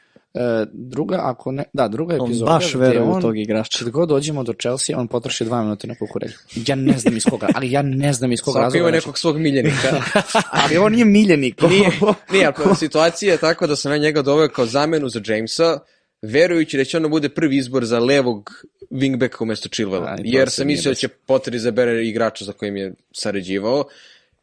druga, 0.73 1.19
ako 1.23 1.51
ne, 1.51 1.63
da, 1.73 1.87
druga 1.87 2.15
On 2.19 2.29
epizoda. 2.29 2.51
baš 2.51 2.69
gde 2.69 2.79
veruje 2.79 3.01
u 3.01 3.11
on- 3.11 3.21
tog 3.21 3.37
igrača. 3.39 3.79
Kad 3.79 3.89
god 3.89 4.09
dođemo 4.09 4.43
do 4.43 4.53
Chelsea, 4.53 4.99
on 4.99 5.07
potroši 5.07 5.45
dva 5.45 5.61
minuta 5.61 5.87
na 5.87 5.95
kukurelju. 5.95 6.33
Ja 6.67 6.75
ne 6.75 6.97
znam 6.97 7.17
iz 7.17 7.25
koga, 7.25 7.47
ali 7.55 7.71
ja 7.71 7.81
ne 7.81 8.13
znam 8.13 8.31
iz 8.31 8.41
koga 8.41 8.53
svako 8.53 8.63
razloga. 8.63 8.79
ima 8.79 8.89
znači. 8.89 9.01
nekog 9.07 9.17
svog 9.17 9.37
miljenika. 9.39 10.01
Ali 10.63 10.77
on 10.77 10.91
nije 10.93 11.05
miljenik. 11.05 11.61
Nije, 11.61 11.89
nije, 12.31 12.51
ali 12.65 12.75
situacija 12.75 13.31
je 13.31 13.37
takva 13.37 13.67
da 13.67 13.75
sam 13.75 13.91
ja 13.91 13.97
njega 13.97 14.21
doveo 14.21 14.49
kao 14.49 14.65
zamenu 14.65 15.09
za 15.09 15.21
Jamesa, 15.27 15.79
verujući 16.21 16.77
da 16.77 16.83
će 16.83 16.97
ono 16.97 17.09
bude 17.09 17.29
prvi 17.29 17.57
izbor 17.57 17.85
za 17.85 17.99
levog 17.99 18.49
wingbacka 18.91 19.37
umesto 19.43 19.69
Chilwella. 19.69 20.21
Jer 20.23 20.49
se 20.49 20.55
sam 20.55 20.67
mislio 20.67 20.91
da 20.91 20.95
će 20.95 21.07
Potter 21.07 21.55
izabere 21.55 22.07
igrača 22.07 22.45
za 22.45 22.53
kojim 22.53 22.77
je 22.77 22.93
sarađivao. 23.11 23.83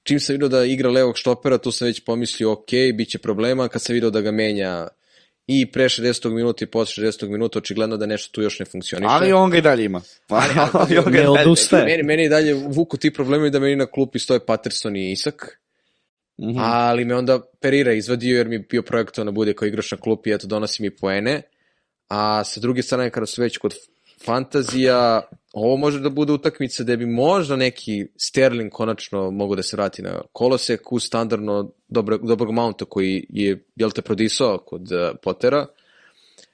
Čim 0.02 0.20
sam 0.20 0.34
vidio 0.34 0.48
da 0.48 0.64
igra 0.64 0.90
levog 0.90 1.16
štopera, 1.18 1.58
tu 1.58 1.72
sam 1.72 1.86
već 1.86 2.04
pomislio, 2.04 2.52
ok, 2.52 2.68
bit 2.94 3.08
će 3.08 3.18
problema. 3.18 3.68
Kad 3.68 3.82
sam 3.82 3.94
vidio 3.94 4.10
da 4.10 4.20
ga 4.20 4.30
menja 4.30 4.88
i 5.46 5.72
pre 5.72 5.84
60. 5.84 6.34
minuta 6.34 6.64
i 6.64 6.66
posle 6.66 7.04
60. 7.04 7.28
minuta, 7.28 7.58
očigledno 7.58 7.96
da 7.96 8.06
nešto 8.06 8.32
tu 8.32 8.42
još 8.42 8.58
ne 8.58 8.64
funkcioniše. 8.64 9.08
Ali 9.10 9.32
on 9.32 9.50
ga 9.50 9.58
i 9.58 9.62
dalje 9.62 9.84
ima. 9.84 10.02
Ali, 10.28 10.52
ali 10.72 10.98
on 10.98 11.04
ga 11.04 11.10
Ne 11.10 11.22
dalje 11.22 11.40
odustaje. 11.40 11.84
Meni, 11.84 12.02
meni 12.02 12.24
i 12.24 12.28
dalje 12.28 12.54
vuku 12.54 12.96
ti 12.96 13.10
problemi 13.10 13.50
da 13.50 13.58
meni 13.60 13.76
na 13.76 13.86
klupi 13.86 14.18
stoje 14.18 14.46
Patterson 14.46 14.96
i 14.96 15.12
Isak. 15.12 15.60
Mhm. 16.40 16.58
ali 16.58 17.04
me 17.04 17.14
onda 17.14 17.40
Perira 17.60 17.92
izvadio 17.92 18.36
jer 18.36 18.48
mi 18.48 18.54
je 18.54 18.58
bio 18.58 18.82
projektovan 18.82 19.26
da 19.26 19.32
bude 19.32 19.54
kao 19.54 19.66
igrač 19.66 19.92
na 19.92 19.98
klupi, 19.98 20.32
eto 20.32 20.46
donosi 20.46 20.82
mi 20.82 20.96
poene, 20.96 21.42
a 22.08 22.44
sa 22.44 22.60
druge 22.60 22.82
strane 22.82 23.10
kada 23.10 23.26
su 23.26 23.42
već 23.42 23.58
kod 23.58 23.74
fantazija, 24.24 25.22
ovo 25.52 25.76
može 25.76 26.00
da 26.00 26.10
bude 26.10 26.32
utakmica 26.32 26.82
gde 26.82 26.96
bi 26.96 27.06
možda 27.06 27.56
neki 27.56 28.06
Sterling 28.16 28.72
konačno 28.72 29.30
mogu 29.30 29.56
da 29.56 29.62
se 29.62 29.76
vrati 29.76 30.02
na 30.02 30.20
kolosek 30.32 30.92
u 30.92 30.98
standardno 30.98 31.72
dobro, 31.88 32.18
dobrog 32.18 32.50
mounta 32.52 32.84
koji 32.84 33.26
je, 33.28 33.64
jel 33.76 33.90
te, 33.90 34.02
prodisao 34.02 34.58
kod 34.58 34.82
uh, 34.92 35.16
Pottera, 35.22 35.66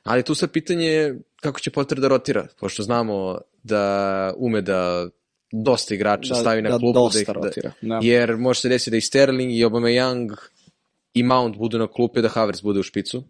ali 0.02 0.22
tu 0.22 0.34
sad 0.34 0.50
pitanje 0.50 0.86
je 0.86 1.20
kako 1.40 1.60
će 1.60 1.70
Potter 1.70 2.00
da 2.00 2.08
rotira, 2.08 2.46
pošto 2.60 2.82
znamo 2.82 3.38
da 3.62 4.34
ume 4.36 4.60
da 4.60 5.08
dosta 5.52 5.94
igrača 5.94 6.34
Da- 6.34 6.40
stavi 6.40 6.62
na 6.62 6.70
da 6.70 6.78
klupu, 6.78 6.98
dosta 6.98 7.18
ih- 7.20 7.28
rotira. 7.30 7.72
Da. 7.80 7.98
jer 8.02 8.36
može 8.36 8.60
se 8.60 8.68
desiti 8.68 8.90
da 8.90 8.96
i 8.96 9.00
Sterling 9.00 9.52
i 9.52 9.64
Aubameyang 9.64 10.36
i 11.14 11.22
Mount 11.22 11.56
budu 11.56 11.78
na 11.78 11.86
klupi, 11.86 12.22
da 12.22 12.28
Havertz 12.28 12.60
bude 12.60 12.80
u 12.80 12.82
špicu. 12.82 13.22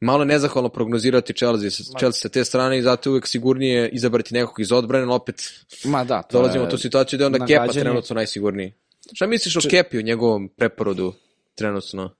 Malo 0.00 0.24
nezahvalno 0.24 0.68
prognozirati 0.68 1.32
Chelsea, 1.32 1.70
sa- 1.70 1.98
Chelsea 1.98 2.20
sa 2.20 2.28
te 2.28 2.44
strane 2.44 2.78
i 2.78 2.82
zato 2.82 3.08
je 3.08 3.12
uvek 3.12 3.26
sigurnije 3.26 3.88
izabrati 3.88 4.34
nekog 4.34 4.60
iz 4.60 4.72
odbrane, 4.72 5.04
ali 5.04 5.12
opet 5.14 5.42
Ma 5.84 6.04
da, 6.04 6.22
to 6.22 6.38
dolazimo 6.38 6.64
je 6.64 6.68
u 6.68 6.70
tu 6.70 6.78
situaciju 6.78 7.18
da 7.18 7.22
je 7.22 7.26
onda 7.26 7.46
Kepa 7.46 7.68
trenutno 7.68 8.14
najsigurniji. 8.14 8.72
Šta 9.12 9.26
misliš 9.26 9.56
o 9.56 9.60
Kepi, 9.70 9.98
o 9.98 10.02
njegovom 10.02 10.48
preporodu 10.48 11.12
trenutno? 11.54 12.10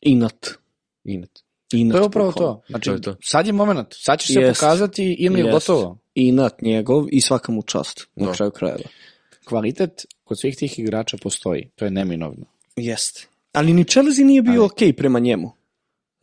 Inat. 0.00 0.48
Inat. 1.04 1.30
Inat, 1.72 1.92
To 1.92 2.02
je 2.02 2.06
upravo 2.06 2.32
to. 2.32 2.62
Znači, 2.68 2.84
To 2.84 2.92
je 2.92 3.00
to. 3.00 3.16
sad 3.22 3.46
je 3.46 3.52
moment, 3.52 3.86
sad 3.90 4.20
će 4.20 4.32
se 4.32 4.40
Jest. 4.40 4.60
pokazati 4.60 5.16
ili 5.18 5.40
je 5.40 5.44
Jest. 5.44 5.52
gotovo. 5.52 5.98
Inat 6.14 6.62
njegov 6.62 7.06
i 7.10 7.20
svaka 7.20 7.52
mu 7.52 7.62
čast 7.62 8.06
na 8.14 8.26
Da. 8.26 8.32
kraju 8.32 8.50
krajeva. 8.50 8.88
Kvalitet 9.44 10.06
kod 10.24 10.40
svih 10.40 10.56
tih 10.56 10.78
igrača 10.78 11.16
postoji, 11.16 11.70
to 11.74 11.84
je 11.84 11.90
neminovno. 11.90 12.44
Jeste. 12.76 13.26
Ali 13.52 13.72
ni 13.72 13.84
Chelsea 13.84 14.24
nije 14.24 14.42
bio 14.42 14.64
okej 14.64 14.92
prema 14.92 15.18
njemu. 15.18 15.52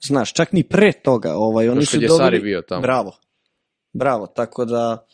Znaš, 0.04 0.34
čak 0.34 0.52
ni 0.54 0.64
pre 0.64 0.92
toga. 0.92 1.34
Ovaj, 1.36 1.70
oni 1.70 1.82
Još 1.82 1.90
su 1.90 2.02
je 2.02 2.08
doveli... 2.08 2.26
Sari 2.26 2.40
bio 2.40 2.62
tamo. 2.62 2.82
Bravo. 2.82 3.18
Bravo, 3.94 4.28
tako 4.28 4.66
da... 4.66 5.06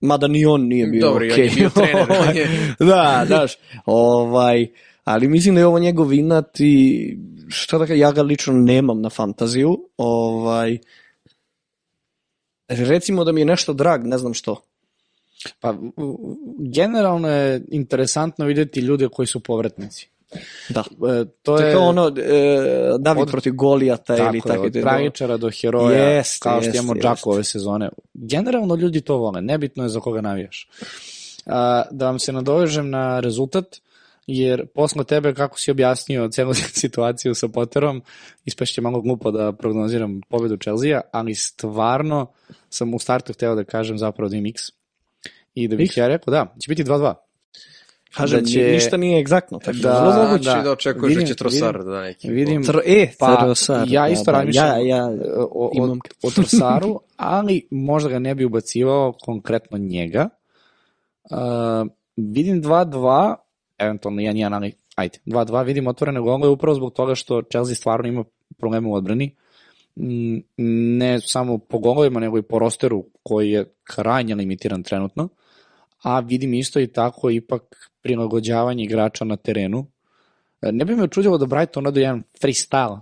Mada 0.00 0.26
ni 0.26 0.46
on 0.46 0.62
nije 0.68 0.86
bio 0.86 1.00
Dobro, 1.00 1.24
i 1.24 1.32
on 1.32 1.40
je 1.40 1.50
bio 1.54 1.70
trener, 1.74 2.06
Ovaj, 2.10 2.36
je- 2.36 2.74
da, 2.78 3.26
daš. 3.28 3.52
Ovaj, 3.86 4.66
ali 5.04 5.28
mislim 5.28 5.54
da 5.54 5.60
je 5.60 5.66
ovo 5.66 5.78
njegov 5.78 6.12
inat 6.12 6.60
i 6.60 7.16
šta 7.48 7.78
da 7.78 7.94
ja 7.94 8.12
ga 8.12 8.22
lično 8.22 8.52
nemam 8.52 9.00
na 9.00 9.10
fantaziju. 9.10 9.88
Ovaj, 9.96 10.78
recimo 12.68 13.24
da 13.24 13.32
mi 13.32 13.40
je 13.40 13.44
nešto 13.44 13.72
drag, 13.72 14.06
ne 14.06 14.18
znam 14.18 14.34
što. 14.34 14.62
Pa, 15.60 15.74
generalno 16.58 17.28
je 17.28 17.62
interesantno 17.70 18.44
vidjeti 18.44 18.80
ljude 18.80 19.08
koji 19.08 19.26
su 19.26 19.40
povratnici. 19.40 20.08
Da. 20.68 20.80
E, 20.80 21.24
to 21.42 21.56
To 21.56 21.58
je 21.58 21.70
je 21.70 21.76
ono, 21.78 22.06
e, 22.08 22.12
David 22.98 23.22
od- 23.22 23.30
protiv 23.30 23.54
Golijata 23.54 24.16
ili 24.28 24.40
tako 24.40 24.62
od 24.62 24.72
tragičara 24.72 25.36
do 25.36 25.50
heroja, 25.60 26.04
Jeste, 26.08 26.42
kao 26.42 26.62
što 26.62 26.70
imamo. 26.74 26.94
Džaku 26.94 27.30
ove 27.30 27.44
sezone. 27.44 27.88
Generalno 28.14 28.74
ljudi 28.74 29.00
to 29.00 29.16
vole, 29.16 29.40
nebitno 29.42 29.82
je 29.82 29.88
za 29.88 30.00
koga 30.00 30.20
navijaš. 30.20 30.68
A, 31.46 31.82
da 31.90 32.06
vam 32.06 32.18
se 32.18 32.32
nadovežem 32.32 32.90
na 32.90 33.20
rezultat, 33.20 33.64
jer 34.26 34.66
posle 34.66 35.04
tebe 35.04 35.34
kako 35.34 35.58
si 35.58 35.70
objasnio 35.70 36.28
celu 36.28 36.54
situaciju 36.82 37.34
sa 37.34 37.48
Potterom, 37.48 38.02
ispašće 38.44 38.80
malo 38.80 39.00
glupo 39.00 39.30
da 39.30 39.52
prognoziram 39.52 40.20
pobedu 40.28 40.56
Chelsea, 40.56 41.00
ali 41.12 41.34
stvarno 41.34 42.26
sam 42.68 42.94
u 42.94 42.98
startu 42.98 43.32
hteo 43.32 43.54
da 43.54 43.64
kažem 43.64 43.98
zapravo 43.98 44.28
da 44.28 44.36
im 44.36 44.46
X. 44.46 44.62
I 45.54 45.68
da 45.68 45.76
bih 45.76 45.86
X? 45.90 45.96
ja 45.96 46.08
rekao, 46.08 46.32
da, 46.32 46.54
će 46.60 46.68
biti 46.68 46.84
2-2. 46.84 47.14
Kažem, 48.16 48.40
da 48.40 48.46
će- 48.46 48.62
ništa 48.62 48.96
nije 48.96 49.20
egzaktno. 49.20 49.58
Tako 49.58 49.76
Da, 49.76 49.88
da, 49.88 50.00
vrlo 50.00 50.12
Znači 50.12 50.28
moguće. 50.28 50.50
da, 50.50 50.62
da. 50.62 50.72
očekuješ 50.72 51.08
Vidim- 51.08 51.20
da 51.20 51.26
će 51.26 51.34
Trosar 51.34 51.76
vidim- 51.76 51.86
da 51.86 51.92
da 51.92 52.02
neki 52.02 52.30
vidim-. 52.30 52.64
Tr, 52.64 52.76
e, 52.86 53.10
Pa, 53.18 53.36
Trosar, 53.36 53.88
ja 53.88 54.02
da, 54.02 54.08
isto 54.08 54.24
da, 54.24 54.32
razmišljam 54.32 54.66
Ja, 54.66 54.78
ja, 54.78 55.06
o, 55.36 55.48
o, 55.52 55.70
imam. 55.74 55.98
o 56.22 56.30
Trosaru, 56.30 57.00
ali 57.16 57.68
možda 57.70 58.08
ga 58.10 58.18
ne 58.18 58.34
bi 58.34 58.44
ubacivao 58.44 59.12
konkretno 59.14 59.78
njega. 59.78 60.28
Uh, 61.24 61.38
vidim 62.16 62.62
2-2, 62.62 63.34
eventualno 63.78 64.20
1-1, 64.22 64.54
ali 64.54 64.72
ajde, 64.96 65.18
2-2, 65.26 65.64
vidim 65.64 65.86
otvorene 65.86 66.20
golove 66.20 66.48
upravo 66.48 66.74
zbog 66.74 66.92
toga 66.92 67.14
što 67.14 67.42
Chelsea 67.42 67.74
stvarno 67.74 68.08
ima 68.08 68.24
probleme 68.58 68.88
u 68.88 68.94
odbrani. 68.94 69.34
Mm, 69.96 70.38
Ne 70.98 71.20
samo 71.20 71.58
po 71.58 71.78
golovima, 71.78 72.20
nego 72.20 72.38
i 72.38 72.42
po 72.42 72.58
rosteru 72.58 73.04
koji 73.22 73.50
je 73.50 73.74
krajnje 73.84 74.34
limitiran 74.34 74.82
trenutno. 74.82 75.28
A 76.02 76.20
vidim 76.20 76.54
isto 76.54 76.80
i 76.80 76.86
tako 76.86 77.30
ipak 77.30 77.90
prilagođavanje 78.04 78.84
igrača 78.84 79.24
na 79.24 79.36
terenu. 79.36 79.86
E, 80.62 80.72
Ne 80.72 80.84
bi 80.84 80.96
me 80.96 81.08
čudilo 81.08 81.38
da 81.38 81.46
Brighton 81.46 81.86
ode 81.86 82.00
jedan 82.00 82.22
freestyle 82.42 83.00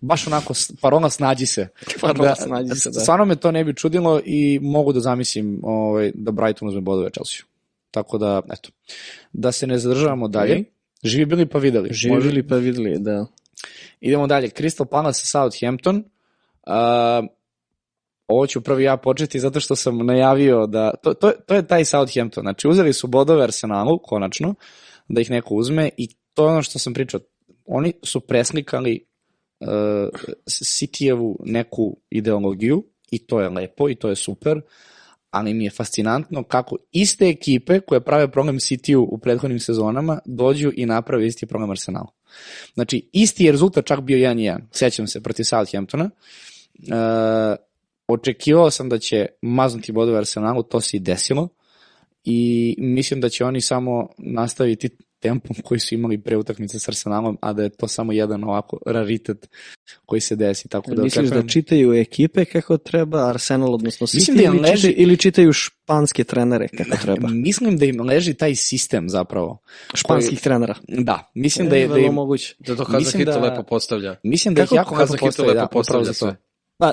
baš 0.00 0.26
onako 0.26 0.54
parola 0.80 1.10
snađi 1.10 1.46
se. 1.46 1.68
Parola 2.00 2.34
snađi 2.36 2.74
se, 2.74 2.90
da. 2.90 3.00
Stvarno 3.00 3.24
me 3.24 3.36
to 3.36 3.50
ne 3.50 3.64
bi 3.64 3.74
čudilo 3.74 4.20
i 4.24 4.58
mogu 4.62 4.92
da 4.92 5.00
zamislim 5.00 5.60
ovaj, 5.62 6.12
da 6.14 6.30
Brighton 6.30 6.68
uzme 6.68 6.80
bodove 6.80 7.10
Chelsea. 7.10 7.44
Tako 7.90 8.18
da, 8.18 8.42
eto, 8.52 8.70
da 9.32 9.52
se 9.52 9.66
ne 9.66 9.78
zadržavamo 9.78 10.28
dalje. 10.28 10.64
Živi 11.04 11.24
bili 11.26 11.46
pa 11.46 11.58
videli. 11.58 11.88
Može- 11.88 11.94
Živjeli 11.94 12.48
pa 12.48 12.56
videli, 12.56 12.98
da. 12.98 13.26
Idemo 14.00 14.26
dalje. 14.26 14.48
Crystal 14.48 14.84
Palace 14.84 15.26
Southampton. 15.26 15.96
Uh, 15.96 16.72
ovo 18.32 18.46
ću 18.46 18.60
prvi 18.60 18.84
ja 18.84 18.96
početi 18.96 19.40
zato 19.40 19.60
što 19.60 19.76
sam 19.76 20.06
najavio 20.06 20.66
da... 20.66 20.94
To, 21.02 21.14
to, 21.14 21.32
to 21.46 21.54
je 21.54 21.66
taj 21.66 21.84
Southampton. 21.84 22.42
Znači, 22.42 22.68
uzeli 22.68 22.92
su 22.92 23.06
bodove 23.06 23.42
Arsenalu, 23.42 23.98
konačno, 24.02 24.54
da 25.08 25.20
ih 25.20 25.30
neko 25.30 25.54
uzme 25.54 25.90
i 25.96 26.08
to 26.34 26.44
je 26.44 26.50
ono 26.50 26.62
što 26.62 26.78
sam 26.78 26.94
pričao. 26.94 27.20
Oni 27.66 27.92
su 28.02 28.20
preslikali 28.20 29.06
uh, 29.60 29.68
Cityjevu 30.46 31.36
neku 31.44 31.96
ideologiju 32.10 32.84
i 33.10 33.18
to 33.18 33.40
je 33.40 33.48
lepo 33.48 33.88
i 33.88 33.94
to 33.94 34.08
je 34.08 34.16
super, 34.16 34.60
ali 35.30 35.54
mi 35.54 35.64
je 35.64 35.70
fascinantno 35.70 36.42
kako 36.42 36.76
iste 36.92 37.28
ekipe 37.28 37.80
koje 37.80 38.00
prave 38.00 38.30
problem 38.30 38.58
Cityu 38.58 39.06
u 39.10 39.18
prethodnim 39.18 39.58
sezonama 39.58 40.18
dođu 40.24 40.70
i 40.76 40.86
naprave 40.86 41.26
isti 41.26 41.46
problem 41.46 41.70
Arsenalu. 41.70 42.08
Znači, 42.74 43.10
isti 43.12 43.44
je 43.44 43.52
rezultat 43.52 43.86
čak 43.86 44.00
bio 44.00 44.18
1-1, 44.18 44.58
sećam 44.70 45.06
se, 45.06 45.22
protiv 45.22 45.44
Southamptona. 45.44 46.04
E, 46.04 47.56
očekivao 48.12 48.70
sam 48.70 48.88
da 48.88 48.98
će 48.98 49.26
maznuti 49.42 49.92
bodove 49.92 50.18
Arsenalu, 50.18 50.62
to 50.62 50.80
se 50.80 50.96
i 50.96 51.00
desilo. 51.00 51.48
I 52.24 52.40
mislim 52.78 53.20
da 53.20 53.28
će 53.28 53.44
oni 53.44 53.60
samo 53.60 54.08
nastaviti 54.18 54.88
tempom 55.20 55.56
koji 55.64 55.80
su 55.80 55.94
imali 55.94 56.18
pre 56.18 56.36
utakmice 56.36 56.78
s 56.78 56.88
Arsenalom, 56.88 57.38
a 57.40 57.52
da 57.52 57.62
je 57.62 57.68
to 57.70 57.88
samo 57.88 58.12
jedan 58.12 58.44
ovako 58.44 58.78
raritet 58.86 59.48
koji 60.06 60.20
se 60.20 60.36
desi. 60.36 60.68
Tako 60.68 60.94
da 60.94 61.02
Misliš 61.02 61.24
očekujem- 61.24 61.42
da 61.42 61.48
čitaju 61.48 61.92
ekipe 61.94 62.44
kako 62.44 62.78
treba, 62.78 63.28
Arsenal 63.28 63.74
odnosno 63.74 64.06
City, 64.06 64.14
Mislim 64.14 64.36
da 64.36 64.42
im 64.42 64.50
ili, 64.50 64.60
leži- 64.60 64.76
čitaju, 64.76 64.94
ili 64.98 65.16
čitaju 65.16 65.52
španske 65.52 66.24
trenere 66.24 66.68
kako 66.68 67.02
treba? 67.02 67.28
Mislim 67.28 67.78
da 67.78 67.84
im 67.84 68.00
leži 68.00 68.34
taj 68.34 68.54
sistem 68.54 69.08
zapravo. 69.08 69.58
Španskih 69.94 70.40
trenera. 70.40 70.74
Da, 70.88 71.30
mislim 71.34 71.68
da 71.68 71.76
je, 71.76 71.88
da 71.88 71.94
vrlo 71.94 72.06
im, 72.06 72.14
moguće. 72.14 72.54
Da 72.58 72.66
to 72.66 72.82
Mislim 72.82 72.94
Hazahito 73.04 73.30
da- 73.32 73.38
lepo 73.40 73.62
postavlja. 73.62 74.16
mislim 74.22 74.54
da 74.54 74.62
Kako 74.62 74.74
jako 74.74 74.94
lepo 74.94 75.52
da, 75.54 75.66
postavlja 75.66 76.04
za 76.04 76.10
to. 76.10 76.14
sve. 76.16 76.36
Pa, 76.82 76.88
e, 76.88 76.92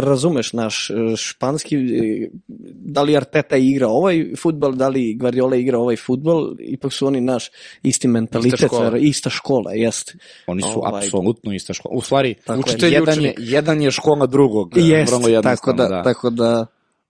razumeš, 0.00 0.52
naš 0.52 0.90
e, 0.90 0.94
španski, 1.16 1.76
e, 1.76 2.28
da 2.74 3.02
li 3.02 3.16
Arteta 3.16 3.56
igra 3.56 3.88
ovaj 3.88 4.32
futbal, 4.38 4.72
da 4.72 4.88
li 4.88 5.14
Guardiola 5.14 5.56
igra 5.56 5.78
ovaj 5.78 5.96
futbal, 5.96 6.54
ipak 6.58 6.92
su 6.92 7.06
oni 7.06 7.20
naš 7.20 7.50
isti 7.82 8.08
mentalitet, 8.08 8.52
Ista 8.54 8.66
škola. 8.66 8.98
ista 8.98 9.30
škola, 9.30 9.72
jeste. 9.72 10.14
Oni 10.46 10.62
su 10.62 10.68
Ovaj. 10.78 11.04
apsolutno 11.04 11.52
ista 11.54 11.72
škola. 11.72 11.94
U 11.94 12.00
stvari, 12.00 12.34
Tako 12.34 12.52
je. 12.52 12.60
Učitelj 12.60 12.92
jedan, 12.92 13.14
je, 13.14 13.30
učenik. 13.30 13.36
jedan 13.38 13.82
je 13.82 13.90
škola 13.90 14.26
drugog. 14.26 14.72
Jest, 14.76 15.12
tako 15.42 15.72
da, 15.72 15.88
da. 15.88 16.02
tako 16.02 16.30
da 16.30 16.66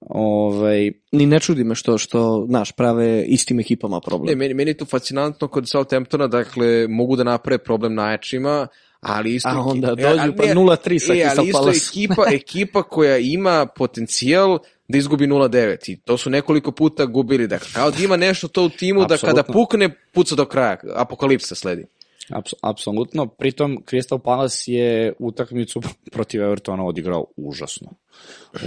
Ovaj, 0.09 0.93
ni 1.13 1.27
ne 1.27 1.41
čudi 1.41 1.65
me 1.65 1.75
što, 1.75 1.99
što 1.99 2.47
naš 2.49 2.73
prave 2.73 3.25
istim 3.27 3.61
ekipama 3.61 3.97
Ne, 3.97 4.01
problem. 4.01 4.39
meni, 4.39 4.55
meni 4.55 4.71
je 4.71 4.77
to 4.77 4.85
fascinantno 4.85 5.49
kod 5.49 5.69
Southamptona, 5.69 6.27
dakle, 6.27 6.89
mogu 6.89 7.17
da 7.17 7.25
naprave 7.25 7.59
problem 7.59 7.95
najjačima, 7.95 8.67
ali 9.01 9.35
isto... 9.35 9.49
A 9.49 9.61
onda 9.61 9.89
e, 9.89 10.03
dođu 10.03 10.21
ali 10.21 10.37
pa 10.37 10.47
ne, 10.47 10.55
0-3 10.55 10.99
sa 10.99 11.15
e, 11.15 11.31
ali 11.37 11.49
isto 11.49 11.71
ekipa, 11.71 12.25
ekipa 12.41 12.83
koja 12.83 13.19
ima 13.19 13.67
potencijal 13.67 14.59
da 14.89 14.99
izgubi 14.99 15.27
0-9 15.27 15.93
i 15.93 15.97
to 15.97 16.17
su 16.17 16.31
nekoliko 16.31 16.73
puta 16.73 17.07
gubili. 17.07 17.47
Dakle, 17.47 17.69
kao 17.73 17.91
da 17.91 18.05
ima 18.05 18.17
nešto 18.17 18.49
to 18.49 18.65
u 18.65 18.69
timu 18.69 19.05
da 19.05 19.17
kada 19.17 19.43
pukne, 19.43 19.91
puca 20.13 20.35
do 20.35 20.45
kraja. 20.45 20.77
Apokalipsa 20.97 21.55
sledi. 21.55 21.87
Aps, 22.31 22.55
apsolutno. 22.63 23.27
Pritom, 23.27 23.79
Crystal 23.87 24.19
Palace 24.19 24.73
je 24.73 25.13
utakmicu 25.19 25.81
protiv 26.13 26.43
Evertona 26.43 26.85
odigrao 26.85 27.25
užasno. 27.37 27.89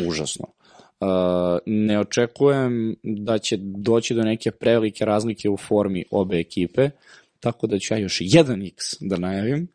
Užasno. 0.08 0.46
Uh, 1.00 1.08
ne 1.65 2.00
očekujem 2.00 2.96
da 3.04 3.38
će 3.38 3.58
doći 3.60 4.13
do 4.13 4.24
neke 4.24 4.52
prevelike 4.52 5.06
razlike 5.06 5.50
u 5.50 5.58
formi 5.58 6.06
obe 6.12 6.39
ekipe, 6.39 6.89
tako 7.43 7.67
da 7.67 7.79
ću 7.79 7.93
ja 7.93 7.97
još 7.97 8.17
jedan 8.19 8.62
X 8.65 8.75
da 8.99 9.17
najavim 9.17 9.67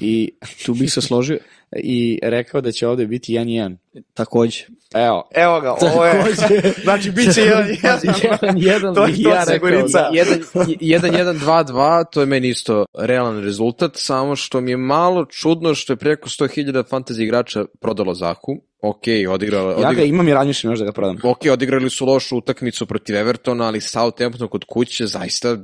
i, 0.00 0.32
Tu 0.66 0.74
bih 0.74 0.92
se 0.92 1.00
složio. 1.00 1.38
i 1.76 2.18
rekao 2.22 2.60
da 2.60 2.72
će 2.72 2.88
ovde 2.88 3.06
biti 3.06 3.32
1-1. 3.32 3.76
Takođe. 4.14 4.64
Evo, 4.94 5.28
evo 5.34 5.60
ga, 5.60 5.72
ovo 5.80 6.06
je, 6.06 6.24
znači 6.84 7.10
bit 7.10 7.34
će 7.34 7.40
1-1. 7.40 8.22
jedan, 8.24 8.58
jedan, 8.58 8.94
To 8.94 9.06
je 9.06 9.22
to, 9.22 9.28
ja 9.30 9.46
Segurica. 9.46 9.98
da. 9.98 10.10
1-1-2-2, 10.64 12.04
to 12.12 12.20
je 12.20 12.26
meni 12.26 12.48
isto 12.48 12.84
realan 12.98 13.44
rezultat, 13.44 13.90
samo 13.94 14.36
što 14.36 14.60
mi 14.60 14.70
je 14.70 14.76
malo 14.76 15.24
čudno 15.24 15.74
što 15.74 15.92
je 15.92 15.96
preko 15.96 16.28
100.000 16.28 16.84
fantasy 16.90 17.22
igrača 17.22 17.64
prodalo 17.80 18.14
Zahu. 18.14 18.62
Ok, 18.82 19.02
odigrala, 19.30 19.80
Ja 19.82 19.92
ga 19.92 20.02
imam 20.02 20.28
i 20.28 20.34
razmišljam 20.34 20.72
još 20.72 20.78
da 20.80 20.84
ga 20.86 20.92
prodam. 20.92 21.16
ok, 21.22 21.40
odigrali 21.52 21.90
su 21.90 22.06
lošu 22.06 22.36
utakmicu 22.36 22.86
protiv 22.86 23.16
Evertona, 23.16 23.64
ali 23.66 23.80
Southampton 23.80 24.48
kod 24.48 24.64
kuće 24.64 25.06
zaista 25.06 25.56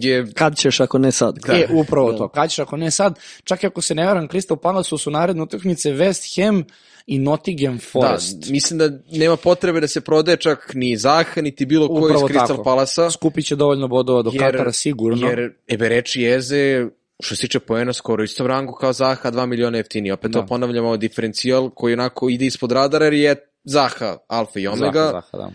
je 0.00 0.32
Kad 0.34 0.56
ćeš 0.56 0.80
ako 0.80 0.98
ne 0.98 1.12
sad? 1.12 1.38
Da. 1.46 1.52
E, 1.52 1.66
upravo 1.74 2.12
to. 2.12 2.28
Kad 2.28 2.50
ćeš, 2.50 2.58
ako 2.58 2.76
ne 2.76 2.90
sad, 2.90 3.18
čak 3.44 3.62
i 3.62 3.66
ako 3.66 3.82
se 3.82 3.94
ne 3.94 4.06
varam, 4.06 4.28
Crystal 4.28 4.56
Palace 4.56 4.98
su 4.98 5.10
naredne 5.10 5.42
utakmice 5.42 5.90
West 5.90 6.42
Ham 6.42 6.64
i 7.06 7.18
Nottingham 7.18 7.78
Forest. 7.78 8.38
Da, 8.38 8.52
mislim 8.52 8.78
da 8.78 8.90
nema 9.10 9.36
potrebe 9.36 9.80
da 9.80 9.88
se 9.88 10.00
prodaje 10.00 10.36
čak 10.36 10.70
ni 10.74 10.96
Zaha, 10.96 11.40
niti 11.40 11.66
bilo 11.66 11.88
ko 11.88 12.08
iz 12.08 12.14
Crystal 12.14 12.48
tako. 12.48 12.62
Palasa. 12.62 13.10
Skupit 13.10 13.46
će 13.46 13.56
dovoljno 13.56 13.88
bodova 13.88 14.22
do 14.22 14.30
Katara 14.38 14.72
sigurno. 14.72 15.28
Jer 15.28 15.52
Ebereči 15.68 16.22
Jeze, 16.22 16.86
što 17.20 17.36
se 17.36 17.40
tiče 17.40 17.60
poena, 17.60 17.92
skoro 17.92 18.20
u 18.20 18.24
istom 18.24 18.46
rangu 18.46 18.72
kao 18.72 18.92
Zaha, 18.92 19.30
2 19.30 19.46
miliona 19.46 19.76
jeftini. 19.76 20.10
Opet 20.10 20.30
Da. 20.30 20.40
to 20.40 20.46
ponavljamo, 20.46 20.88
ovo 20.88 20.96
diferencijal 20.96 21.70
koji 21.70 21.92
onako 21.92 22.28
ide 22.28 22.46
ispod 22.46 22.72
radara 22.72 23.04
jer 23.04 23.14
je 23.14 23.36
Zaha, 23.64 24.16
alfa 24.28 24.60
i 24.60 24.66
omega. 24.66 25.04
Zaha, 25.04 25.20
Zaha, 25.32 25.38
da. 25.38 25.50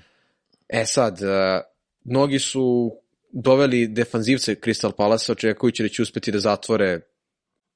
E 0.70 0.86
sad, 0.86 1.22
uh, 1.22 1.28
mnogi 2.04 2.40
su 2.40 2.92
doveli 3.32 3.88
defanzivce 3.88 4.56
Crystal 4.56 4.92
Palace 4.92 5.32
očekujući 5.32 5.84
da 5.84 5.90
će 5.90 6.02
uspeti 6.02 6.32
da 6.32 6.40
zatvore 6.40 7.00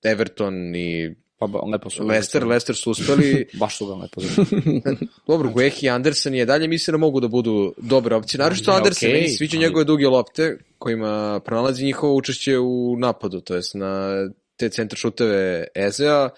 Everton 0.04 0.76
i 0.76 1.16
Pa 1.38 1.48
ba, 1.48 1.60
lepo 1.62 1.90
su. 1.90 2.04
Leicester, 2.04 2.46
Leicester 2.46 2.76
su 2.76 2.92
uspeli, 2.92 3.48
Baš 3.54 3.78
su 3.78 3.88
ga 3.88 3.94
lepo 3.96 4.22
završili. 4.22 4.62
dobro, 5.28 5.50
Guehi 5.50 5.86
i 5.86 5.90
Andersen 5.90 6.36
je 6.36 6.46
dalje 6.46 6.68
mislim 6.68 6.92
da 6.92 6.98
mogu 6.98 7.20
da 7.20 7.28
budu 7.28 7.74
dobre 7.78 8.16
opcije. 8.16 8.40
Naravno 8.40 8.64
Ne, 8.68 8.74
Andersen, 8.74 9.10
okej, 9.10 9.22
meni 9.22 9.30
sviđa 9.30 9.58
ali- 9.58 9.66
njegove 9.66 9.86
duge 9.86 10.08
lopte 10.08 10.58
kojima 10.78 11.40
pronalazi 11.40 11.86
njihovo 11.86 12.16
učešće 12.16 12.58
u 12.58 12.96
napadu, 12.98 13.42
to 13.42 13.56
jest 13.56 13.74
na 13.74 14.12
te 14.56 14.70
centar 14.70 14.98
šuteve 14.98 15.68
Ezea. 15.76 16.30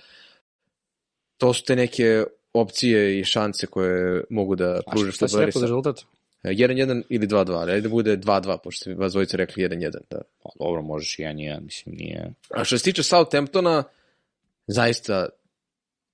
To 1.37 1.53
su 1.53 1.63
te 1.63 1.75
neke 1.75 2.23
opcije 2.53 3.19
i 3.19 3.23
šanse 3.23 3.67
koje 3.67 4.23
mogu 4.29 4.55
da 4.55 4.79
A 4.87 4.91
pruže 4.91 5.11
šta 5.11 5.27
si 5.27 5.31
futboleri. 5.31 5.45
rekao 5.45 5.59
za 5.59 5.65
rezultat? 5.65 5.99
1-1 6.43 7.03
ili 7.09 7.27
2-2, 7.27 7.51
ali 7.51 7.71
ajde 7.71 7.81
da 7.81 7.89
bude 7.89 8.17
2-2, 8.17 8.57
pošto 8.63 8.81
ste 8.81 8.93
vas 8.93 9.11
dvojice 9.11 9.37
rekli 9.37 9.63
1-1. 9.63 9.91
Da. 10.09 10.21
Pa, 10.43 10.49
dobro, 10.59 10.81
možeš 10.81 11.19
i 11.19 11.21
jedan, 11.21 11.39
i 11.39 11.43
jedan, 11.43 11.63
mislim, 11.63 11.95
nije... 11.95 12.33
A 12.49 12.63
što 12.63 12.77
se 12.77 12.83
tiče 12.83 13.03
Southamptona, 13.03 13.83
zaista 14.67 15.29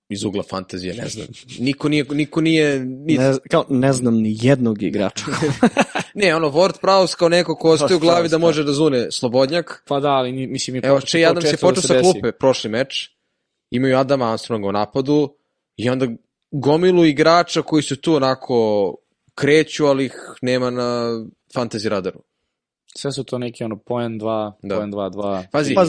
iz 0.10 0.24
ugla 0.24 0.44
fantazije, 0.44 0.94
ne 0.94 1.08
znam. 1.08 1.28
Niko 1.60 1.89
nije, 1.89 2.06
niko 2.10 2.42
nije, 2.42 2.80
ni, 2.80 3.18
ne, 3.18 3.34
kao, 3.50 3.65
ne 3.70 3.94
znam 3.94 4.15
ni 4.15 4.38
jednog 4.42 4.84
igrača. 4.84 5.26
ne 6.22 6.36
ono, 6.36 6.50
Ward 6.50 6.80
Prowse 6.82 7.18
kao 7.18 7.30
neko 7.30 7.56
ko 7.56 7.72
ostaje 7.72 7.96
u 7.96 8.00
glavi 8.00 8.30
da 8.30 8.38
može 8.38 8.63
da 8.63 8.74
zune 8.74 9.12
slobodnjak. 9.12 9.84
Pa 9.88 10.00
da, 10.00 10.10
ali 10.10 10.48
mislim... 10.48 10.76
i 10.76 10.82
Evo, 10.84 10.96
Adams 10.96 11.46
je 11.46 11.52
često 11.52 11.68
da 11.68 11.70
počeo 11.70 11.82
se 11.82 11.88
sa 11.88 11.94
desi. 11.94 12.04
klupe 12.04 12.32
prošli 12.32 12.70
meč, 12.70 13.10
imaju 13.72 13.98
Adama 13.98 14.32
Armstronga 14.32 14.68
u 14.68 14.72
napadu 14.72 15.36
i 15.78 15.89
onda 15.89 16.08
gomilu 16.52 17.06
igrača 17.06 17.62
koji 17.62 17.84
su 17.84 18.02
tu 18.02 18.15
onako 18.15 18.96
kreću, 19.39 19.86
ali 19.86 20.06
ih 20.06 20.13
nema 20.41 20.69
na 20.69 21.10
fantasy 21.56 21.88
radaru. 21.89 22.19
Sve 22.95 23.12
su 23.12 23.23
to 23.23 23.38
neki 23.38 23.63
ono 23.63 23.75
poen 23.78 24.19
2, 24.19 24.52
Da. 24.63 24.75
poen 24.75 24.91
2, 24.91 25.12
2. 25.12 25.43
Pazi, 25.52 25.75
Pa 25.75 25.86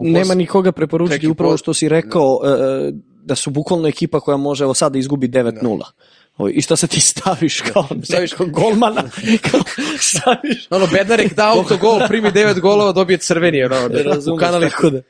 nema 0.00 0.34
nikoga 0.34 0.72
preporučiti 0.72 1.28
upravo 1.28 1.56
što 1.56 1.74
si 1.74 1.88
rekao 1.88 2.40
e, 2.44 2.92
da 3.22 3.34
su 3.34 3.50
bukvalno 3.50 3.88
ekipa 3.88 4.20
koja 4.20 4.36
može 4.36 4.64
evo 4.64 4.74
sada 4.74 4.98
izgubi 4.98 5.28
9-0. 5.28 5.80
Ovo, 6.36 6.48
I 6.48 6.62
šta 6.62 6.76
se 6.76 6.86
ti 6.86 7.00
staviš 7.00 7.60
kao 7.60 7.86
Staviš- 7.92 8.32
nekog 8.32 8.50
golmana? 8.50 9.02
kao, 9.50 9.60
staviš... 9.98 10.66
ono, 10.70 10.86
Bednarek 10.86 11.34
da 11.34 11.48
autogol, 11.50 12.00
primi 12.08 12.28
9 12.30 12.60
golova, 12.60 12.92
dobije 12.92 13.18
crveni, 13.18 13.64
ono, 13.64 13.76
u 14.32 14.36
kanali 14.36 14.70
tako 14.70 14.90
da. 14.90 15.02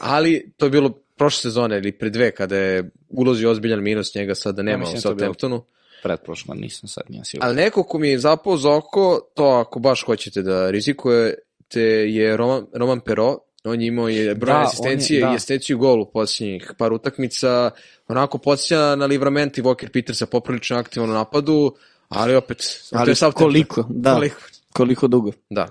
Ali 0.00 0.52
to 0.56 0.66
je 0.66 0.70
bilo 0.70 0.90
prošle 1.16 1.40
sezone 1.40 1.78
ili 1.78 1.92
pre 1.92 2.10
dve 2.10 2.30
kada 2.30 2.56
je 2.56 2.90
ulazio 3.08 3.50
ozbiljan 3.50 3.82
minus 3.82 4.14
njega 4.14 4.34
sada 4.34 4.62
nema 4.62 4.78
mislim 4.78 4.94
u 4.94 4.96
da 4.96 5.00
Southamptonu. 5.00 5.64
Pretprošla, 6.02 6.54
nisam 6.54 6.88
sad, 6.88 7.04
nisam 7.08 7.24
siguran. 7.24 7.48
Ali 7.48 7.56
neko 7.56 7.82
ko 7.82 7.98
mi 7.98 8.08
je 8.08 8.18
zapao 8.18 8.56
za 8.56 8.70
oko, 8.72 9.20
to 9.34 9.44
ako 9.44 9.78
baš 9.78 10.04
hoćete 10.04 10.42
da 10.42 10.70
rizikujete 10.70 11.80
je 12.06 12.36
Roman, 12.36 12.66
Roman 12.74 13.00
Pero, 13.00 13.38
on 13.64 13.80
je 13.80 13.86
imao 13.86 14.08
je 14.08 14.34
broj 14.34 14.46
Da, 14.46 14.56
on 14.56 14.60
je- 14.60 14.66
asistencije 14.66 15.20
da. 15.20 15.26
i 15.26 15.34
asistenciju 15.34 15.78
gol 15.78 16.00
u 16.00 16.06
posljednjih 16.06 16.72
par 16.78 16.92
utakmica, 16.92 17.70
onako 18.08 18.38
podsjeća 18.38 18.96
na 18.96 19.06
Livramento 19.06 19.60
i 19.60 19.64
Walker 19.64 19.88
Petersa 19.88 20.26
poprilično 20.26 20.76
aktivan 20.78 21.10
u 21.10 21.14
napadu, 21.14 21.74
ali 22.08 22.34
opet, 22.34 22.58
to 22.90 22.98
Ali 22.98 23.10
je 23.10 23.14
Southampton. 23.14 23.42
koliko, 23.44 23.86
da, 23.90 24.14
Koliko? 24.14 24.36
koliko 24.72 25.08
dugo. 25.08 25.32
Da. 25.50 25.68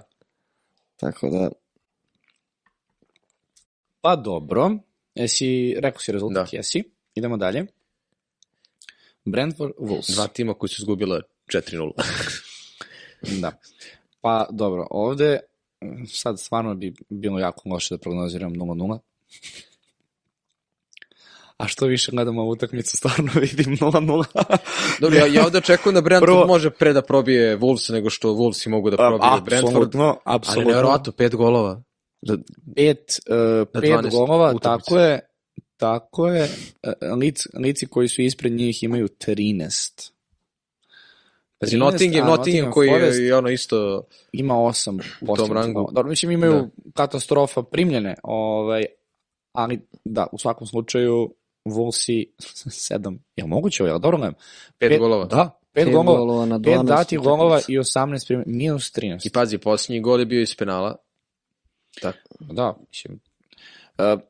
Tako 0.97 1.29
da, 1.29 1.49
Pa 4.01 4.15
dobro, 4.15 4.71
jesi, 5.15 5.75
rekao 5.79 5.99
si 5.99 6.11
rezultat, 6.11 6.51
Da. 6.51 6.57
jesi. 6.57 6.83
Idemo 7.15 7.37
dalje. 7.37 7.65
Brentford 9.31 9.71
Wolves. 9.79 10.13
Dva 10.13 10.27
tima 10.27 10.53
koji 10.53 10.69
su 10.69 10.81
izgubila 10.81 11.21
4-0. 11.47 11.91
Da. 13.41 13.51
Pa 14.21 14.47
dobro, 14.51 14.87
ovde 14.91 15.39
sad 16.07 16.39
stvarno 16.39 16.75
bi 16.75 16.93
bilo 17.09 17.39
jako 17.39 17.69
loše 17.69 17.93
da 17.93 17.99
prognoziram 17.99 18.53
0-0. 18.53 18.99
A 21.57 21.67
što 21.67 21.85
više 21.85 22.11
gledamo 22.11 22.41
ovu 22.41 22.51
utakmicu, 22.51 22.97
stvarno 22.97 23.31
vidim 23.41 23.77
0-0. 23.77 24.25
Dobro, 24.99 25.17
ja, 25.17 25.25
ja 25.27 25.45
ovde 25.45 25.57
očekujem 25.57 25.93
da 25.93 26.01
Brentford 26.01 26.29
Prvo- 26.29 26.47
može 26.47 26.69
pre 26.69 26.93
da 26.93 27.01
probije 27.01 27.57
Wolves 27.57 27.93
nego 27.93 28.09
što 28.09 28.29
Wolvesi 28.29 28.69
mogu 28.69 28.89
da 28.89 28.97
probije 28.97 29.41
Brentford. 29.41 29.67
apsolutno, 29.67 30.19
Ali 30.23 30.35
apsolutno. 30.35 30.63
nevjerovatno, 30.63 31.11
pet 31.13 31.35
golova. 31.35 31.81
Da, 32.21 32.37
Pet, 32.75 32.97
uh, 32.99 33.67
pet 33.73 33.83
12 33.83 34.11
golova, 34.11 34.53
utakmica. 34.55 34.77
tako 34.79 34.99
je, 34.99 35.19
tako 35.79 36.27
je. 36.27 36.43
Uh, 36.43 37.17
lic, 37.17 37.47
lici 37.53 37.87
koji 37.87 38.07
su 38.07 38.21
ispred 38.21 38.51
njih 38.51 38.83
imaju 38.83 39.07
13. 39.07 40.11
Znači, 41.59 41.75
13, 41.75 41.79
Nottingham, 41.79 42.27
Nottingham 42.27 42.71
koji 42.71 42.89
Forest 42.89 43.19
je 43.19 43.35
ono 43.35 43.49
isto... 43.49 44.03
ima 44.31 44.53
8 44.53 45.01
U 45.21 45.35
tom 45.35 45.51
rangu. 45.51 45.89
Dobro, 45.91 46.09
mislim 46.09 46.31
imaju 46.31 46.69
katastrofa 46.93 47.63
primljene, 47.63 48.15
ovaj, 48.23 48.85
ali 49.51 49.87
da, 50.05 50.27
u 50.31 50.37
svakom 50.37 50.67
slučaju 50.67 51.33
Wolvesi 51.65 52.25
7. 52.37 53.17
Je 53.35 53.43
li 53.43 53.49
moguće 53.49 53.83
ovo? 53.83 53.89
Je 53.89 53.93
li 53.93 53.99
dobro 53.99 54.17
gledam? 54.17 54.33
Pet 54.77 54.99
golova. 54.99 55.25
Da, 55.25 55.59
5 55.73 55.73
Pet 55.73 55.93
golova, 55.93 56.17
golova 56.17 56.45
na 56.45 56.59
5 56.59 56.61
12 56.61 56.85
dati 56.85 57.17
utakmica. 57.17 57.29
golova 57.29 57.59
i 57.67 57.79
18 57.79 58.27
primljene, 58.27 58.57
minus 58.57 58.93
13. 58.93 59.27
I 59.27 59.29
pazi, 59.29 59.57
posljednji 59.57 60.01
gol 60.01 60.19
je 60.19 60.25
bio 60.25 60.41
iz 60.41 60.55
penala. 60.55 60.95
Tako. 62.01 62.17
Da, 62.39 62.75
mislim. 62.89 63.19
Uh, 63.97 64.21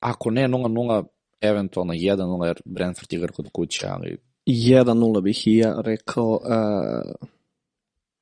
ako 0.00 0.30
ne 0.30 0.42
0-0, 0.44 1.04
eventualno 1.40 1.92
1-0, 1.94 2.44
jer 2.44 2.60
Brentford 2.64 3.12
igra 3.12 3.28
kod 3.28 3.48
kuće, 3.50 3.86
ali 3.88 4.16
1-0 4.46 5.20
bih 5.20 5.46
i 5.46 5.56
ja 5.56 5.74
rekao. 5.78 6.30
Uh, 6.32 7.26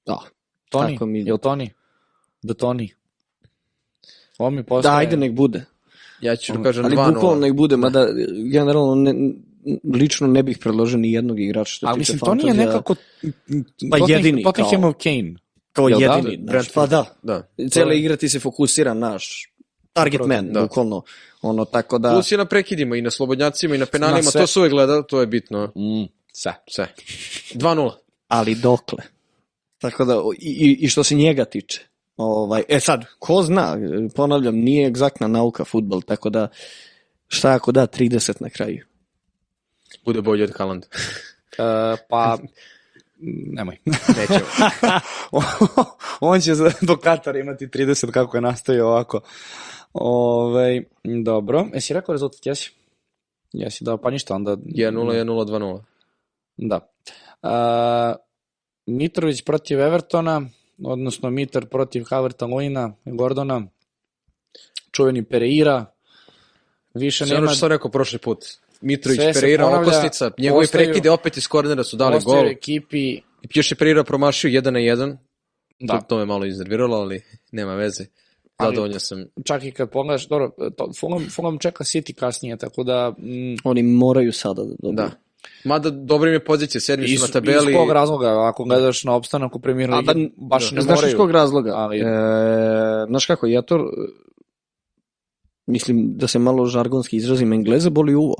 da, 0.06 0.18
Toni, 0.68 0.92
Tako 0.92 1.06
mi- 1.06 1.20
je 1.20 1.32
li 1.32 1.38
Toni? 1.38 1.70
Da 2.42 2.54
Toni. 2.54 2.90
Ovo 4.38 4.50
mi 4.50 4.56
da, 4.56 4.62
postaje... 4.62 4.98
ajde 4.98 5.16
nek 5.16 5.32
bude. 5.32 5.64
Ja 6.20 6.36
ću 6.36 6.52
da 6.52 6.62
kažem 6.62 6.84
Ali 6.84 6.96
2-0. 6.96 7.14
bukvalno 7.14 7.40
nek 7.40 7.54
bude, 7.54 7.76
mada 7.76 8.06
generalno 8.44 8.94
ne, 8.94 9.14
lično 9.92 10.26
ne 10.26 10.42
bih 10.42 10.58
predložio 10.58 10.98
ni 10.98 11.12
jednog 11.12 11.40
igrača 11.40 11.64
što 11.66 11.86
Ali 11.86 11.98
tiče 11.98 12.12
mislim, 12.12 12.18
Toni 12.20 12.40
je 12.40 12.46
fantazija. 12.46 12.66
nekako... 12.66 12.94
Pa 13.90 13.96
Tottenham- 13.98 14.10
jedini, 14.10 14.42
kao- 14.42 14.52
Tottenhamov 14.52 14.92
Kane. 14.94 15.34
kao 15.72 15.88
da? 15.90 15.96
jedini. 15.96 16.36
znaš, 16.36 16.46
Brentford. 16.46 16.74
pa 16.74 16.86
da, 16.86 17.04
Da. 17.22 17.68
cijela 17.68 17.94
igra 17.94 18.16
ti 18.16 18.28
se 18.28 18.38
fokusira 18.40 18.94
naš 18.94 19.53
target 19.94 20.20
man, 20.26 20.52
da. 20.52 20.60
bukvalno. 20.62 21.02
Ono, 21.42 21.64
tako 21.64 21.98
da... 21.98 22.10
Plus 22.10 22.32
je 22.32 22.38
na 22.38 22.44
prekidima 22.44 22.96
i 22.96 23.02
na 23.02 23.10
slobodnjacima 23.10 23.74
i 23.74 23.78
na 23.78 23.86
penalima, 23.86 24.18
Na 24.18 24.30
sve. 24.30 24.40
to 24.40 24.46
se 24.46 24.58
uvek 24.58 24.72
gleda, 24.72 25.02
to 25.02 25.20
je 25.20 25.26
bitno. 25.26 25.64
Mm, 25.66 26.04
sve. 26.32 26.54
Sve. 26.70 26.94
2-0. 27.54 27.92
ali 28.28 28.54
dokle. 28.54 29.02
Tako 29.78 30.04
da, 30.04 30.14
i, 30.38 30.76
i- 30.80 30.88
što 30.88 31.04
se 31.04 31.14
njega 31.14 31.44
tiče. 31.44 31.80
Ovaj, 32.16 32.62
e 32.68 32.80
sad, 32.80 33.04
ko 33.18 33.42
zna, 33.42 33.76
ponavljam, 34.14 34.54
nije 34.56 34.86
egzaktna 34.88 35.28
nauka 35.28 35.64
futbol, 35.64 36.02
tako 36.02 36.30
da 36.30 36.48
šta 37.28 37.50
ako 37.54 37.72
da 37.72 37.86
30 37.86 38.34
na 38.40 38.50
kraju? 38.50 38.84
Bude 40.04 40.22
bolji 40.22 40.42
od 40.42 40.52
Haaland. 40.58 40.84
Uh, 40.84 41.98
pa, 42.10 42.38
nemoj. 43.52 43.78
Nećemo. 44.18 44.46
On 46.20 46.40
će 46.40 46.52
do 46.80 46.96
Katara 46.96 47.38
imati 47.38 47.66
30 47.66 48.10
kako 48.10 48.36
je 48.36 48.40
nastavio 48.40 48.86
ovako. 48.86 49.20
Ove, 49.94 50.82
dobro, 51.24 51.66
jesi 51.74 51.94
rekao 51.94 52.12
rezultat, 52.12 52.46
jesi? 52.46 52.70
Jesi, 53.52 53.84
da, 53.84 53.96
pa 53.96 54.10
ništa, 54.10 54.34
onda... 54.34 54.56
1-0, 54.56 54.90
1-0, 54.90 55.24
2-0. 55.46 55.80
Da. 56.56 56.80
Uh, 57.42 58.16
Mitrović 58.86 59.42
protiv 59.42 59.80
Evertona, 59.80 60.42
odnosno 60.84 61.30
Mitar 61.30 61.66
protiv 61.66 62.04
Haverta 62.04 62.46
Luina, 62.46 62.92
Gordona, 63.04 63.62
čuveni 64.90 65.24
Pereira, 65.24 65.86
više 66.94 67.26
Sve 67.26 67.34
ono 67.34 67.40
nema... 67.40 67.52
što 67.52 67.60
sam 67.60 67.68
rekao 67.68 67.90
prošli 67.90 68.18
put. 68.18 68.44
Mitrović, 68.80 69.20
Sve 69.20 69.32
Pereira, 69.32 69.64
ponavlja, 69.64 69.88
okosnica, 69.88 70.30
njegovi 70.38 70.64
ostaju- 70.64 70.84
prekide 70.84 71.10
opet 71.10 71.36
iz 71.36 71.48
kornera 71.48 71.84
su 71.84 71.96
dali 71.96 72.20
gol. 72.24 72.46
ekipi, 72.46 73.08
I 73.08 73.22
još 73.54 73.70
je 73.70 73.76
Pereira 73.76 74.04
promašio 74.04 74.50
1 74.50 74.70
na 74.70 74.78
1. 74.78 75.16
da, 75.80 75.98
To, 75.98 76.04
to 76.08 76.16
me 76.18 76.24
malo 76.26 76.44
iznerviralo, 76.46 76.96
ali 76.96 77.22
nema 77.52 77.74
veze. 77.74 78.04
Zadovoljan 78.60 79.00
sam. 79.00 79.24
čak 79.44 79.64
i 79.64 79.70
kad 79.70 79.90
pogledaš, 79.90 80.28
dobro, 80.28 80.50
to, 80.76 80.90
Fulham, 81.00 81.26
Fulham 81.30 81.58
čeka 81.58 81.84
City 81.84 82.14
kasnije, 82.14 82.56
tako 82.56 82.82
da... 82.84 83.10
Mm, 83.10 83.56
Oni 83.64 83.82
moraju 83.82 84.32
sada 84.32 84.62
da 84.62 84.74
dobiju. 84.80 84.92
Da. 84.94 85.10
Mada 85.64 85.90
dobro 85.90 86.28
im 86.28 86.34
je 86.34 86.44
pozicija, 86.44 86.80
sedmi 86.80 87.06
iz, 87.06 87.20
su 87.20 87.26
na 87.26 87.32
tabeli. 87.32 87.72
iz 87.72 87.76
kog 87.76 87.90
razloga, 87.90 88.48
ako 88.48 88.64
gledaš 88.64 89.04
na 89.04 89.14
opstanak 89.14 89.56
u 89.56 89.60
premier 89.60 89.90
A 89.90 89.96
ligi, 89.96 90.06
da, 90.06 90.14
baš 90.38 90.70
ne 90.72 90.80
znaš 90.80 90.94
iz 90.94 91.02
moraju. 91.02 91.16
kog 91.16 91.30
razloga? 91.30 91.72
ali- 91.72 91.98
E, 91.98 92.04
znaš 93.08 93.26
kako, 93.26 93.46
ja 93.46 93.62
to, 93.62 93.76
e, 93.76 93.80
mislim 95.66 96.16
da 96.16 96.26
se 96.26 96.38
malo 96.38 96.66
žargonski 96.66 97.16
izrazim, 97.16 97.52
Engleze 97.52 97.90
boli 97.90 98.14
uvo. 98.14 98.34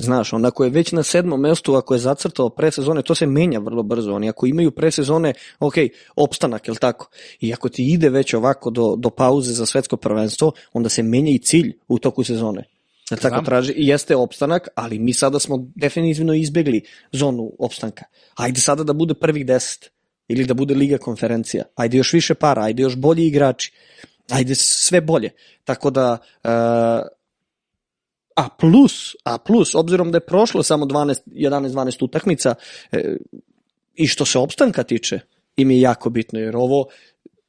Znaš, 0.00 0.32
on 0.32 0.44
ako 0.44 0.64
je 0.64 0.70
već 0.70 0.92
na 0.92 1.02
sedmom 1.02 1.40
mestu, 1.40 1.74
ako 1.74 1.94
je 1.94 1.98
zacrtao 1.98 2.48
presezone, 2.48 3.02
to 3.02 3.14
se 3.14 3.26
menja 3.26 3.58
vrlo 3.58 3.82
brzo. 3.82 4.12
Oni 4.12 4.28
ako 4.28 4.46
imaju 4.46 4.70
presezone, 4.70 5.34
ok, 5.58 5.74
opstanak, 6.16 6.68
jel 6.68 6.76
tako? 6.76 7.10
I 7.40 7.52
ako 7.52 7.68
ti 7.68 7.92
ide 7.92 8.08
već 8.08 8.34
ovako 8.34 8.70
do, 8.70 8.94
do 8.98 9.10
pauze 9.10 9.52
za 9.52 9.66
svetsko 9.66 9.96
prvenstvo, 9.96 10.52
onda 10.72 10.88
se 10.88 11.02
menja 11.02 11.32
i 11.32 11.38
cilj 11.38 11.72
u 11.88 11.98
toku 11.98 12.24
sezone. 12.24 12.64
Jel 13.10 13.18
tako 13.18 13.34
Znam. 13.34 13.44
traži, 13.44 13.72
i 13.72 13.86
jeste 13.86 14.16
opstanak, 14.16 14.68
ali 14.74 14.98
mi 14.98 15.12
sada 15.12 15.38
smo 15.38 15.66
definitivno 15.74 16.34
izbegli 16.34 16.82
zonu 17.12 17.52
opstanka. 17.58 18.04
Ajde 18.34 18.60
sada 18.60 18.84
da 18.84 18.92
bude 18.92 19.14
prvih 19.14 19.46
deset 19.46 19.90
ili 20.28 20.44
da 20.44 20.54
bude 20.54 20.74
liga 20.74 20.98
konferencija. 20.98 21.64
Ajde 21.74 21.96
još 21.96 22.12
više 22.12 22.34
para, 22.34 22.62
ajde 22.62 22.82
još 22.82 22.96
bolji 22.96 23.26
igrači. 23.26 23.72
Ajde 24.30 24.54
sve 24.54 25.00
bolje. 25.00 25.30
Tako 25.64 25.90
da, 25.90 26.18
uh, 26.44 26.50
A 28.34 28.48
plus, 28.58 29.16
a 29.24 29.38
plus, 29.38 29.74
obzirom 29.74 30.10
da 30.10 30.16
je 30.16 30.26
prošlo 30.26 30.62
samo 30.62 30.86
12, 30.86 31.14
11-12 31.26 32.04
utakmica 32.04 32.54
e, 32.92 33.16
i 33.94 34.06
što 34.06 34.24
se 34.24 34.38
opstanka 34.38 34.82
tiče, 34.82 35.20
im 35.56 35.70
je 35.70 35.80
jako 35.80 36.10
bitno, 36.10 36.38
jer 36.40 36.56
ovo 36.56 36.86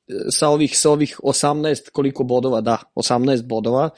e, 0.08 0.14
sa 0.30 0.48
ovih, 0.50 0.78
sa 0.78 0.90
ovih 0.92 1.20
18, 1.24 1.90
koliko 1.92 2.24
bodova, 2.24 2.62
da, 2.62 2.78
18 2.96 3.44
bodova, 3.44 3.90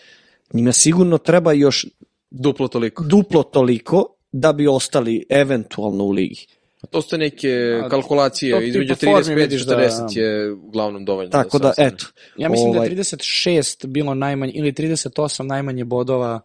njima 0.54 0.72
sigurno 0.72 1.18
treba 1.18 1.52
još 1.54 1.86
Duplo 2.32 2.68
toliko. 2.68 3.04
duplo 3.04 3.44
toliko 3.44 4.06
da 4.32 4.54
bi 4.54 4.68
ostali 4.68 5.26
eventualno 5.30 6.04
u 6.04 6.12
ligi. 6.12 6.48
A 6.82 6.88
to 6.88 7.02
su 7.02 7.18
neke 7.18 7.82
A, 7.86 7.90
kalkulacije, 7.90 8.68
između 8.68 8.94
po 8.94 9.00
formi 9.00 9.20
35 9.20 9.32
i 9.32 9.36
vidiš 9.36 9.66
da- 9.66 9.76
40 9.76 10.18
je 10.18 10.52
uglavnom 10.52 11.06
dovoljno. 11.06 11.32
Tako 11.32 11.60
da, 11.60 11.70
ostane. 11.70 11.88
eto. 11.88 12.06
Ja 12.38 12.50
mislim 12.50 12.72
da 12.72 12.78
ovaj, 12.80 12.90
je 12.90 12.96
36 12.98 13.88
bilo 13.88 14.14
najmanje, 14.14 14.52
ili 14.56 14.72
38 14.74 15.44
najmanje 15.44 15.86
bodova 15.86 16.40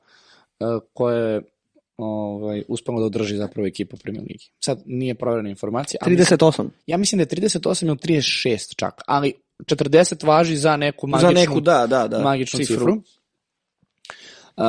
koje 0.93 1.35
je 1.35 1.43
ovaj, 1.97 2.63
uspelo 2.69 3.01
da 3.01 3.07
održi 3.07 3.37
zapravo 3.37 3.67
ekipa 3.67 3.97
Premier 4.03 4.23
Ligi. 4.23 4.51
Sad 4.61 4.83
nije 4.87 5.15
provjerena 5.15 5.51
informacija. 5.51 5.99
ali 6.03 6.17
38. 6.17 6.69
Ja 6.87 6.97
mislim 6.97 7.19
da 7.19 7.23
je 7.23 7.27
38 7.27 7.87
ili 7.87 7.97
36 7.97 8.75
čak, 8.77 9.03
ali 9.07 9.33
40 9.59 10.27
važi 10.27 10.57
za 10.57 10.77
neku 10.77 11.07
magičnu, 11.07 11.29
Za 11.29 11.41
neku, 11.41 11.61
da, 11.61 11.87
da, 11.87 12.09
da. 12.09 12.19
magičnu 12.23 12.59
cifru. 12.65 13.03
Uh, 14.57 14.65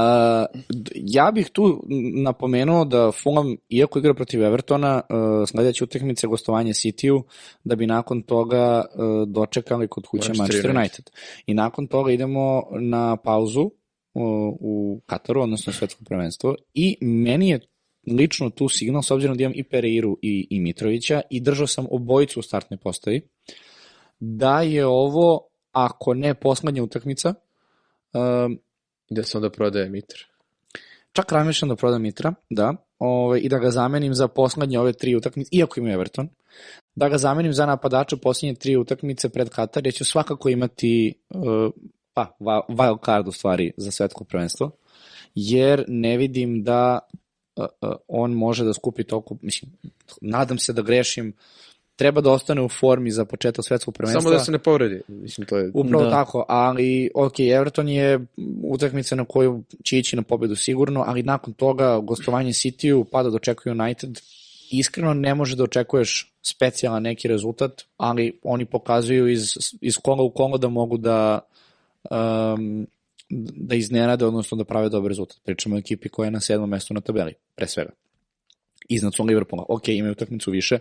d- 0.69 0.91
ja 0.95 1.31
bih 1.31 1.49
tu 1.49 1.83
napomenuo 2.23 2.85
da 2.85 3.11
Fulham, 3.11 3.55
iako 3.69 3.99
igra 3.99 4.13
protiv 4.13 4.43
Evertona, 4.43 5.01
uh, 5.09 5.49
sledeće 5.49 5.83
utakmice 5.83 6.27
gostovanje 6.27 6.73
City-u, 6.73 7.23
da 7.63 7.75
bi 7.75 7.87
nakon 7.87 8.21
toga 8.21 8.85
uh, 8.93 9.27
dočekali 9.27 9.87
kod 9.87 10.05
kuće 10.07 10.27
Manchester 10.37 10.65
United. 10.65 10.77
United. 10.77 11.09
I 11.45 11.53
nakon 11.53 11.87
toga 11.87 12.11
idemo 12.11 12.63
na 12.79 13.17
pauzu 13.17 13.61
uh, 13.61 13.71
u 14.13 15.01
Kataru, 15.05 15.41
odnosno 15.41 15.73
svetsko 15.73 16.03
prvenstvo. 16.03 16.55
I 16.73 16.97
meni 17.01 17.49
je 17.49 17.59
lično 18.11 18.49
tu 18.49 18.69
signal, 18.69 19.01
s 19.01 19.11
obzirom 19.11 19.37
da 19.37 19.43
imam 19.43 19.53
i 19.55 19.63
Pereiru 19.63 20.17
i, 20.21 20.47
i 20.49 20.59
Mitrovića, 20.59 21.21
i 21.29 21.39
držao 21.39 21.67
sam 21.67 21.87
obojicu 21.91 22.39
u 22.39 22.43
startnoj 22.43 22.77
postavi, 22.77 23.21
da 24.19 24.61
je 24.61 24.85
ovo, 24.85 25.47
ako 25.71 26.13
ne 26.13 26.33
poslednja 26.33 26.83
utakmica, 26.83 27.33
um, 28.13 28.59
Gde 29.09 29.23
se 29.23 29.37
onda 29.37 29.49
prodaje 29.49 29.89
Mitar. 29.89 30.19
čak 31.11 31.31
razmišljam 31.31 31.69
da 31.69 31.75
prodam 31.75 32.01
Mitra, 32.01 32.33
da, 32.49 32.73
ovaj, 32.99 33.39
i 33.43 33.49
da 33.49 33.57
ga 33.57 33.71
zamenim 33.71 34.13
za 34.13 34.27
poslednje 34.27 34.79
ove 34.79 34.93
tri 34.93 35.15
utakmice, 35.15 35.49
iako 35.51 35.79
ima 35.79 35.91
Everton, 35.91 36.29
da 36.95 37.09
ga 37.09 37.17
zamenim 37.17 37.53
za 37.53 37.65
napadača 37.65 38.17
poslednje 38.17 38.55
tri 38.55 38.77
utakmice 38.77 39.29
pred 39.29 39.49
Katar, 39.49 39.87
jer 39.87 39.93
ću 39.93 40.05
svakako 40.05 40.49
imati 40.49 41.13
uh, 41.29 41.71
pa, 42.13 42.37
wild 42.69 43.05
card 43.05 43.27
u 43.27 43.31
stvari 43.31 43.71
za 43.77 43.91
svetsko 43.91 44.23
prvenstvo, 44.23 44.71
jer 45.35 45.85
ne 45.87 46.17
vidim 46.17 46.63
da 46.63 46.99
uh, 47.55 47.65
uh, 47.81 47.91
on 48.07 48.31
može 48.31 48.63
da 48.63 48.73
skupi 48.73 49.03
toliko, 49.03 49.37
mislim, 49.41 49.71
nadam 50.21 50.57
se 50.57 50.73
da 50.73 50.81
grešim, 50.81 51.33
treba 51.95 52.21
da 52.21 52.31
ostane 52.31 52.61
u 52.61 52.69
formi 52.69 53.11
za 53.11 53.25
početak 53.25 53.65
svetskog 53.65 53.93
prvenstva. 53.93 54.21
Samo 54.21 54.33
da 54.33 54.39
se 54.39 54.51
ne 54.51 54.59
povredi. 54.59 55.01
Mislim, 55.07 55.47
to 55.47 55.57
je... 55.57 55.71
Upravo 55.73 56.03
Da. 56.03 56.09
tako, 56.09 56.45
ali 56.47 57.11
ok, 57.15 57.39
Everton 57.39 57.89
je 57.89 58.25
utakmica 58.63 59.15
na 59.15 59.25
koju 59.25 59.63
će 59.83 59.99
ići 59.99 60.15
na 60.15 60.21
pobedu 60.21 60.55
sigurno, 60.55 61.03
ali 61.07 61.23
nakon 61.23 61.53
toga 61.53 61.99
gostovanje 61.99 62.53
City-u 62.53 63.05
pa 63.05 63.23
da 63.23 63.29
dočekuje 63.29 63.71
United, 63.71 64.19
iskreno 64.71 65.13
ne 65.13 65.35
može 65.35 65.55
da 65.55 65.63
očekuješ 65.63 66.33
specijalan 66.41 67.03
neki 67.03 67.27
rezultat, 67.27 67.81
ali 67.97 68.39
oni 68.43 68.65
pokazuju 68.65 69.27
iz, 69.27 69.53
iz 69.81 69.97
kola 69.97 70.23
u 70.23 70.31
kola 70.31 70.57
da 70.57 70.67
mogu 70.69 70.97
da 70.97 71.39
um, 72.03 72.87
da 73.29 73.75
iznenade, 73.75 74.25
odnosno 74.25 74.57
da 74.57 74.63
prave 74.63 74.89
dobar 74.89 75.09
rezultat. 75.09 75.37
Pričamo 75.43 75.75
o 75.75 75.79
ekipi 75.79 76.09
koja 76.09 76.27
je 76.27 76.31
na 76.31 76.39
sedmom 76.39 76.69
mestu 76.69 76.93
na 76.93 77.01
tabeli, 77.01 77.33
pre 77.55 77.67
svega. 77.67 77.91
Iznad 78.89 79.15
su 79.15 79.23
Liverpoola. 79.23 79.65
Ok, 79.69 79.87
imaju 79.87 80.11
utakmicu 80.11 80.51
više, 80.51 80.79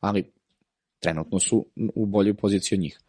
ali 0.00 0.32
trenutno 1.00 1.38
su 1.38 1.66
u 1.94 2.06
boljoj 2.06 2.34
poziciji 2.34 2.76
od 2.76 2.80
njih. 2.80 3.00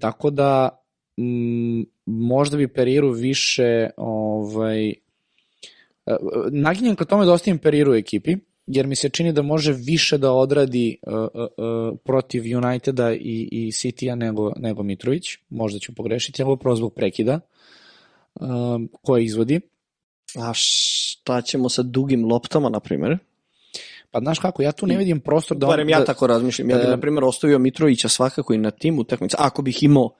Tako 0.00 0.30
da 0.30 0.82
m, 1.16 1.86
možda 2.06 2.56
bi 2.56 2.68
Periru 2.68 3.10
više 3.10 3.90
ovaj, 3.96 4.88
e, 4.88 4.94
naginjem 6.50 6.96
ka 6.96 7.04
tome 7.04 7.26
da 7.26 7.32
ostavim 7.32 7.58
Periru 7.58 7.94
ekipi, 7.94 8.36
jer 8.66 8.86
mi 8.86 8.96
se 8.96 9.08
čini 9.08 9.32
da 9.32 9.42
može 9.42 9.72
više 9.72 10.18
da 10.18 10.32
odradi 10.32 10.98
uh, 11.02 11.12
uh, 11.14 11.28
uh, 11.34 11.98
protiv 12.04 12.58
Uniteda 12.58 13.12
i, 13.12 13.48
i 13.52 13.70
City-a 13.72 14.14
nego, 14.14 14.52
nego 14.56 14.82
Mitrović. 14.82 15.38
Možda 15.48 15.78
ću 15.78 15.94
pogrešiti, 15.94 16.42
ali 16.42 16.52
upravo 16.52 16.76
zbog 16.76 16.94
prekida 16.94 17.40
um, 18.34 18.88
koje 19.02 19.24
izvodi. 19.24 19.60
A 20.34 20.52
šta 20.54 21.42
ćemo 21.42 21.68
sa 21.68 21.82
dugim 21.82 22.24
loptama, 22.24 22.68
na 22.68 22.80
primjer? 22.80 23.18
Pa 24.10 24.20
znaš 24.20 24.38
kako, 24.38 24.62
ja 24.62 24.72
tu 24.72 24.86
ne 24.86 24.96
vidim 24.96 25.20
prostor 25.20 25.56
da... 25.56 25.66
Barem 25.66 25.88
ja 25.88 25.98
da, 25.98 26.04
tako 26.04 26.26
razmišljam. 26.26 26.70
Ja 26.70 26.76
bih, 26.76 26.88
na 26.88 27.00
primjer, 27.00 27.24
ostavio 27.24 27.58
Mitrovića 27.58 28.08
svakako 28.08 28.54
i 28.54 28.58
na 28.58 28.70
tim 28.70 28.98
utakmica, 28.98 29.36
ako 29.40 29.62
bih 29.62 29.82
imao 29.82 30.10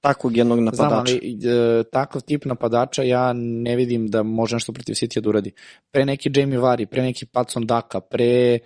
takvog 0.00 0.36
jednog 0.36 0.56
Znam, 0.56 0.64
napadača. 0.64 1.12
ali 1.22 1.38
e, 1.80 1.84
takav 1.92 2.22
tip 2.22 2.44
napadača 2.44 3.02
ja 3.02 3.32
ne 3.32 3.76
vidim 3.76 4.06
da 4.06 4.22
može 4.22 4.56
nešto 4.56 4.72
protiv 4.72 4.92
City 4.92 5.20
da 5.20 5.28
uradi. 5.28 5.52
Pre 5.90 6.04
neki 6.04 6.30
Jamie 6.34 6.58
Vardy, 6.58 6.86
pre 6.86 7.02
neki 7.02 7.26
Patson 7.26 7.66
Daka, 7.66 8.00
pre, 8.00 8.24
e, 8.24 8.58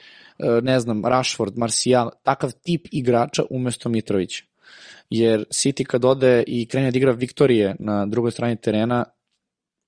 ne 0.62 0.80
znam, 0.80 1.04
Rashford, 1.04 1.58
Martial, 1.58 2.10
takav 2.22 2.52
tip 2.52 2.86
igrača 2.92 3.42
umesto 3.50 3.88
Mitrovića. 3.88 4.44
Jer 5.10 5.44
City 5.50 5.84
kad 5.84 6.04
ode 6.04 6.44
i 6.46 6.66
krene 6.66 6.90
da 6.90 6.98
igra 6.98 7.12
Viktorije 7.12 7.76
na 7.78 8.06
drugoj 8.06 8.30
strani 8.30 8.56
terena, 8.56 9.04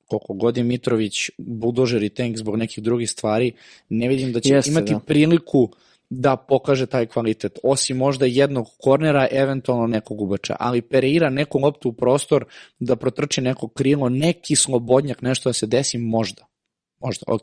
koliko 0.06 0.34
god 0.34 0.56
je 0.56 0.64
Mitrović 0.64 1.30
budožer 1.38 2.02
i 2.02 2.08
tank 2.08 2.36
zbog 2.36 2.56
nekih 2.56 2.84
drugih 2.84 3.10
stvari, 3.10 3.52
ne 3.88 4.08
vidim 4.08 4.32
da 4.32 4.40
će 4.40 4.54
Jeste, 4.54 4.70
imati 4.70 4.92
da. 4.92 4.98
priliku 4.98 5.70
da 6.10 6.36
pokaže 6.36 6.86
taj 6.86 7.06
kvalitet. 7.06 7.58
Osim 7.62 7.96
možda 7.96 8.26
jednog 8.26 8.66
kornera, 8.80 9.28
eventualno 9.30 9.86
nekog 9.86 10.20
ubača. 10.20 10.56
Ali 10.58 10.82
Pereira 10.82 11.30
neku 11.30 11.58
loptu 11.58 11.88
u 11.88 11.92
prostor 11.92 12.44
da 12.78 12.96
protrči 12.96 13.40
neko 13.40 13.68
krilo, 13.68 14.08
neki 14.08 14.56
slobodnjak, 14.56 15.22
nešto 15.22 15.48
da 15.48 15.52
se 15.52 15.66
desi, 15.66 15.98
možda. 15.98 16.46
Možda, 17.00 17.24
ok. 17.26 17.42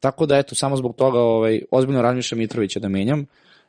Tako 0.00 0.26
da, 0.26 0.38
eto, 0.38 0.54
samo 0.54 0.76
zbog 0.76 0.96
toga 0.96 1.20
ovaj, 1.20 1.62
ozbiljno 1.70 2.02
razmišljam 2.02 2.38
Mitrovića 2.38 2.80
da 2.80 2.88
menjam, 2.88 3.26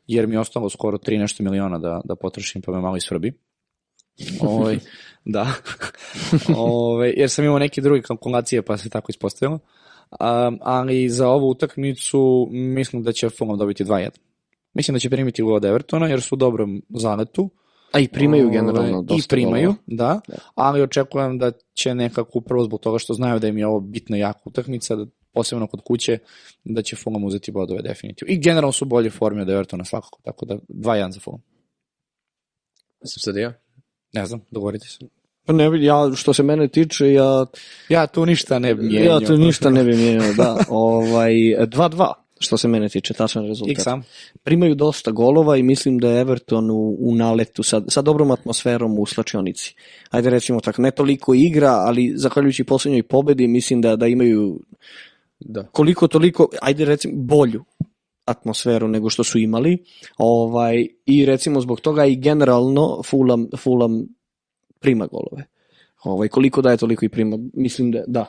jer 0.07 0.27
mi 0.27 0.35
je 0.35 0.39
ostalo 0.39 0.69
skoro 0.69 0.97
3 0.97 1.19
nešto 1.19 1.43
miliona 1.43 1.79
da, 1.79 2.01
da 2.05 2.15
potrošim, 2.15 2.61
pa 2.61 2.71
me 2.71 2.81
malo 2.81 2.97
isvrbi. 2.97 3.33
Ovaj, 4.41 4.79
da. 5.25 5.53
Ovaj, 6.57 7.13
jer 7.17 7.29
sam 7.29 7.45
imao 7.45 7.59
neke 7.59 7.81
druge 7.81 8.01
kalkulacije, 8.01 8.61
pa 8.61 8.77
se 8.77 8.89
tako 8.89 9.11
ispostavilo. 9.11 9.59
Um, 10.19 10.59
ali 10.61 11.09
za 11.09 11.29
ovu 11.29 11.49
utakmicu 11.49 12.47
mislim 12.51 13.03
da 13.03 13.11
će 13.11 13.29
Fulham 13.29 13.57
dobiti 13.57 13.83
2-1. 13.83 14.09
Mislim 14.73 14.93
da 14.93 14.99
će 14.99 15.09
primiti 15.09 15.41
gol 15.41 15.55
od 15.55 15.65
Evertona 15.65 16.07
jer 16.07 16.21
su 16.21 16.35
u 16.35 16.37
dobrom 16.37 16.81
zaletu. 16.89 17.49
A 17.91 17.99
i 17.99 18.07
primaju 18.07 18.43
Ovaj, 18.43 18.57
generalno 18.57 19.01
dosta 19.01 19.25
I 19.25 19.27
primaju, 19.29 19.67
golova. 19.67 19.83
da, 19.87 20.21
ali 20.55 20.81
očekujem 20.81 21.37
da 21.37 21.51
će 21.73 21.95
nekako 21.95 22.37
upravo 22.39 22.63
zbog 22.63 22.79
toga 22.79 22.99
što 22.99 23.13
znaju 23.13 23.39
da 23.39 23.47
im 23.47 23.57
je 23.57 23.67
ovo 23.67 23.79
bitna 23.79 24.17
jaka 24.17 24.39
utakmica, 24.45 24.95
da 24.95 25.05
posebno 25.33 25.67
kod 25.67 25.81
kuće, 25.81 26.17
da 26.63 26.81
će 26.81 26.95
Fulham 26.95 27.23
uzeti 27.23 27.51
bodove 27.51 27.81
definitivno. 27.81 28.33
I 28.33 28.37
generalno 28.37 28.71
su 28.71 28.85
bolje 28.85 29.09
forme 29.09 29.41
od 29.41 29.49
Evertona 29.49 29.85
svakako, 29.85 30.19
tako 30.23 30.45
da 30.45 30.57
2-1 30.69 31.11
za 31.11 31.19
Fulham. 31.19 31.41
Sam 33.03 33.19
sad 33.19 33.35
ja. 33.35 33.53
Ne 34.13 34.25
znam, 34.25 34.41
dogovorite 34.51 34.87
se. 34.87 35.22
Pa 35.45 35.53
ne, 35.53 35.69
bi- 35.69 35.83
ja, 35.83 36.11
što 36.15 36.33
se 36.33 36.43
mene 36.43 36.67
tiče, 36.67 37.13
ja, 37.13 37.45
Ja 37.89 38.07
tu 38.07 38.25
ništa 38.25 38.59
ne 38.59 38.75
bi 38.75 38.83
mijenjao. 38.83 39.13
ja 39.13 39.27
tu 39.27 39.37
ništa 39.37 39.69
ne 39.69 39.83
bi 39.83 39.95
mijenjao, 39.95 40.33
da. 40.33 40.57
Ovaj, 40.69 41.33
2-2, 41.33 42.11
što 42.39 42.57
se 42.57 42.67
mene 42.67 42.89
tiče, 42.89 43.13
tačan 43.13 43.45
rezultat. 43.47 43.71
Ik 43.71 43.81
sam. 43.81 44.03
primaju 44.43 44.75
dosta 44.75 45.11
golova 45.11 45.57
i 45.57 45.63
mislim 45.63 45.97
da 45.97 46.09
je 46.09 46.21
Everton 46.21 46.71
u, 46.71 46.97
u 46.99 47.15
naletu 47.15 47.63
sa, 47.63 47.81
sa 47.87 48.01
dobrom 48.01 48.31
atmosferom 48.31 48.99
u 48.99 49.05
slačionici. 49.05 49.75
Ajde 50.09 50.29
recimo 50.29 50.59
tako, 50.59 50.81
ne 50.81 50.91
toliko 50.91 51.33
igra, 51.33 51.71
ali 51.71 52.13
zahvaljujući 52.15 52.63
posljednjoj 52.63 53.03
pobedi 53.03 53.47
mislim 53.47 53.81
da, 53.81 53.95
da 53.95 54.07
imaju 54.07 54.59
Da. 55.39 55.63
koliko 55.63 56.07
toliko, 56.07 56.47
ajde 56.61 56.85
recimo 56.85 57.13
bolju 57.17 57.63
atmosferu 58.25 58.87
nego 58.87 59.09
što 59.09 59.23
su 59.23 59.39
imali. 59.39 59.77
Ovaj, 60.17 60.87
I 61.05 61.25
recimo 61.25 61.61
zbog 61.61 61.81
toga 61.81 62.05
i 62.05 62.15
generalno 62.15 63.01
Fulham, 63.05 63.47
Fulham 63.57 64.03
prima 64.83 65.07
golove. 65.07 65.45
Ovaj, 66.03 66.27
koliko 66.27 66.61
daje, 66.61 66.77
toliko 66.77 67.05
i 67.05 67.09
prima. 67.09 67.37
Mislim 67.53 67.91
da 67.91 68.03
da. 68.07 68.25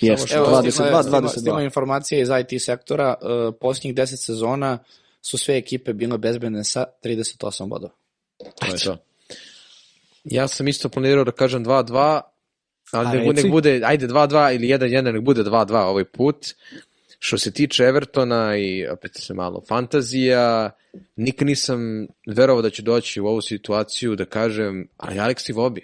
Jeste, 0.00 0.36
Evo, 0.36 0.46
22, 0.46 0.70
stigla, 0.70 1.02
stigla, 1.02 1.20
22. 1.20 1.28
stigla 1.28 1.62
informacija 1.62 2.20
iz 2.20 2.28
IT 2.28 2.62
sektora, 2.62 3.14
uh, 3.20 3.54
posljednjih 3.60 3.94
10 3.94 4.06
sezona 4.16 4.78
su 5.22 5.38
sve 5.38 5.56
ekipe 5.56 5.92
bile 5.92 6.18
bezbedne 6.18 6.64
sa 6.64 6.84
38 7.04 7.68
bodova. 7.68 7.92
To 8.38 8.66
je 8.66 8.78
to. 8.84 8.96
Ja 10.24 10.48
sam 10.48 10.68
isto 10.68 10.88
planirao 10.88 11.24
da 11.24 11.32
kažem 11.32 11.64
2-2, 11.64 12.20
ali 12.92 13.08
A 13.08 13.12
nek, 13.12 13.36
nek 13.36 13.50
bude, 13.50 13.80
ajde 13.84 14.08
2-2 14.08 14.54
ili 14.54 14.68
1-1, 14.68 15.12
nek 15.12 15.22
bude 15.22 15.42
2-2 15.42 15.76
ovaj 15.76 16.04
put. 16.04 16.54
Što 17.24 17.38
se 17.38 17.52
tiče 17.52 17.84
Evertona 17.84 18.56
i 18.56 18.86
opet 18.86 19.10
se 19.14 19.34
malo 19.34 19.62
fantazija, 19.68 20.70
nikad 21.16 21.46
nisam 21.46 22.06
verovao 22.26 22.62
da 22.62 22.70
će 22.70 22.82
doći 22.82 23.20
u 23.20 23.26
ovu 23.26 23.40
situaciju 23.40 24.16
da 24.16 24.24
kažem, 24.24 24.88
ali 24.96 25.16
Alex 25.16 25.52
Iwobi, 25.52 25.80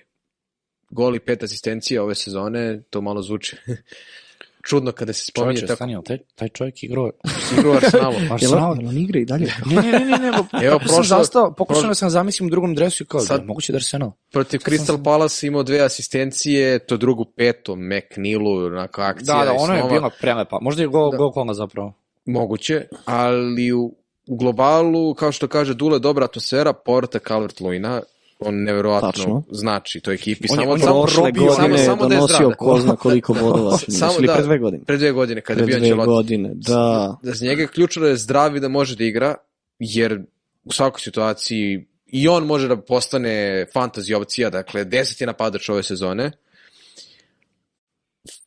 gol 0.91 1.17
i 1.17 1.21
pet 1.21 1.43
asistencija 1.43 2.03
ove 2.03 2.15
sezone, 2.15 2.83
to 2.91 3.01
malo 3.01 3.23
zvuči. 3.23 3.57
čudno 4.63 4.93
kada 4.93 5.13
se 5.13 5.25
spominje 5.27 5.53
Čovječe, 5.61 5.67
tako 5.67 5.77
stani, 5.77 5.99
taj, 6.05 6.19
taj 6.35 6.49
čovjek 6.49 6.83
igrao... 6.83 7.11
Jel, 7.57 7.73
Arsenal? 8.33 8.77
jel 8.81 8.89
on 8.89 8.97
igra 8.99 9.21
i 9.21 9.25
dalje? 9.25 9.53
Ne, 9.67 9.83
ne, 9.83 9.83
ne, 9.93 10.01
ne, 10.01 10.19
nego, 10.19 10.37
Evo, 10.67 10.79
prošlo, 10.79 10.95
sam 10.95 11.05
zastao, 11.05 11.55
pokušao 11.55 11.83
prošlo- 11.83 11.95
sam 11.95 12.11
zamislim 12.11 12.47
u 12.47 12.51
drugom 12.51 12.75
dresu 12.75 13.03
i 13.03 13.07
kao, 13.07 13.21
Sad- 13.21 13.27
Sad, 13.29 13.47
moguće 13.47 13.73
da 13.73 13.77
Arsenal. 13.77 14.13
Protiv 14.33 14.59
Crystal 14.59 15.05
Palace 15.05 15.47
imao 15.47 15.63
dve 15.63 15.81
asistencije, 15.81 16.79
to 16.79 16.97
drugu 16.97 17.25
petu, 17.25 17.77
McNeilu, 17.77 18.67
onako 18.67 19.01
akcija. 19.03 19.39
Da, 19.39 19.45
da, 19.45 19.53
ono 19.53 19.75
je 19.75 19.83
bila 19.91 20.11
prelepa. 20.21 20.59
Možda 20.63 20.83
je 20.83 20.89
gol, 20.89 21.11
gol 21.11 21.33
kola 21.33 21.55
zapravo. 21.55 21.93
Moguće, 22.25 22.87
ali 23.05 23.73
u, 23.73 23.95
u 24.27 24.37
globalu, 24.37 25.15
kao 25.15 25.33
što 25.33 25.49
kaže 25.49 25.75
Dule, 25.75 25.99
dobra 25.99 26.25
atmosfera, 26.25 26.73
Porta 26.73 27.19
Calvert-Lewina, 27.19 28.01
on 28.41 28.55
neverovatno 28.57 29.11
Tačno. 29.13 29.43
znači 29.51 30.01
toj 30.01 30.15
ekipi. 30.15 30.49
On 30.51 30.59
je- 30.59 30.63
samo, 30.63 30.73
on 30.73 30.79
je 30.79 30.85
samo, 30.85 31.03
Prošle 31.03 31.23
probio- 31.23 31.43
godine 31.45 31.79
samo, 31.79 31.97
samo 31.97 32.03
da 32.03 32.15
donosio 32.15 32.37
zdrav. 32.37 32.53
ko 32.53 32.81
zna 32.81 32.97
koliko 33.05 33.35
bodova. 33.35 33.79
Samo 33.79 34.13
Ili 34.19 34.27
da- 34.27 34.35
pre 34.35 34.43
dve 34.43 34.59
godine. 34.59 34.85
Pre 34.85 34.97
dve 34.97 35.13
godine, 35.13 35.41
kada 35.41 35.57
Pre 35.57 35.65
je 35.65 35.81
bio 35.81 35.85
Ancelotti. 35.85 36.07
godine, 36.09 36.51
da. 36.55 37.17
da 37.23 37.33
za 37.33 37.47
njega 37.47 37.63
je 37.63 37.69
ključno 37.69 38.03
da 38.03 38.09
je 38.09 38.17
zdrav 38.17 38.57
i 38.57 38.61
da 38.61 38.69
može 38.69 38.97
da 38.97 39.05
igra, 39.05 39.35
jer 39.79 40.21
u 40.65 40.73
svakoj 40.73 41.01
situaciji 41.01 41.87
i 42.07 42.29
on 42.29 42.47
može 42.47 42.69
da 42.69 42.77
postane 42.77 43.31
fantasy 43.75 44.15
opcija, 44.15 44.51
dakle, 44.51 44.85
deset 44.85 45.21
je 45.21 45.27
napadač 45.27 45.69
ove 45.69 45.83
sezone. 45.83 46.31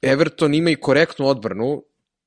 Everton 0.02 0.54
ima 0.54 0.70
i 0.70 0.76
korektnu 0.76 1.28
odbranu, 1.28 1.84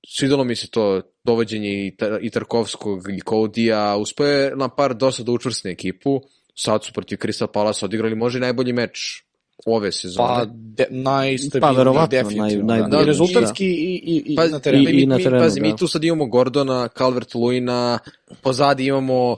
svidelo 0.08 0.44
mi 0.44 0.56
se 0.56 0.68
to 0.68 1.00
dovođenje 1.24 1.86
i, 1.86 1.92
Tar- 1.92 2.18
i 2.22 2.30
Tarkovskog 2.30 3.10
i 3.10 3.20
Kodija, 3.20 3.96
uspeo 3.96 4.26
je 4.26 4.54
Lampard 4.54 4.98
dosta 4.98 5.22
da 5.22 5.32
učvrsne 5.32 5.70
ekipu, 5.70 6.20
sad 6.55 6.84
su 6.84 6.92
protiv 6.92 7.16
Crystal 7.18 7.46
Palace 7.46 7.84
odigrali 7.84 8.14
možda 8.14 8.38
i 8.38 8.40
najbolji 8.40 8.72
meč 8.72 9.22
ove 9.66 9.92
sezone. 9.92 10.28
Pa, 10.28 10.44
de, 10.48 10.86
najstabilniji, 10.90 11.61
Pa, 11.74 11.78
verovatno, 11.78 12.18
definitivno. 12.22 12.64
naj- 12.64 12.76
da. 12.76 12.82
najbolji, 12.82 13.02
I 13.02 13.07
rezultatski 13.07 13.66
i, 13.66 13.94
i, 14.05 14.22
i 14.26 14.36
Pazi, 14.36 14.52
na 14.52 14.59
terenu. 14.59 14.90
i- 14.90 14.92
mi, 14.92 15.07
na 15.07 15.16
mi, 15.16 15.22
terenu, 15.24 15.42
pazi, 15.42 15.61
da. 15.61 15.66
mi 15.66 15.76
tu 15.76 15.88
sad 15.88 16.05
imamo 16.05 16.26
Gordona, 16.26 16.88
Calvert 16.88 17.34
Luina, 17.34 17.98
pozadi 18.42 18.86
imamo 18.86 19.36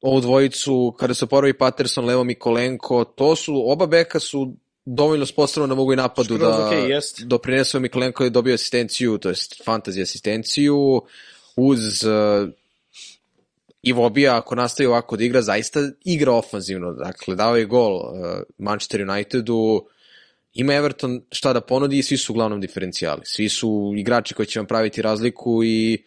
ovu 0.00 0.20
dvojicu, 0.20 0.94
kada 0.98 1.14
se 1.14 1.24
oporavi 1.24 1.52
Patterson, 1.52 2.04
Levo 2.04 2.24
Mikolenko, 2.24 3.04
to 3.04 3.36
su, 3.36 3.70
oba 3.70 3.86
beka 3.86 4.20
su 4.20 4.52
dovoljno 4.84 5.26
sposobno 5.26 5.66
da 5.66 5.74
mogu 5.74 5.92
i 5.92 5.96
napadu 5.96 6.24
Skroz 6.36 6.40
da 6.40 6.66
okej, 6.66 6.90
jest. 6.90 7.22
doprinesu 7.24 7.80
Mikolenko 7.80 8.24
je 8.24 8.30
dobio 8.30 8.54
asistenciju, 8.54 9.18
to 9.18 9.28
jest 9.28 9.62
fantasy 9.66 10.02
asistenciju, 10.02 11.02
uz 11.56 12.04
uh, 12.04 12.48
Ivobija, 13.82 14.36
ako 14.36 14.54
nastavi 14.54 14.86
ovako 14.86 15.16
da 15.16 15.24
igra, 15.24 15.42
zaista 15.42 15.80
igra 16.04 16.32
ofanzivno, 16.32 16.92
dakle, 16.92 17.34
dao 17.34 17.56
je 17.56 17.64
gol 17.64 17.94
uh, 17.96 18.02
Manchester 18.58 19.02
Unitedu, 19.10 19.86
ima 20.54 20.74
Everton 20.74 21.22
šta 21.30 21.52
da 21.52 21.60
ponudi 21.60 21.98
i 21.98 22.02
svi 22.02 22.16
su 22.16 22.32
uglavnom 22.32 22.60
diferencijali. 22.60 23.20
Svi 23.24 23.48
su 23.48 23.94
igrači 23.96 24.34
koji 24.34 24.46
će 24.46 24.58
vam 24.58 24.66
praviti 24.66 25.02
razliku 25.02 25.64
i 25.64 26.04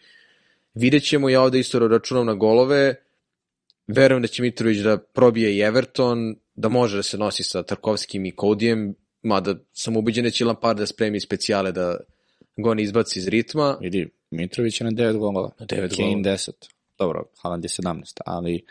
vidjet 0.74 1.04
ćemo, 1.04 1.28
ja 1.28 1.42
ovde 1.42 1.58
isto 1.58 1.78
računam 1.78 2.26
na 2.26 2.34
golove, 2.34 2.94
verujem 3.86 4.22
da 4.22 4.28
će 4.28 4.42
Mitrović 4.42 4.78
da 4.78 4.98
probije 4.98 5.56
i 5.56 5.60
Everton, 5.60 6.36
da 6.54 6.68
može 6.68 6.96
da 6.96 7.02
se 7.02 7.18
nosi 7.18 7.42
sa 7.42 7.62
Tarkovskim 7.62 8.26
i 8.26 8.30
Kodijem, 8.30 8.94
mada 9.22 9.54
sam 9.72 9.96
ubeđen 9.96 10.24
da 10.24 10.30
će 10.30 10.44
Lampard 10.44 10.78
da 10.78 10.86
spremi 10.86 11.20
specijale 11.20 11.72
da 11.72 11.96
ga 12.56 12.70
on 12.70 12.80
izbaci 12.80 13.18
iz 13.18 13.28
ritma. 13.28 13.78
Vidi, 13.80 14.08
Mitrović 14.30 14.80
je 14.80 14.84
na 14.84 14.90
9 14.90 15.18
golova. 15.18 15.50
Na 15.58 15.66
devet 15.66 15.96
Kane 15.96 16.08
golova. 16.08 16.22
10. 16.22 16.50
Dobro, 17.02 17.24
Haaland 17.42 17.64
je 17.64 17.68
17, 17.68 18.20
ali 18.26 18.64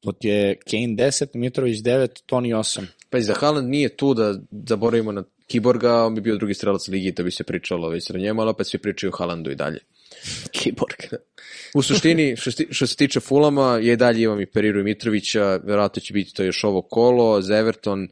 to 0.00 0.12
ti 0.12 0.28
je 0.28 0.56
Kane 0.70 1.10
10, 1.10 1.26
Mitrović 1.34 1.78
9, 1.78 2.22
Toni 2.26 2.54
8. 2.54 2.84
Pazi, 3.10 3.28
da 3.28 3.34
Haaland 3.34 3.68
nije 3.68 3.96
tu 3.96 4.14
da 4.14 4.34
zaboravimo 4.68 5.12
na 5.12 5.24
Kiborga, 5.46 6.04
on 6.04 6.14
bi 6.14 6.20
bio 6.20 6.36
drugi 6.36 6.54
strelac 6.54 6.88
ligi, 6.88 7.14
to 7.14 7.22
bi 7.22 7.30
se 7.30 7.44
pričalo 7.44 7.88
već 7.88 8.08
na 8.08 8.18
njemu, 8.18 8.40
ali 8.40 8.50
opet 8.50 8.66
svi 8.66 8.78
pričaju 8.78 9.12
o 9.14 9.16
Haalandu 9.16 9.50
i 9.50 9.54
dalje. 9.54 9.78
Kiborg. 10.58 10.96
U 11.74 11.82
suštini, 11.82 12.36
što, 12.36 12.50
sti- 12.50 12.66
što 12.70 12.86
se 12.86 12.96
tiče 12.96 13.20
Fulama, 13.20 13.78
ja 13.82 13.92
i 13.92 13.96
dalje 13.96 14.22
imam 14.22 14.40
i 14.40 14.46
Periru 14.46 14.80
i 14.80 14.84
Mitrovića, 14.84 15.60
verovatno 15.64 16.00
će 16.00 16.14
biti 16.14 16.34
to 16.34 16.42
još 16.42 16.64
ovo 16.64 16.82
kolo, 16.82 17.42
za 17.42 17.58
Everton 17.58 18.08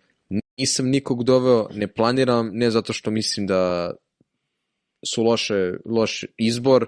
nisam 0.58 0.88
nikog 0.88 1.24
doveo, 1.24 1.68
ne 1.72 1.86
planiram, 1.86 2.50
ne 2.52 2.70
zato 2.70 2.92
što 2.92 3.10
mislim 3.10 3.46
da 3.46 3.92
su 5.06 5.22
loše, 5.22 5.72
loš 5.84 6.24
izbor, 6.36 6.86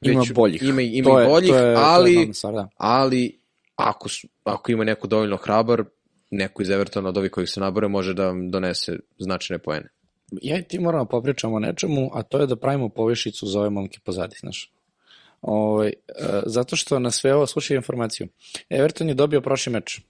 Ima 0.00 0.20
već 0.20 0.32
boljih. 0.32 0.62
Ima, 0.62 0.82
ima 0.82 1.10
To 1.10 1.18
i 1.18 1.22
je- 1.22 1.28
boljih, 1.28 1.50
to 1.50 1.56
je- 1.56 1.62
to 1.62 1.68
je 1.68 1.76
ali, 1.78 2.12
glavna 2.14 2.32
stvar, 2.34 2.54
da. 2.54 2.68
ali 2.76 3.40
ako, 3.76 4.08
su, 4.08 4.28
ako 4.44 4.72
ima 4.72 4.84
neko 4.84 5.06
dovoljno 5.06 5.36
hrabar, 5.36 5.84
neko 6.30 6.62
iz 6.62 6.70
Evertona 6.70 7.08
od 7.08 7.16
ovih 7.18 7.30
kojih 7.30 7.50
se 7.50 7.60
nabore 7.60 7.88
može 7.88 8.14
da 8.14 8.26
vam 8.26 8.50
donese 8.50 8.96
značajne 9.18 9.58
poene. 9.58 9.88
Ja 10.42 10.58
i 10.58 10.62
ti 10.62 10.78
moramo 10.78 11.04
da 11.04 11.08
popričamo 11.08 11.56
o 11.56 11.60
nečemu, 11.60 12.10
a 12.14 12.22
to 12.22 12.38
je 12.38 12.46
da 12.46 12.56
pravimo 12.56 12.88
povišicu 12.88 13.46
za 13.46 13.60
ove 13.60 13.70
momke 13.70 13.98
pozadi, 14.04 14.36
znaš. 14.40 14.72
Ovaj, 15.42 15.88
e, 15.88 15.92
zato 16.46 16.76
što 16.76 16.98
na 16.98 17.10
sve 17.10 17.34
ovo, 17.34 17.46
slušaj 17.46 17.76
informaciju, 17.76 18.28
Everton 18.70 19.08
je 19.08 19.14
dobio 19.14 19.40
prošli 19.40 19.72
meč 19.72 20.00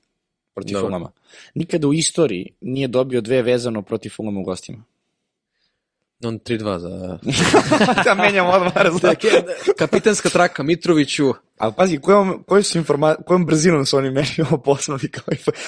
protiv 0.55 0.75
Dobro. 0.75 0.89
Fulama. 0.89 1.11
Nikada 1.55 1.89
u 1.89 1.95
istoriji 1.95 2.53
nije 2.61 2.89
dobio 2.89 3.21
dve 3.21 3.43
vezano 3.43 3.83
protiv 3.83 4.11
Fulama 4.11 4.41
u 4.41 4.45
gostima. 4.45 4.85
On 6.25 6.39
3-2 6.39 6.79
za... 6.79 7.19
da 8.05 8.15
menjamo 8.15 8.51
odmah 8.51 8.73
Kapitanska 9.79 10.29
traka 10.29 10.63
Mitroviću, 10.63 11.33
Ali 11.59 11.73
pazi, 11.77 11.99
kojom, 11.99 12.45
koji 12.47 12.63
su 12.63 12.79
informa, 12.79 13.15
kojom 13.27 13.47
brzinom 13.47 13.87
su 13.87 13.97
oni 13.97 14.11
meni 14.11 14.29
ovo 14.51 14.59
poslali 14.59 15.11
kao. 15.11 15.25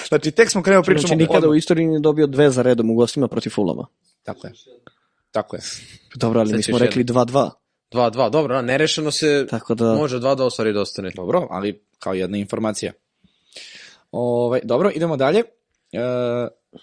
Znači, 0.07 0.31
tek 0.31 0.49
smo 0.49 0.63
krenuli 0.63 0.83
pričamo... 0.83 1.07
Znači, 1.07 1.15
nikada 1.15 1.37
odmah. 1.37 1.51
u 1.51 1.55
istoriji 1.55 1.87
nije 1.87 1.99
dobio 1.99 2.27
dve 2.27 2.51
za 2.51 2.61
redom 2.61 2.89
u 2.89 2.95
gostima 2.95 3.27
protiv 3.27 3.49
Fulama. 3.49 3.87
Tako 4.23 4.47
je. 4.47 4.53
Tako 5.31 5.55
je. 5.55 5.61
Dobro, 6.15 6.39
ali 6.39 6.49
Sad 6.49 6.57
mi 6.57 6.63
smo 6.63 6.77
rekli 6.77 7.03
2-2. 7.03 7.49
2-2, 7.91 8.29
dobro, 8.29 8.55
a 8.55 8.61
nerešeno 8.61 9.11
se, 9.11 9.47
Tako 9.49 9.75
da... 9.75 9.93
može 9.93 10.17
2 10.17 10.35
da 10.35 10.45
ostvari 10.45 10.73
da 10.73 10.81
ostane. 10.81 11.11
Dobro, 11.15 11.47
ali 11.49 11.83
kao 11.99 12.13
jedna 12.13 12.37
informacija. 12.37 12.91
Ovaj, 14.11 14.59
dobro, 14.63 14.91
idemo 14.95 15.17
dalje. 15.17 15.39
E, 15.39 15.47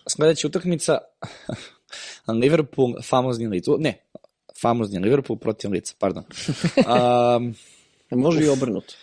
sledeća 0.06 0.46
utakmica 0.46 0.98
Liverpool, 2.26 2.94
famozni 3.02 3.46
Leeds. 3.46 3.68
U, 3.68 3.76
Ne, 3.78 3.98
famozni 4.60 4.98
Liverpool 4.98 5.38
protiv 5.38 5.72
Leeds, 5.72 5.92
pardon. 5.92 6.24
Um, 7.36 7.54
Može 8.10 8.44
i 8.44 8.48
obrnuto. 8.48 8.94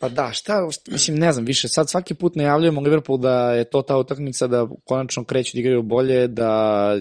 Pa 0.00 0.08
da, 0.08 0.32
šta, 0.32 0.70
šta, 0.70 0.90
mislim, 0.90 1.18
ne 1.18 1.32
znam, 1.32 1.44
više, 1.44 1.68
sad 1.68 1.90
svaki 1.90 2.14
put 2.14 2.36
najavljujemo 2.36 2.80
Liverpool 2.80 3.18
da 3.18 3.52
je 3.52 3.64
to 3.64 3.82
ta 3.82 3.96
utakmica 3.96 4.46
da 4.46 4.68
konačno 4.84 5.24
kreću 5.24 5.56
da 5.56 5.60
igraju 5.60 5.82
bolje, 5.82 6.28
da 6.28 6.96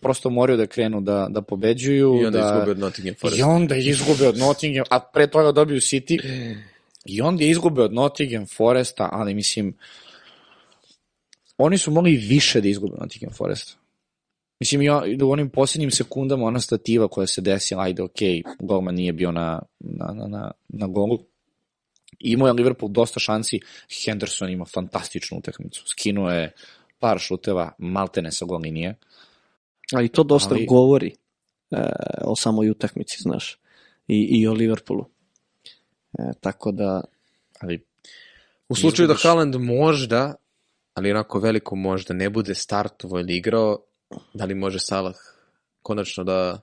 prosto 0.00 0.30
moraju 0.30 0.56
da 0.56 0.66
krenu 0.66 1.00
da, 1.00 1.26
da 1.30 1.42
pobeđuju. 1.42 2.20
I 2.22 2.26
onda 2.26 2.38
da, 2.38 2.54
izgube 2.54 2.70
od 2.70 2.78
Nottingham 2.78 3.14
Forest. 3.20 3.38
I 3.38 3.42
onda 3.42 3.76
izgube 3.76 4.28
od 4.28 4.38
Nottingham, 4.38 4.84
a 4.90 5.00
pre 5.00 5.26
toga 5.26 5.52
dobiju 5.52 5.80
City. 5.80 6.20
I 7.04 7.20
onda 7.20 7.44
izgube 7.44 7.82
od 7.82 7.92
Nottingham 7.92 8.46
Foresta, 8.46 9.08
ali 9.12 9.34
mislim, 9.34 9.74
oni 11.58 11.78
su 11.78 11.90
mogli 11.90 12.16
više 12.16 12.60
da 12.60 12.68
izgube 12.68 12.92
od 12.92 13.00
Nottingham 13.00 13.32
Foresta. 13.32 13.79
Mislim, 14.60 14.82
ja, 14.82 15.02
u 15.22 15.30
onim 15.30 15.50
posljednjim 15.50 15.90
sekundama 15.90 16.46
ona 16.46 16.60
stativa 16.60 17.08
koja 17.08 17.26
se 17.26 17.40
desila, 17.40 17.82
ajde, 17.82 18.02
ok, 18.02 18.18
golman 18.58 18.94
nije 18.94 19.12
bio 19.12 19.32
na, 19.32 19.62
na, 19.80 20.12
na, 20.14 20.26
na, 20.26 20.50
na 20.68 20.86
golu. 20.86 21.18
Imao 22.18 22.48
je 22.48 22.52
Liverpool 22.52 22.92
dosta 22.92 23.20
šansi, 23.20 23.60
Henderson 24.04 24.50
ima 24.50 24.64
fantastičnu 24.64 25.38
utakmicu, 25.38 25.82
skinuo 25.86 26.30
je 26.30 26.52
par 26.98 27.18
šuteva, 27.18 27.72
maltene 27.78 28.32
sa 28.32 28.44
gol 28.44 28.60
linije. 28.60 28.94
Ali 29.92 30.08
to 30.08 30.22
dosta 30.22 30.54
Ali- 30.54 30.66
govori 30.66 31.14
e, 31.70 31.82
o 32.24 32.36
samoj 32.36 32.70
utakmici, 32.70 33.22
znaš. 33.22 33.58
I, 34.08 34.40
i 34.40 34.46
o 34.46 34.52
Liverpoolu. 34.52 35.06
E, 36.18 36.32
tako 36.40 36.72
da, 36.72 37.04
Ali 37.60 37.84
U 38.68 38.74
slučaju 38.74 39.06
da 39.06 39.12
Izgubiš. 39.12 39.22
Haaland 39.22 39.54
možda, 39.56 40.34
ali 40.94 41.10
onako 41.10 41.38
veliko 41.38 41.76
možda, 41.76 42.14
ne 42.14 42.30
bude 42.30 42.54
startovo 42.54 43.20
ili 43.20 43.36
igrao, 43.36 43.78
da 44.34 44.44
li 44.44 44.54
može 44.54 44.78
Salah 44.80 45.14
konačno 45.82 46.24
da... 46.24 46.60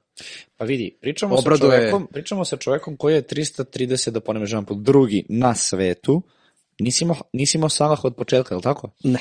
Pa 0.58 0.66
vidi, 0.66 0.98
pričamo 1.02 1.38
sa 1.38 1.42
Obraduje- 1.42 1.60
čovekom, 1.72 2.08
pričamo 2.08 2.46
sa 2.46 2.58
čovekom 2.58 2.98
koji 2.98 3.14
je 3.14 3.22
330 3.24 4.10
da 4.10 4.20
ponemežavam 4.20 4.66
po 4.66 4.74
drugi 4.74 5.26
na 5.30 5.56
svetu. 5.56 6.22
Nisi 6.80 7.04
imao, 7.04 7.18
nisi 7.34 7.58
imao 7.58 7.70
Salah 7.70 8.06
od 8.06 8.16
početka, 8.16 8.54
je 8.54 8.58
li 8.58 8.64
tako? 8.64 8.90
ne. 9.04 9.20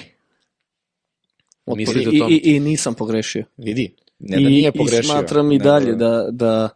Otpo- 1.66 1.76
Mislite 1.76 2.08
o 2.08 2.28
i, 2.28 2.34
i, 2.34 2.56
I 2.56 2.60
nisam 2.60 2.94
pogrešio. 2.94 3.44
Vidi, 3.56 3.94
ne 4.18 4.36
da 4.36 4.42
I, 4.42 4.44
nije 4.44 4.68
I 4.68 4.78
pogrešio. 4.78 5.02
smatram 5.02 5.52
i 5.52 5.58
dalje 5.58 5.92
da, 5.94 6.28
da, 6.30 6.68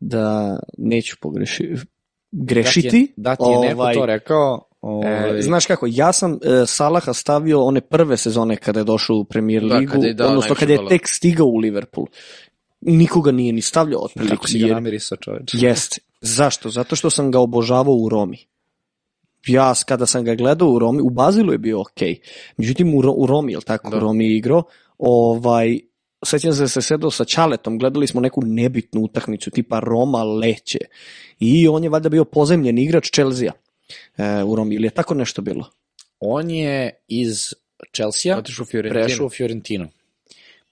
da 0.00 0.56
neću 0.78 1.16
pogreši, 1.20 1.68
da 1.68 1.78
ti 1.78 1.84
grešiti. 2.30 2.96
je, 2.98 3.06
da 3.16 3.36
ti 3.36 3.42
je 3.44 3.58
neko 3.60 3.80
Ovaj, 3.80 3.94
to 3.94 4.06
rekao. 4.06 4.68
Ovaj, 4.86 5.38
E, 5.38 5.42
znaš 5.42 5.66
kako, 5.66 5.86
ja 5.90 6.12
sam 6.12 6.32
e, 6.34 6.38
Salaha 6.66 7.12
stavio 7.12 7.62
one 7.62 7.80
prve 7.80 8.16
sezone 8.16 8.56
kada 8.56 8.80
je 8.80 8.84
došao 8.84 9.16
u 9.16 9.24
Premier 9.24 9.62
Da, 9.62 9.76
ligu, 9.76 9.92
kada 9.92 10.06
je 10.06 10.16
odnosno 10.20 10.54
kada 10.54 10.72
je 10.72 10.76
golova. 10.76 10.88
tek 10.88 11.08
stigao 11.08 11.46
u 11.46 11.56
Liverpool. 11.56 12.06
Nikoga 12.80 13.32
nije 13.32 13.52
ni 13.52 13.60
stavljao 13.62 14.00
otprilike. 14.00 14.36
kako 14.36 14.48
si 14.48 14.58
ga 14.58 14.66
jer- 14.66 14.74
namirisao 14.74 15.18
čoveč. 15.18 15.54
Jeste. 15.54 16.00
Zašto? 16.20 16.70
Zato 16.70 16.96
što 16.96 17.10
sam 17.10 17.30
ga 17.30 17.38
obožavao 17.40 17.94
u 17.94 18.08
Romi. 18.08 18.38
Ja, 19.46 19.74
kada 19.86 20.06
sam 20.06 20.24
ga 20.24 20.34
gledao 20.34 20.68
u 20.68 20.78
Romi, 20.78 21.00
u 21.00 21.10
Bazilu 21.10 21.52
je 21.52 21.58
bio 21.58 21.80
okej. 21.80 22.20
Međutim, 22.56 22.94
u, 22.94 23.02
Ro- 23.02 23.14
u 23.16 23.26
Romi, 23.26 23.52
jel 23.52 23.62
tako, 23.62 23.90
Da. 23.90 23.96
u 23.96 24.00
Romi 24.00 24.24
je 24.24 24.36
igrao, 24.36 24.62
ovaj, 24.98 25.78
sećam 26.24 26.52
se 26.52 26.60
da 26.60 26.68
se 26.68 26.82
sedao 26.82 27.10
sa 27.10 27.24
Ćaletom, 27.24 27.78
gledali 27.78 28.06
smo 28.06 28.20
neku 28.20 28.42
nebitnu 28.44 29.00
utakmicu, 29.00 29.50
tipa 29.50 29.80
Roma 29.80 30.22
Leće. 30.24 30.78
I 31.40 31.68
on 31.68 31.82
je 31.84 31.90
valjda 31.90 32.08
bio 32.08 32.24
pozemljen 32.24 32.78
igrač 32.78 33.10
Chelsea 33.10 33.48
e, 33.48 33.52
u 34.46 34.56
Romi, 34.56 34.74
ili 34.74 34.86
je 34.86 34.90
tako 34.90 35.14
nešto 35.14 35.42
bilo? 35.42 35.70
On 36.20 36.50
je 36.50 36.90
iz 37.08 37.54
Chelsea 37.94 38.42
prešao 38.90 39.26
u 39.26 39.30
Fiorentinu. 39.30 39.88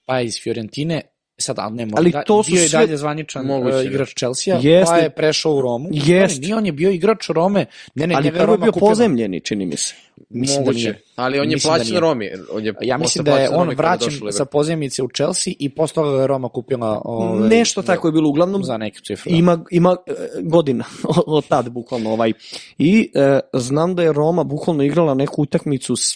Pa 0.05 0.21
iz 0.21 0.39
Fiorentine, 0.43 1.01
sad, 1.37 1.55
ali 1.59 1.75
ne, 1.75 1.87
Ali 1.93 2.11
da, 2.11 2.23
to 2.23 2.43
su 2.43 2.51
bio 2.51 2.61
je 2.61 2.69
dalje 2.69 2.97
zvaničan 2.97 3.45
Moguće, 3.45 3.69
uh, 3.69 3.81
da. 3.81 3.89
igrač 3.89 4.13
Chelsea, 4.15 4.55
Jeste. 4.55 4.91
pa 4.91 4.97
je 4.97 5.09
prešao 5.09 5.53
u 5.53 5.61
Romu. 5.61 5.89
Jeste. 5.91 6.23
Ali 6.31 6.39
nije, 6.39 6.55
on 6.55 6.65
je 6.65 6.71
bio 6.71 6.91
igrač 6.91 7.29
Rome. 7.29 7.65
Ne, 7.95 8.07
ne, 8.07 8.15
Ali 8.15 8.31
prvo 8.31 8.53
je 8.53 8.57
bio 8.57 8.71
kupila. 8.71 8.89
pozemljeni, 8.91 9.39
čini 9.39 9.65
mi 9.65 9.77
se. 9.77 9.93
Mislim 10.29 10.55
da 10.55 10.61
Moguće. 10.61 10.79
nije. 10.79 11.01
Ali 11.15 11.39
on 11.39 11.49
je 11.51 11.55
da 11.55 11.61
plaćen 11.63 11.87
nije. 11.87 11.99
Romi. 11.99 12.29
On 12.51 12.65
je 12.65 12.73
Ja 12.81 12.97
mislim 12.97 13.25
da 13.25 13.37
je 13.37 13.49
on 13.49 13.69
vraćen 13.69 14.11
sa 14.31 14.45
pozemice 14.45 15.03
u 15.03 15.09
Chelsea 15.09 15.53
i 15.59 15.69
posle 15.69 15.93
toga 15.95 16.11
ga 16.11 16.21
je 16.21 16.27
Roma 16.27 16.49
kupila 16.49 17.01
ovaj, 17.05 17.49
Nešto 17.49 17.81
tako 17.81 18.07
je 18.07 18.11
bilo, 18.11 18.29
uglavnom 18.29 18.63
za 18.63 18.77
neku 18.77 18.97
cifru. 18.97 19.31
da. 19.31 19.37
ima, 19.37 19.65
ima 19.71 19.95
e, 20.07 20.11
godina 20.41 20.83
od 21.27 21.47
tad 21.47 21.69
bukvalno 21.69 22.11
ovaj. 22.11 22.33
I 22.77 23.11
e, 23.15 23.39
znam 23.53 23.95
da 23.95 24.03
je 24.03 24.13
Roma 24.13 24.43
bukvalno 24.43 24.83
igrala 24.83 25.13
neku 25.13 25.41
utakmicu 25.41 25.95
s 25.95 26.15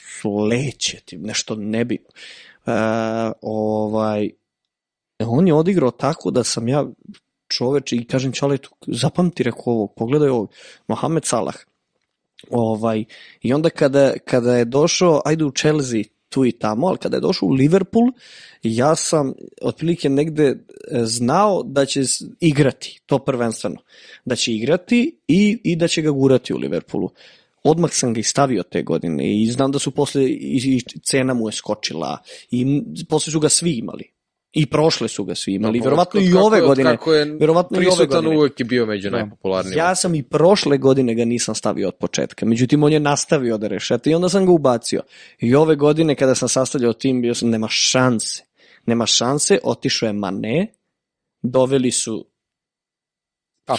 Leće, 0.49 0.99
ti- 1.05 1.18
nešto 1.18 1.55
nebitno. 1.55 2.09
E, 2.65 2.72
ovaj, 3.41 4.30
on 5.20 5.47
je 5.47 5.53
odigrao 5.53 5.91
tako 5.91 6.32
da 6.32 6.43
sam 6.43 6.68
ja 6.68 6.86
čoveč 7.47 7.93
i 7.93 8.05
kažem 8.05 8.32
Čaletu, 8.32 8.70
zapamti 8.88 9.43
reko 9.43 9.72
ovo, 9.72 9.88
pogledaj 9.88 10.30
ovo, 10.30 10.47
Mohamed 10.88 11.26
Salah. 11.26 11.55
Ovaj, 12.49 13.05
I 13.41 13.53
onda 13.53 13.70
kada, 13.70 14.13
kada 14.26 14.57
je 14.57 14.65
došao, 14.65 15.22
ajde 15.26 15.45
u 15.45 15.51
Chelsea, 15.51 16.03
tu 16.30 16.45
i 16.45 16.51
tamo, 16.51 16.88
ali 16.88 16.97
kada 16.97 17.18
je 17.18 17.22
došao 17.22 17.49
u 17.49 17.51
Liverpool, 17.51 18.11
ja 18.63 18.95
sam 18.95 19.34
otprilike 19.61 20.09
negde 20.09 20.43
e, 20.47 20.55
znao 21.05 21.63
da 21.63 21.86
će 21.86 22.01
igrati, 22.39 23.01
to 23.05 23.20
prvenstveno. 23.20 23.78
Da 24.26 24.36
će 24.36 24.53
igrati 24.53 25.20
i, 25.28 25.59
i 25.63 25.76
da 25.76 25.88
će 25.88 26.01
ga 26.01 26.11
gurati 26.11 26.53
u 26.53 26.57
Liverpoolu. 26.57 27.09
Odmah 27.63 27.91
sam 27.93 28.13
ga 28.13 28.20
i 28.20 28.24
stavio 28.24 28.63
te 28.63 28.84
godine 28.84 29.41
i 29.41 29.45
znam 29.51 29.72
da 29.72 29.80
su 29.80 29.91
posle 29.91 30.24
i, 30.26 30.59
i 30.65 30.99
cena 30.99 31.34
mu 31.34 31.47
je 31.47 31.53
skočila 31.53 32.18
i 32.51 32.82
posle 33.09 33.32
su 33.32 33.39
ga 33.39 33.49
svi 33.49 33.78
imali. 33.78 34.16
I 34.54 34.66
prošle 34.66 35.08
su 35.08 35.24
ga 35.24 35.36
svi 35.36 35.54
imali, 35.54 35.80
No, 35.80 35.84
verovatno 35.86 36.22
i 36.22 36.34
ove 36.34 36.62
godine. 36.62 36.89
Kako 36.89 37.14
je 37.14 37.26
verovatno 37.39 37.82
i 37.82 37.88
ove 37.88 38.06
godine. 38.06 38.38
uvek 38.38 38.60
je 38.60 38.66
bio 38.66 38.86
među 38.86 39.10
Da. 39.10 39.18
najpopularnijima. 39.18 39.84
Ja 39.84 39.95
sam 39.95 40.16
i 40.16 40.24
prošle 40.24 40.78
godine 40.78 41.16
ga 41.16 41.26
nisam 41.26 41.56
stavio 41.56 41.88
od 41.88 41.95
početka, 41.95 42.45
međutim 42.45 42.84
on 42.84 42.91
je 42.93 43.00
nastavio 43.00 43.58
da 43.58 43.68
rešeta 43.68 44.10
i 44.10 44.14
onda 44.14 44.30
sam 44.30 44.45
ga 44.45 44.52
ubacio. 44.52 45.02
I 45.39 45.56
ove 45.56 45.76
godine 45.76 46.16
kada 46.16 46.36
sam 46.36 46.50
sastavljao 46.50 46.93
tim, 46.93 47.22
bio 47.22 47.36
sam, 47.36 47.50
nema 47.50 47.68
šanse. 47.70 48.43
Nema 48.86 49.06
šanse, 49.06 49.60
otišao 49.64 50.08
je 50.08 50.14
Mane, 50.14 50.74
doveli 51.41 51.91
su 51.91 52.26
Pa. 53.66 53.78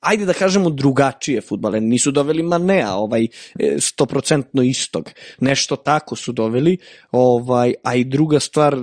Ajde 0.00 0.24
da 0.24 0.32
kažemo 0.32 0.70
drugačije 0.70 1.40
futbale, 1.40 1.80
nisu 1.80 2.10
doveli 2.10 2.42
Manea, 2.42 2.94
ovaj 2.94 3.24
e, 3.24 3.28
stoprocentno 3.80 4.62
istog. 4.62 5.10
Nešto 5.40 5.76
tako 5.76 6.16
su 6.16 6.32
doveli, 6.32 6.78
ovaj 7.12 7.74
a 7.82 7.94
i 7.94 8.04
druga 8.04 8.40
stvar 8.40 8.76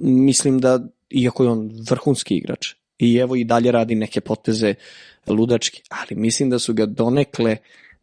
mislim 0.00 0.58
da 0.58 0.80
iako 1.10 1.44
je 1.44 1.50
on 1.50 1.70
vrhunski 1.90 2.36
igrač 2.36 2.68
i 2.98 3.16
evo 3.16 3.36
i 3.36 3.44
dalje 3.44 3.72
radi 3.72 3.94
neke 3.94 4.20
poteze 4.20 4.74
ludački, 5.26 5.82
ali 5.88 6.20
mislim 6.20 6.50
da 6.50 6.58
su 6.58 6.74
ga 6.74 6.86
donekle 6.86 7.56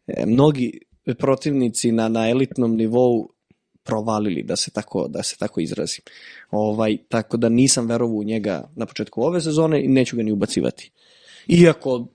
e, 0.06 0.26
mnogi 0.26 0.80
protivnici 1.18 1.92
na 1.92 2.08
na 2.08 2.30
elitnom 2.30 2.76
nivou 2.76 3.28
provalili 3.84 4.42
da 4.42 4.56
se 4.56 4.70
tako 4.70 5.08
da 5.08 5.22
se 5.22 5.36
tako 5.36 5.60
izrazim. 5.60 6.04
Ovaj 6.50 6.96
tako 7.08 7.36
da 7.36 7.48
nisam 7.48 7.86
verovao 7.86 8.16
u 8.16 8.24
njega 8.24 8.70
na 8.76 8.86
početku 8.86 9.22
ove 9.22 9.40
sezone 9.40 9.84
i 9.84 9.88
neću 9.88 10.16
ga 10.16 10.22
ni 10.22 10.32
ubacivati. 10.32 10.90
Iako 11.48 12.06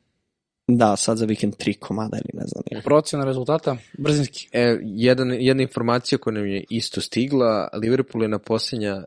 da, 0.67 0.95
sad 0.95 1.17
za 1.17 1.25
vikend 1.25 1.55
tri 1.55 1.73
komada 1.73 2.17
ili 2.17 2.39
ne 2.41 2.47
znam. 2.47 2.63
Ili. 2.71 2.81
Procena 2.81 3.25
rezultata, 3.25 3.77
brzinski. 3.97 4.49
E, 4.51 4.77
jedan, 4.83 5.31
jedna 5.39 5.63
informacija 5.63 6.17
koja 6.17 6.33
nam 6.33 6.47
je 6.47 6.63
isto 6.69 7.01
stigla, 7.01 7.69
Liverpool 7.73 8.23
je 8.23 8.27
na 8.27 8.39
posljednja 8.39 9.03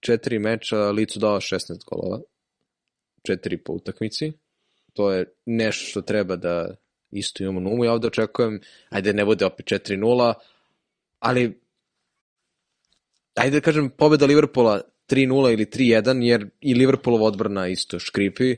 četiri 0.00 0.38
meča 0.38 0.90
licu 0.90 1.18
dao 1.18 1.40
16 1.40 1.58
golova, 1.86 2.20
četiri 3.22 3.56
po 3.56 3.72
utakmici. 3.72 4.32
To 4.92 5.12
je 5.12 5.32
nešto 5.46 5.90
što 5.90 6.02
treba 6.02 6.36
da 6.36 6.74
isto 7.10 7.42
imamo 7.42 7.60
na 7.60 7.70
umu. 7.70 7.84
Ja 7.84 7.92
ovde 7.92 8.06
očekujem, 8.06 8.60
ajde 8.88 9.12
ne 9.12 9.24
bude 9.24 9.46
opet 9.46 9.66
4-0, 9.66 10.34
ali 11.18 11.60
ajde 13.34 13.56
da 13.56 13.64
kažem 13.64 13.90
pobeda 13.90 14.26
Liverpoola 14.26 14.80
3-0 15.08 15.52
ili 15.52 15.64
3-1, 15.64 16.22
jer 16.22 16.48
i 16.60 16.74
Liverpoolova 16.74 17.26
odbrana 17.26 17.68
isto 17.68 17.98
škripi. 17.98 18.56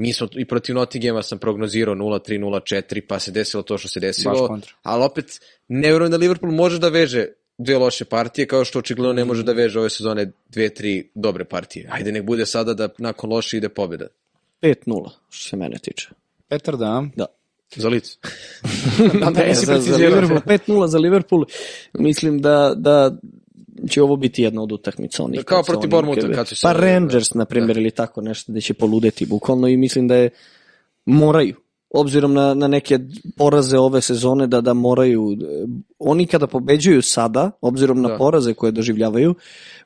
Mi 0.00 0.12
smo 0.12 0.28
i 0.36 0.44
protiv 0.44 0.74
Nottinghama 0.74 1.22
sam 1.22 1.38
prognozirao 1.38 1.94
0-3, 1.94 2.40
0-4, 2.40 3.00
pa 3.08 3.18
se 3.18 3.30
desilo 3.30 3.62
to 3.62 3.78
što 3.78 3.88
se 3.88 4.00
desilo. 4.00 4.58
Ali 4.82 5.04
opet, 5.04 5.40
ne 5.68 5.88
vjerujem 5.88 6.10
da 6.10 6.16
Liverpool 6.16 6.52
može 6.52 6.78
da 6.78 6.88
veže 6.88 7.26
dve 7.58 7.78
loše 7.78 8.04
partije, 8.04 8.46
kao 8.46 8.64
što 8.64 8.78
očigledno 8.78 9.12
ne 9.12 9.24
može 9.24 9.42
da 9.42 9.52
veže 9.52 9.78
ove 9.78 9.90
sezone 9.90 10.32
dve, 10.48 10.68
tri 10.68 11.10
dobre 11.14 11.44
partije. 11.44 11.88
Ajde, 11.90 12.12
nek 12.12 12.22
bude 12.22 12.46
sada 12.46 12.74
da 12.74 12.88
nakon 12.98 13.30
loše 13.30 13.56
ide 13.56 13.68
pobjeda. 13.68 14.06
5-0, 14.62 15.10
što 15.28 15.48
se 15.48 15.56
mene 15.56 15.78
tiče. 15.78 16.08
Petar, 16.48 16.76
da. 16.84 17.04
Da. 17.16 17.26
Za 17.76 17.88
lice. 17.88 18.16
Da, 19.20 19.30
da, 19.30 19.46
nisi 19.46 19.66
za, 19.66 19.78
za. 19.78 19.96
Liverpool, 19.96 20.40
5-0 20.40 20.86
za 20.86 20.98
Liverpool. 20.98 21.44
Mislim 21.92 22.40
da, 22.40 22.74
da 22.76 23.18
će 23.88 24.02
ovo 24.02 24.16
biti 24.16 24.42
jedna 24.42 24.62
od 24.62 24.72
utakmica 24.72 25.24
onih. 25.24 25.44
Kao 25.44 25.56
kad 25.56 25.66
se 25.66 25.72
protiv 25.72 25.90
Bournemoutha, 25.90 26.28
kad 26.28 26.48
su 26.48 26.56
se- 26.56 26.62
Pa 26.62 26.72
Rangers, 26.72 27.34
na 27.34 27.44
primjer, 27.44 27.78
ili 27.78 27.90
tako 27.90 28.20
nešto, 28.20 28.52
da 28.52 28.60
će 28.60 28.74
poludeti 28.74 29.26
bukvalno 29.26 29.68
i 29.68 29.76
mislim 29.76 30.08
da 30.08 30.14
je 30.14 30.30
moraju 31.06 31.54
obzirom 31.90 32.34
na, 32.34 32.54
na 32.54 32.68
neke 32.68 32.98
poraze 33.36 33.78
ove 33.78 34.00
sezone 34.00 34.46
da 34.46 34.60
da 34.60 34.72
moraju 34.74 35.32
e, 35.32 35.36
oni 35.98 36.26
kada 36.26 36.46
pobeđuju 36.46 37.02
sada 37.02 37.50
obzirom 37.60 38.02
na 38.02 38.08
Da. 38.08 38.16
poraze 38.16 38.54
koje 38.54 38.72
doživljavaju 38.72 39.34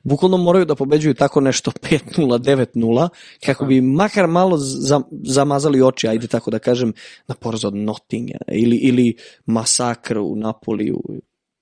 bukvalno 0.03 0.37
moraju 0.37 0.65
da 0.65 0.75
pobeđuju 0.75 1.13
tako 1.13 1.41
nešto 1.41 1.71
5-0 2.17 2.65
9-0 2.75 3.09
kako 3.45 3.65
bi 3.65 3.81
makar 3.81 4.27
malo 4.27 4.57
za, 4.57 5.01
zamazali 5.23 5.81
oči 5.81 6.07
ajde 6.07 6.27
tako 6.27 6.51
da 6.51 6.59
kažem 6.59 6.93
na 7.27 7.35
poraz 7.35 7.65
od 7.65 7.75
Nottinga 7.75 8.37
ili 8.47 8.75
ili 8.77 9.15
masakr 9.45 10.17
u 10.17 10.35
Napoliju 10.35 11.01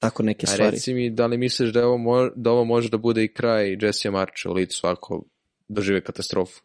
tako 0.03 0.23
neke 0.23 0.45
A 0.45 0.47
stvari 0.47 0.71
reci 0.71 0.93
mi, 0.93 1.09
da 1.09 1.25
li 1.25 1.37
misliš 1.37 1.69
da, 1.69 1.87
ovo 1.87 1.97
mo, 1.97 2.29
da 2.35 2.51
ovo 2.51 2.65
može 2.65 2.89
da 2.89 2.97
bude 2.97 3.23
i 3.23 3.33
kraj 3.33 3.77
Jesse 3.81 4.11
Marcha 4.11 4.49
u 4.49 4.53
licu 4.53 4.87
ako 4.87 5.23
dožive 5.67 6.01
katastrofu? 6.01 6.61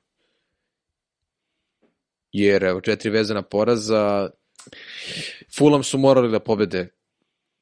Jer, 2.33 2.65
evo, 2.65 2.81
četiri 2.81 3.11
vezana 3.11 3.43
poraza, 3.43 4.31
Fulham 5.59 5.83
su 5.83 5.99
morali 5.99 6.31
da 6.31 6.41
pobede. 6.41 6.89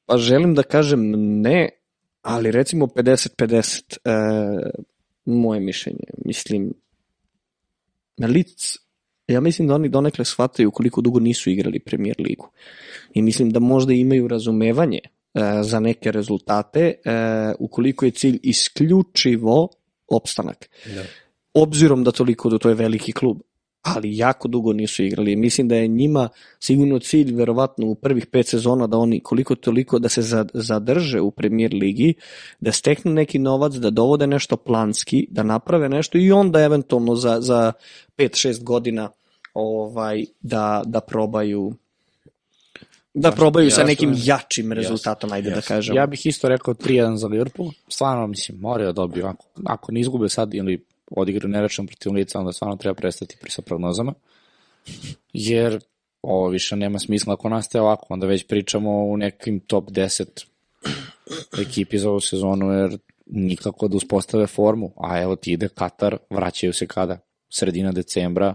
Pa 0.07 0.17
želim 0.17 0.55
da 0.55 0.63
kažem 0.63 1.01
ne, 1.41 1.69
ali 2.23 2.51
recimo 2.51 2.87
50-50 2.87 3.99
e, 4.05 4.11
moje 5.25 5.61
mišljenje. 5.61 6.05
Mislim, 6.25 6.73
na 8.17 8.27
lic, 8.27 8.77
ja 9.29 9.41
mislim 9.41 9.69
da 9.69 9.75
oni 9.75 9.89
donekle 9.89 10.25
shvataju 10.25 10.71
koliko 10.71 11.01
dugo 11.01 11.21
nisu 11.21 11.51
igrali 11.51 11.79
premier 11.79 12.17
ligu. 12.19 12.51
I 13.15 13.23
mislim 13.23 13.51
da 13.51 13.61
možda 13.61 13.93
imaju 13.93 14.29
razumevanje 14.29 15.01
za 15.63 15.81
neke 15.81 16.11
rezultate 16.13 16.81
e, 16.81 16.95
ukoliko 17.59 18.05
je 18.05 18.11
cilj 18.11 18.39
isključivo 18.43 19.69
opstanak. 20.09 20.69
Da. 20.95 21.03
Obzirom 21.55 22.05
da 22.05 22.13
toliko 22.13 22.51
da 22.51 22.59
to 22.59 22.69
je 22.69 22.75
veliki 22.75 23.13
klub, 23.13 23.39
ali 23.83 24.17
jako 24.17 24.49
dugo 24.49 24.73
nisu 24.73 25.05
igrali. 25.05 25.37
Mislim 25.37 25.69
da 25.69 25.77
je 25.77 25.89
njima 25.89 26.29
sigurno 26.61 26.99
cilj 26.99 27.35
verovatno 27.35 27.87
u 27.87 27.95
prvih 27.95 28.27
pet 28.27 28.47
sezona 28.49 28.87
da 28.87 28.99
oni 28.99 29.21
koliko 29.21 29.55
toliko 29.55 29.99
da 29.99 30.09
se 30.09 30.23
za- 30.23 30.47
zadrže 30.55 31.21
u 31.21 31.31
premier 31.31 31.75
ligi, 31.75 32.15
da 32.61 32.73
steknu 32.73 33.13
neki 33.13 33.39
novac, 33.39 33.75
da 33.75 33.91
dovode 33.91 34.27
nešto 34.27 34.57
planski, 34.57 35.27
da 35.31 35.43
naprave 35.43 35.89
nešto 35.89 36.19
i 36.19 36.33
onda 36.33 36.61
eventualno 36.61 37.15
za, 37.15 37.41
za 37.41 37.73
5-6 38.17 38.63
godina 38.63 39.11
ovaj 39.55 40.25
da, 40.41 40.83
da 40.87 41.01
probaju 41.01 41.73
da 43.17 43.33
probaju 43.33 43.71
sa 43.71 43.85
nekim 43.85 44.15
jačim 44.17 44.73
rezultatom, 44.73 45.33
ajde 45.33 45.51
da 45.51 45.61
kažemo. 45.61 45.99
Ja 45.99 46.07
bih 46.07 46.27
isto 46.27 46.49
rekao 46.49 46.75
3-1 46.75 47.15
za 47.17 47.27
Liverpool. 47.27 47.71
Stvarno, 47.89 48.27
mislim, 48.27 48.59
moraju 48.61 48.87
da 48.87 48.93
dobiju. 48.93 49.27
Ako, 49.27 49.45
ako 49.65 49.93
ne 49.93 50.01
izgube 50.01 50.29
sad 50.29 50.55
ili 50.55 50.85
odigraju 51.11 51.51
nerečan 51.51 51.87
protiv 51.87 52.13
lica, 52.13 52.39
onda 52.39 52.53
stvarno 52.53 52.77
treba 52.77 52.95
prestati 52.95 53.37
pri 53.41 53.51
sa 53.51 53.63
prognozama. 53.63 54.15
Jer 55.33 55.81
ovo 56.23 56.49
više 56.49 56.77
nema 56.77 56.99
smisla 56.99 57.33
ako 57.33 57.49
nastaje 57.49 57.83
ovako. 57.83 58.07
Onda 58.09 58.27
već 58.27 58.47
pričamo 58.47 59.05
u 59.05 59.17
nekim 59.17 59.61
top 59.61 59.91
10 59.91 60.47
ekipi 61.59 61.99
za 61.99 62.11
ovu 62.11 62.21
sezonu, 62.21 62.73
jer 62.73 62.99
nikako 63.27 63.89
da 63.89 63.97
uspostave 63.97 64.47
formu. 64.47 64.93
A 64.97 65.23
evo 65.23 65.37
ti 65.37 65.53
ide 65.53 65.69
Katar, 65.69 66.17
vraćaju 66.31 66.73
se 66.73 66.87
kada? 66.87 67.19
Sredina 67.49 67.93
decembra. 67.93 68.55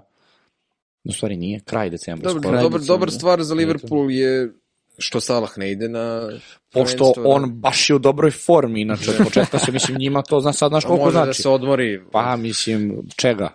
U 1.03 1.13
stvari 1.13 1.37
nije, 1.37 1.59
kraj 1.59 1.89
decembra. 1.89 2.27
Dobar, 2.27 2.41
skoro. 2.41 2.61
dobar, 2.61 2.79
decembra. 2.79 2.95
dobar 2.95 3.11
stvar 3.11 3.43
za 3.43 3.53
Liverpool 3.53 4.11
je 4.11 4.53
što 4.97 5.21
Salah 5.21 5.57
ne 5.57 5.71
ide 5.71 5.89
na 5.89 6.29
Pošto 6.73 6.97
prvenstvo, 6.97 7.23
da. 7.23 7.29
on 7.29 7.51
baš 7.59 7.89
je 7.89 7.95
u 7.95 7.99
dobroj 7.99 8.31
formi, 8.31 8.81
inače 8.81 9.11
od 9.11 9.17
početka 9.23 9.59
se, 9.59 9.71
mislim, 9.71 9.97
njima 9.97 10.21
to 10.21 10.39
zna, 10.39 10.53
sad 10.53 10.69
znaš 10.69 10.85
koliko 10.85 11.05
može 11.05 11.13
znači. 11.13 11.27
da 11.27 11.33
se 11.33 11.49
odmori. 11.49 12.01
Pa, 12.11 12.35
mislim, 12.35 13.01
čega? 13.15 13.49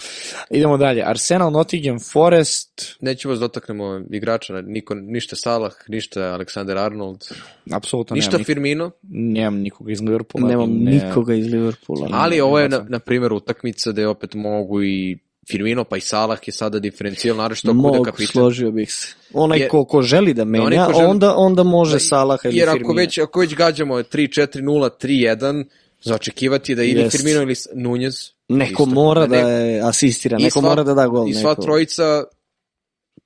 Idemo 0.50 0.76
dalje. 0.76 1.02
Arsenal, 1.06 1.52
Nottingham 1.52 1.98
Forest, 2.12 2.96
Nećemo 3.00 3.32
vas 3.32 3.40
dotaknemo 3.40 4.00
igrača, 4.10 4.60
niko, 4.60 4.94
ništa 4.94 5.36
Salah, 5.36 5.72
ništa 5.88 6.20
Alexander 6.20 6.84
Arnold, 6.84 7.24
apsolutno 7.72 8.14
ništa 8.14 8.32
nemam, 8.32 8.44
Firmino, 8.44 8.90
nemam 9.02 9.54
nikoga 9.56 9.92
iz 9.92 10.00
Liverpoola. 10.00 10.48
Nemam 10.48 10.70
ne, 10.70 10.90
nikoga 10.90 11.34
iz 11.34 11.46
Liverpoola. 11.46 12.08
ali 12.12 12.40
ovo 12.40 12.58
je, 12.58 12.68
na, 12.68 12.86
na 12.88 12.98
primjer, 12.98 13.32
utakmica 13.32 13.92
gde 13.92 14.06
opet 14.06 14.34
mogu 14.34 14.82
i 14.82 15.18
Firmino, 15.48 15.84
pa 15.84 15.96
i 15.96 16.00
Salah 16.00 16.38
je 16.46 16.52
sada 16.52 16.78
diferencijal, 16.78 17.36
naravno 17.36 17.56
ako 17.64 17.74
bude 17.74 17.98
kapitan. 18.04 18.26
složio 18.26 18.70
bih 18.70 18.92
se. 18.92 19.14
Onaj 19.32 19.58
Jer- 19.58 19.70
ko, 19.70 19.84
ko 19.84 20.02
želi 20.02 20.34
da 20.34 20.42
onaj 20.42 20.60
menja, 20.60 20.86
želi- 20.88 21.04
onda, 21.04 21.34
onda 21.36 21.62
može 21.62 21.92
Da, 21.92 21.98
Salaha 22.00 22.48
ili 22.48 22.56
Jer 22.56 22.68
ako 22.68 22.78
Firmina. 22.78 22.94
već, 22.94 23.18
ako 23.18 23.40
već 23.40 23.54
gađamo 23.54 23.94
3-4-0, 23.96 24.90
3-1, 24.90 25.64
za 26.02 26.14
očekivati 26.14 26.74
da 26.74 26.82
ili 26.82 27.00
Jest. 27.00 27.16
Firmino 27.16 27.42
ili 27.42 27.54
Nunez. 27.74 28.14
Neko 28.48 28.82
isto. 28.82 28.86
mora 28.86 29.26
da 29.26 29.42
ne- 29.42 29.50
je 29.68 29.80
asistira, 29.80 30.38
neko 30.38 30.60
sva- 30.60 30.62
mora 30.62 30.82
da 30.82 30.94
da 30.94 31.06
gol. 31.06 31.28
I 31.28 31.34
sva 31.34 31.50
neko. 31.50 31.62
trojica 31.62 32.24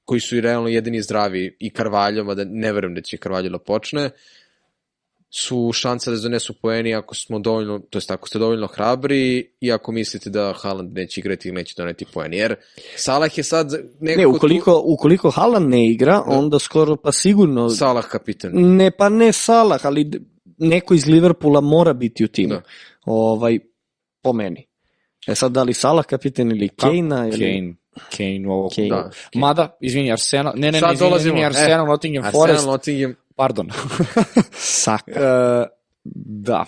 koji 0.05 0.21
su 0.21 0.37
i 0.37 0.41
realno 0.41 0.69
jedini 0.69 1.03
zdravi 1.03 1.57
i 1.61 1.71
Carvalho, 1.71 2.25
mada 2.25 2.45
ne 2.45 2.73
verujem 2.73 2.95
da 2.95 3.01
će 3.01 3.17
Carvalho 3.17 3.49
da 3.49 3.59
počne, 3.59 4.11
su 5.37 5.73
šansa 5.73 6.11
da 6.11 6.17
donesu 6.17 6.55
poeni 6.55 6.95
ako 6.95 7.15
smo 7.15 7.39
dovoljno, 7.39 7.79
to 7.79 7.99
jest 7.99 8.11
ako 8.11 8.29
ste 8.29 8.39
dovoljno 8.39 8.67
hrabri 8.67 9.51
i 9.61 9.73
ako 9.73 9.93
mislite 9.93 10.31
da 10.31 10.55
Haaland 10.57 10.95
neće 10.95 11.21
igrati 11.21 11.49
ili 11.49 11.55
neće 11.55 11.75
doneti 11.77 12.05
poeni. 12.05 12.37
Jer 12.37 12.57
Salah 12.97 13.39
je 13.39 13.45
sad 13.45 13.73
nekako 14.01 14.31
Ne, 14.31 14.37
ukoliko, 14.37 14.83
ukoliko 14.85 15.31
Haaland 15.31 15.69
ne 15.69 15.91
igra, 15.91 16.23
onda 16.27 16.59
skoro 16.59 16.97
pa 16.97 17.13
sigurno... 17.13 17.69
tu 17.69 17.75
Salah 17.75 18.05
kapitan. 18.09 18.51
Ne, 18.55 18.91
pa 18.91 19.09
ne 19.09 19.33
Salah, 19.33 19.87
ali 19.87 20.11
neko 20.59 20.95
iz 20.95 21.07
Liverpoola 21.07 21.61
mora 21.61 21.93
biti 21.93 22.25
u 22.25 22.29
timu. 22.29 22.55
Da. 22.55 22.63
Ovaj, 23.07 23.59
po 24.23 24.33
meni. 24.33 24.67
E 25.27 25.35
sad, 25.35 25.53
da 25.53 25.63
li 25.63 25.75
Salah 25.75 26.05
kapitan 26.05 26.51
ili 26.51 26.69
Kane-a? 26.69 27.27
Ili... 27.27 27.39
Kane. 27.39 27.75
Kane, 28.17 28.49
ovo. 28.49 28.69
Kane. 28.77 28.89
Da. 28.89 29.11
Mada, 29.35 29.77
izvini, 29.81 30.13
Arsenal, 30.13 30.53
ne, 30.57 30.73
ne, 30.73 30.81
Sad 30.81 30.89
ne, 30.89 30.95
izvini, 30.95 31.11
dolazimo, 31.11 31.37
izvini, 31.37 31.43
e, 31.43 31.47
Arsenal, 31.47 31.87
Nottingham 31.87 32.25
Arsenal, 32.25 32.47
Forest, 32.47 32.67
Nottingham, 32.67 33.15
pardon. 33.37 33.71
Saka. 34.53 35.11
E, 35.13 35.67
da. 36.27 36.65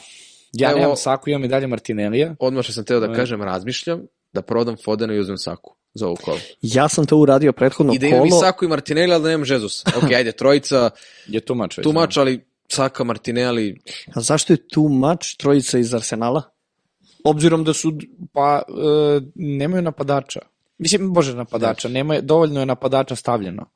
Ja 0.52 0.70
Evo- 0.70 0.78
nemam 0.78 0.96
Saku, 0.96 1.30
imam 1.30 1.44
i 1.44 1.48
dalje 1.48 1.66
Martinellija. 1.66 2.34
odmah 2.38 2.64
što 2.64 2.72
sam 2.72 2.84
teo 2.84 3.00
da 3.00 3.06
Ne. 3.06 3.14
kažem, 3.14 3.42
razmišljam 3.42 4.02
da 4.32 4.42
prodam 4.42 4.76
Fodena 4.84 5.14
i 5.14 5.18
uzmem 5.18 5.38
Saku 5.38 5.74
za 5.94 6.06
ovu 6.06 6.16
kolu. 6.16 6.38
Ja 6.62 6.88
sam 6.88 7.06
to 7.06 7.16
uradio 7.16 7.52
prethodno 7.52 7.94
I 7.94 7.98
da 7.98 8.06
imam 8.06 8.26
i 8.26 8.30
kolo. 8.30 8.40
Saku 8.40 8.64
i 8.64 8.68
Martinelli, 8.68 9.12
ali 9.12 9.22
da 9.22 9.28
nemam 9.28 9.46
Jezusa. 9.48 9.90
Ok, 9.96 10.12
ajde, 10.12 10.32
trojica, 10.32 10.90
Je 11.26 11.40
tu 11.40 11.54
mač. 11.54 11.78
već, 11.78 11.82
tu 11.82 11.92
mač, 11.92 12.16
ali 12.16 12.44
Saka, 12.68 13.04
Martinelli, 13.04 13.80
A 14.14 14.20
zašto 14.20 14.52
je 14.52 14.68
tu 14.68 14.88
mač 14.88 15.34
trojica 15.36 15.78
iz 15.78 15.94
Arsenala? 15.94 16.42
Obzirom 17.24 17.64
da 17.64 17.72
su... 17.72 17.92
Pa, 18.32 18.62
e, 18.68 19.20
nemaju 19.34 19.82
napadača. 19.82 20.40
Mislim, 20.78 21.12
bože 21.12 21.34
napadača, 21.34 21.88
nema, 21.88 22.20
dovoljno 22.20 22.60
je 22.60 22.66
napadača 22.66 23.16
stavljeno. 23.16 23.66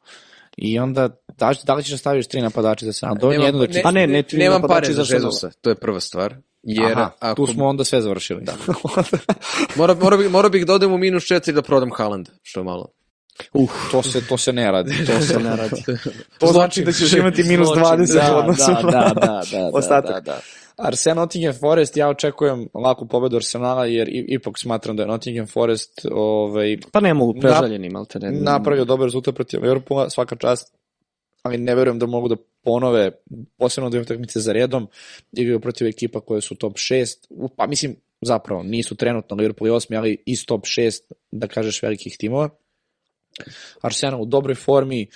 I 0.61 0.79
onda, 0.79 1.09
da, 1.39 1.53
da 1.67 1.75
li 1.75 1.83
ćeš 1.83 1.91
da 1.91 1.99
staviš 1.99 2.27
tri 2.27 2.43
napadača 2.43 2.85
za 2.85 2.89
Arsenal? 2.89 3.17
Dovoljno 3.21 3.43
je 3.43 3.47
jedno 3.49 3.61
da 3.61 3.67
ne, 3.67 3.73
kipa. 3.73 3.83
Pa 3.83 3.91
ne, 3.91 4.07
ne, 4.07 4.23
tri 4.23 4.39
nemam 4.39 4.63
pare 4.69 4.93
za. 4.93 5.15
Jezusa, 5.15 5.51
to 5.61 5.71
je 5.71 5.75
prva 5.75 6.01
stvar. 6.01 6.37
Jer 6.63 6.93
Aha, 6.93 7.11
ako, 7.21 7.47
tu 7.47 7.53
smo 7.53 7.67
onda 7.67 7.85
sve 7.85 8.03
završili. 8.03 8.45
Da. 8.45 8.53
mora, 9.77 9.95
mora, 9.95 10.17
bih, 10.17 10.31
mora 10.31 10.49
bih 10.49 10.67
da 10.67 10.75
odem 10.75 10.93
u 10.93 10.99
minus 10.99 11.25
četiri 11.25 11.53
da 11.53 11.63
prodam 11.63 11.91
Haaland, 11.97 12.29
što 12.43 12.61
je 12.61 12.65
malo. 12.65 12.87
Uh, 13.53 13.71
to, 13.91 14.03
se, 14.03 14.27
to 14.27 14.39
se 14.39 14.53
ne 14.53 14.73
radi. 14.73 15.07
to 15.07 15.21
se 15.21 15.39
ne 15.39 15.57
radi. 15.57 15.85
To 16.39 16.47
znači 16.47 16.85
da 16.85 16.93
ćeš 16.93 17.13
imati 17.13 17.43
minus 17.43 17.69
Zločin, 17.69 17.83
20 17.83 18.15
da, 18.15 18.37
u 18.37 18.39
odnosu 18.39 18.73
da, 18.73 18.83
da, 18.83 19.13
da, 19.15 19.43
da, 19.51 19.71
ostatak. 19.73 20.25
Da, 20.25 20.33
da. 20.33 20.41
Arsenal 20.77 21.16
Nottingham 21.16 21.55
Forest, 21.55 21.97
ja 21.97 22.09
očekujem 22.09 22.68
laku 22.75 23.09
pobedu 23.09 23.37
Arsenala, 23.37 23.87
jer 23.87 24.09
ipak 24.11 24.59
smatram 24.59 24.97
da 24.97 25.03
je 25.03 25.07
Nottingham 25.07 25.47
Forest 25.47 26.07
ovaj, 26.12 26.77
Pa 26.93 27.01
ne 27.01 27.14
mogu, 27.14 27.41
prežaljeni, 27.41 27.89
malte 27.89 28.18
ne. 28.18 28.31
napravio 28.31 28.85
dobar 28.85 29.07
rezultat 29.07 29.35
protiv 29.35 29.62
Liverpoola, 29.62 30.11
svaka 30.11 30.37
čast, 30.37 30.75
ali 31.43 31.59
ne 31.59 31.75
verujem 31.75 31.99
da 31.99 32.07
mogu 32.07 32.29
da 32.29 32.37
ponove, 32.62 33.11
posebno 33.57 33.91
dve 33.91 34.01
utakmice 34.01 34.41
za 34.41 34.53
redom, 34.53 34.89
igraju 35.33 35.61
protiv 35.61 35.87
ekipa 35.87 36.21
koje 36.21 36.41
su 36.41 36.55
top 36.55 36.73
6, 36.73 37.07
pa 37.57 37.66
mislim, 37.66 37.97
zapravo, 38.21 38.62
nisu 38.62 38.97
trenutno 38.97 39.37
Liverpool 39.37 39.68
i 39.68 39.73
8, 39.73 39.99
ali 39.99 40.23
iz 40.27 40.47
top 40.47 40.64
6, 40.64 41.01
da 41.31 41.47
kažeš, 41.47 41.83
velikih 41.83 42.16
timova. 42.18 42.49
Arsenal 43.81 44.22
u 44.22 44.26
dobroj 44.26 44.55
formi, 44.55 45.07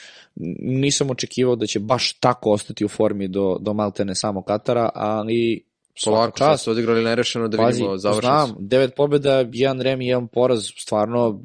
nisam 0.60 1.10
očekivao 1.10 1.56
da 1.56 1.66
će 1.66 1.80
baš 1.80 2.12
tako 2.12 2.50
ostati 2.50 2.84
u 2.84 2.88
formi 2.88 3.28
do, 3.28 3.56
do 3.60 3.72
Maltene 3.72 4.14
samo 4.14 4.42
Katara, 4.42 4.90
ali 4.94 5.64
svaka 5.94 6.16
Polako, 6.16 6.38
sad 6.38 6.52
čast. 6.52 6.64
su 6.64 6.70
odigrali 6.70 7.04
nerešeno 7.04 7.48
da 7.48 7.56
Pazi, 7.56 7.76
vidimo 7.76 7.98
završnicu. 7.98 8.26
znam, 8.26 8.56
devet 8.58 8.94
pobjeda, 8.96 9.44
jedan 9.52 9.80
rem 9.80 10.00
i 10.00 10.06
jedan 10.06 10.28
poraz, 10.28 10.66
stvarno 10.78 11.42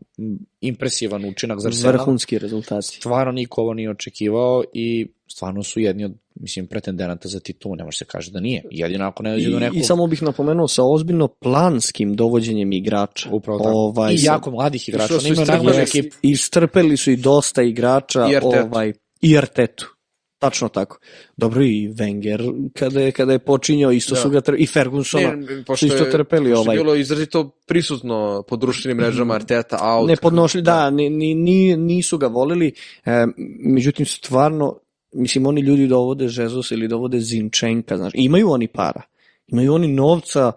impresivan 0.62 1.26
učinak 1.26 1.60
za 1.60 1.68
Arsenal. 1.68 1.94
Vrhunski 1.94 2.40
rezultati. 2.40 2.88
Stvarno 2.88 3.32
niko 3.32 3.62
ovo 3.62 3.74
nije 3.74 3.90
očekivao 3.90 4.64
i 4.74 5.08
stvarno 5.32 5.64
su 5.64 5.80
jedni 5.80 6.06
od, 6.06 6.14
mislim, 6.36 6.68
pretendenata 6.68 7.28
za 7.28 7.40
titul, 7.40 7.76
ne 7.78 7.84
može 7.84 7.98
se 7.98 8.06
kaže 8.06 8.32
da 8.32 8.40
nije. 8.40 8.64
Jedino 8.72 9.06
ako 9.06 9.24
ne 9.24 9.32
dođe 9.32 9.50
do 9.50 9.58
I, 9.58 9.60
nekog... 9.60 9.78
I 9.78 9.84
samo 9.84 10.08
bih 10.08 10.24
napomenuo 10.24 10.68
sa 10.68 10.84
ozbiljno 10.84 11.28
planskim 11.28 12.16
dovođenjem 12.16 12.72
igrača. 12.74 13.30
Upravo 13.32 13.60
tako. 13.60 13.72
Ovaj, 13.72 14.14
I 14.14 14.18
sa- 14.18 14.32
jako 14.32 14.52
mladih 14.52 14.90
igrača. 14.90 15.06
što 15.06 15.20
su 15.20 15.28
Oni 15.28 15.34
imaju 15.34 15.44
istrpeli 15.44 15.78
ekipu. 15.84 16.16
Istrpeli 16.22 16.98
su 16.98 17.12
i 17.12 17.16
dosta 17.16 17.62
igrača. 17.62 18.28
I 18.32 18.36
Artetu. 18.36 18.68
Ovaj, 18.72 18.94
I 19.22 19.38
Artetu. 19.38 19.96
Tačno 20.40 20.70
tako. 20.70 21.00
Dobro 21.38 21.64
i 21.64 21.90
Wenger 21.90 22.70
kada 22.74 23.02
je, 23.02 23.12
kada 23.12 23.32
je 23.34 23.40
počinjao 23.40 23.92
isto 23.92 24.16
Da. 24.16 24.22
su 24.22 24.30
ga 24.30 24.42
i 24.58 24.66
Fergusona 24.68 25.36
Ne, 25.36 25.64
su 25.78 25.86
isto 25.86 26.06
trpeli 26.06 26.54
ovaj. 26.54 26.76
je 26.76 26.80
bilo 26.80 26.96
izrazito 26.96 27.50
prisutno 27.68 28.44
po 28.48 28.56
društvenim 28.56 28.98
mrežama 28.98 29.34
Arteta 29.34 29.78
out. 29.82 30.08
ne 30.10 30.16
podnošli, 30.16 30.62
da, 30.62 30.90
ni, 30.90 31.10
ni, 31.10 31.36
ni, 31.36 31.78
nisu 31.78 32.18
ga 32.18 32.28
volili, 32.28 32.74
e, 33.06 33.26
međutim 33.60 34.06
stvarno, 34.06 34.80
mislim 35.12 35.46
oni 35.46 35.62
ljudi 35.62 35.88
dovode 35.88 36.28
Žezus 36.28 36.72
ili 36.72 36.88
dovode 36.88 37.20
Zinčenka, 37.20 37.98
znaš, 37.98 38.12
imaju 38.16 38.52
oni 38.52 38.68
para, 38.68 39.02
imaju 39.48 39.74
oni 39.74 39.88
novca, 39.88 40.52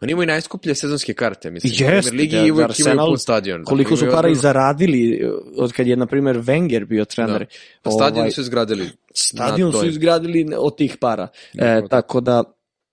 Oni 0.00 0.12
imaju 0.12 0.26
najskuplje 0.26 0.74
sezonske 0.74 1.14
karte, 1.14 1.50
mislim. 1.50 1.72
U 1.72 1.76
Premier 1.78 2.04
Ligi 2.12 2.36
da, 2.36 2.38
i 2.38 2.42
da, 2.42 2.46
imaju 2.48 2.68
Arsenal- 2.68 3.08
pun 3.08 3.18
stadion. 3.18 3.64
koliko 3.64 3.88
Dakle, 3.90 3.96
su 3.96 4.04
imaju 4.04 4.16
para 4.16 4.28
i 4.28 4.34
zaradili 4.34 5.20
e, 5.22 5.28
od 5.56 5.72
kad 5.72 5.86
je, 5.86 5.96
na 5.96 6.06
primjer, 6.06 6.36
Wenger 6.36 6.84
bio 6.86 7.04
trener. 7.04 7.38
Da. 7.38 7.46
Pa 7.82 7.90
stadion 7.90 8.18
Ovaj, 8.20 8.30
su 8.30 8.40
izgradili. 8.40 8.90
stadion 9.14 9.70
na 9.72 9.78
su 9.80 9.86
izgradili 9.86 10.46
od 10.58 10.76
tih 10.76 10.96
para. 11.00 11.28
E, 11.54 11.82
tako 11.90 12.20
da, 12.20 12.44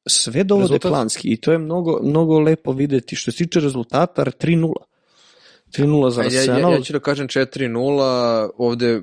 sve 0.07 0.43
dovode 0.43 0.63
Rezultat? 0.63 0.89
planski 0.91 1.27
i 1.33 1.37
to 1.37 1.51
je 1.51 1.57
mnogo, 1.57 1.99
mnogo 2.03 2.39
lepo 2.39 2.71
videti. 2.71 3.15
Što 3.15 3.31
se 3.31 3.37
tiče 3.37 3.59
rezultata, 3.59 4.23
3-0. 4.23 4.73
3-0 5.77 6.09
za 6.09 6.21
Ajde, 6.21 6.35
ja, 6.35 6.41
Arsenal. 6.41 6.71
ja, 6.71 6.77
ja 6.77 6.83
ću 6.83 6.93
da 6.93 6.99
kažem 6.99 7.27
4-0, 7.27 8.49
ovde 8.57 9.01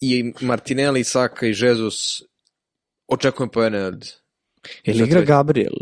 i 0.00 0.32
Martinelli, 0.40 1.04
Saka 1.04 1.46
i 1.46 1.54
Jesus 1.56 2.22
očekujem 3.08 3.50
poene 3.50 3.84
od 3.84 4.12
Je 4.84 4.92
li 4.94 4.98
za 4.98 5.04
igra 5.04 5.20
Gabriel? 5.22 5.72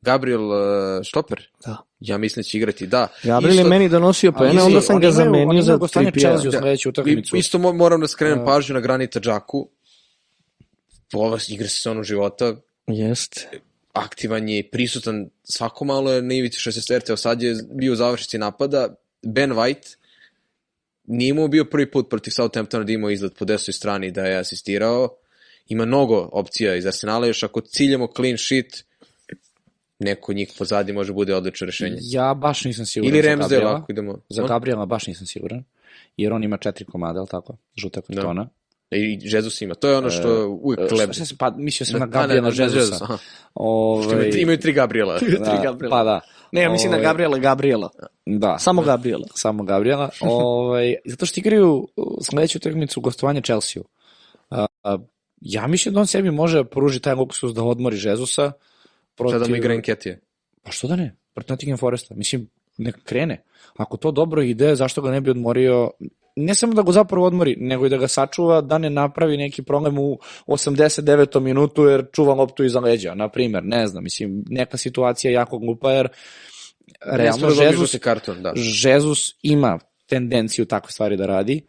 Gabriel 0.00 0.44
uh, 0.44 0.58
Štoper. 1.04 1.42
Da. 1.66 1.76
Ja 2.00 2.18
mislim 2.18 2.40
da 2.40 2.44
će 2.44 2.58
igrati, 2.58 2.86
da. 2.86 3.08
Gabriel 3.22 3.58
je 3.58 3.64
meni 3.64 3.88
donosio 3.88 4.32
isto, 4.32 4.60
onda 4.60 4.80
sam 4.80 5.00
ga 5.00 5.10
zamenio 5.10 5.62
za 5.62 5.78
u 6.48 6.52
Da. 6.52 6.58
sledeću 6.58 6.88
I, 6.88 6.90
utakmicu. 6.90 7.36
isto 7.36 7.58
mo- 7.58 7.72
moram 7.72 8.00
da 8.00 8.08
skrenem 8.08 8.38
Da. 8.38 8.44
pažnju 8.44 8.74
na 8.74 8.80
Granita 8.80 9.20
Džaku. 9.20 9.68
Ova 11.12 11.38
igra 11.48 11.68
sezonu 11.68 12.02
života, 12.02 12.54
Jest. 12.86 13.46
aktivan 13.92 14.48
je 14.48 14.70
prisutan 14.70 15.30
svako 15.44 15.84
malo 15.84 16.12
je 16.12 16.22
na 16.22 16.34
ivici 16.34 16.58
16 16.60 17.10
evo 17.10 17.16
sad 17.16 17.42
je 17.42 17.56
bio 17.70 17.92
u 17.92 17.96
završnici 17.96 18.38
napada 18.38 18.94
Ben 19.22 19.50
White 19.52 19.96
nije 21.06 21.30
imao 21.30 21.48
bio 21.48 21.64
prvi 21.64 21.90
put 21.90 22.10
protiv 22.10 22.30
Southamptona 22.30 22.84
da 22.84 22.92
imao 22.92 23.10
izgled 23.10 23.32
po 23.38 23.44
desnoj 23.44 23.72
strani 23.72 24.10
da 24.10 24.22
je 24.22 24.38
asistirao 24.38 25.08
ima 25.68 25.84
mnogo 25.84 26.28
opcija 26.32 26.74
iz 26.74 26.86
Arsenala 26.86 27.26
još 27.26 27.42
ako 27.42 27.60
ciljamo 27.60 28.08
clean 28.16 28.38
sheet 28.38 28.84
neko 29.98 30.32
njih 30.32 30.52
pozadi 30.58 30.92
može 30.92 31.12
bude 31.12 31.34
odlično 31.34 31.64
rešenje 31.64 31.96
Ja 32.00 32.34
baš 32.34 32.64
nisam 32.64 32.86
siguran 32.86 33.14
ili 33.14 33.22
za 33.22 33.28
Ramsdale 33.28 33.64
ako 33.64 33.92
idemo 33.92 34.18
Za? 34.28 34.42
Gabriela 34.42 34.86
baš 34.86 35.06
nisam 35.06 35.26
siguran, 35.26 35.64
jer 36.16 36.32
on 36.32 36.44
ima 36.44 36.56
četiri 36.56 36.84
komada, 36.84 37.18
ali 37.18 37.28
tako? 37.28 37.56
Žuta 37.76 38.00
kartona. 38.00 38.48
I 38.90 39.18
Jesus 39.22 39.60
ima 39.60 39.74
to 39.74 39.88
je 39.88 39.96
ono 39.96 40.10
što 40.10 40.48
uvijek 40.48 40.80
E, 40.80 40.88
kleb 40.88 41.12
šta 41.12 41.34
pa 41.38 41.50
mislio 41.50 41.86
sam 41.86 42.00
na 42.00 42.06
Gabriela 42.06 42.48
Jezusa. 42.48 43.04
Aha. 43.04 43.18
Ovaj, 43.54 44.12
Imaju 44.14 44.32
tri- 44.32 44.42
imaju 44.42 44.58
tri 44.58 44.72
Gabriela 44.72 45.18
da, 45.44 45.60
Gabriela. 45.64 45.96
Pa 45.96 46.04
da. 46.04 46.20
Ne, 46.52 46.62
ja 46.62 46.70
mislim 46.70 46.90
na 46.90 46.96
Ovaj, 46.96 47.06
Gabriela, 47.06 47.38
Gabriela. 47.38 47.90
Da. 48.26 48.58
Samo 48.58 48.82
Gabriela. 48.82 49.26
Samo 49.34 49.64
Gabriela. 49.64 50.10
ovaj, 50.20 50.94
zato 51.04 51.26
što 51.26 51.40
igraju 51.40 51.88
sledeću 52.22 52.58
utakmicu 52.58 53.00
gostovanje 53.00 53.40
Chelsea. 53.40 53.82
A, 54.50 54.98
ja 55.40 55.66
mislim 55.66 55.94
da 55.94 56.00
on 56.00 56.06
sebi 56.06 56.30
može 56.30 56.64
pruži 56.64 57.00
taj 57.00 57.14
luksus 57.14 57.54
da 57.54 57.62
odmori 57.62 57.98
Jezusa. 58.02 58.52
Protiv... 59.14 59.38
sada 59.38 59.48
mu 59.50 59.56
igra 59.56 59.74
Enketije 59.74 60.20
Pa 60.62 60.72
što 60.72 60.88
da 60.88 60.96
ne? 60.96 61.16
Protiv 61.34 61.52
Nottingham 61.52 61.78
Foresta. 61.78 62.14
Mislim, 62.14 62.48
neka 62.78 63.00
krene. 63.04 63.42
Ako 63.76 63.96
to 63.96 64.10
dobro 64.10 64.42
ide, 64.42 64.74
zašto 64.74 65.02
ga 65.02 65.10
ne 65.10 65.20
bi 65.20 65.30
odmorio 65.30 65.90
ne 66.36 66.54
samo 66.54 66.74
da 66.74 66.82
ga 66.82 66.92
zapravo 66.92 67.26
odmori, 67.26 67.56
nego 67.60 67.86
i 67.86 67.88
da 67.88 67.96
ga 67.96 68.08
sačuva 68.08 68.60
da 68.60 68.78
ne 68.78 68.90
napravi 68.90 69.36
neki 69.36 69.62
problem 69.62 69.98
u 69.98 70.18
89. 70.46 71.40
minutu 71.40 71.84
jer 71.84 72.04
čuva 72.12 72.34
loptu 72.34 72.64
iza 72.64 72.80
leđa, 72.80 73.14
na 73.14 73.28
primer, 73.28 73.64
ne 73.64 73.86
znam, 73.86 74.04
mislim, 74.04 74.44
neka 74.48 74.76
situacija 74.76 75.32
jako 75.32 75.58
glupa 75.58 75.92
jer 75.92 76.08
realno 77.04 77.48
Realno 77.48 77.50
Žezus, 77.50 77.96
karton, 78.00 78.42
da. 78.42 78.52
Žezus 78.56 79.34
ima 79.42 79.78
tendenciju 80.06 80.64
takve 80.64 80.92
stvari 80.92 81.16
da 81.16 81.26
radi, 81.26 81.66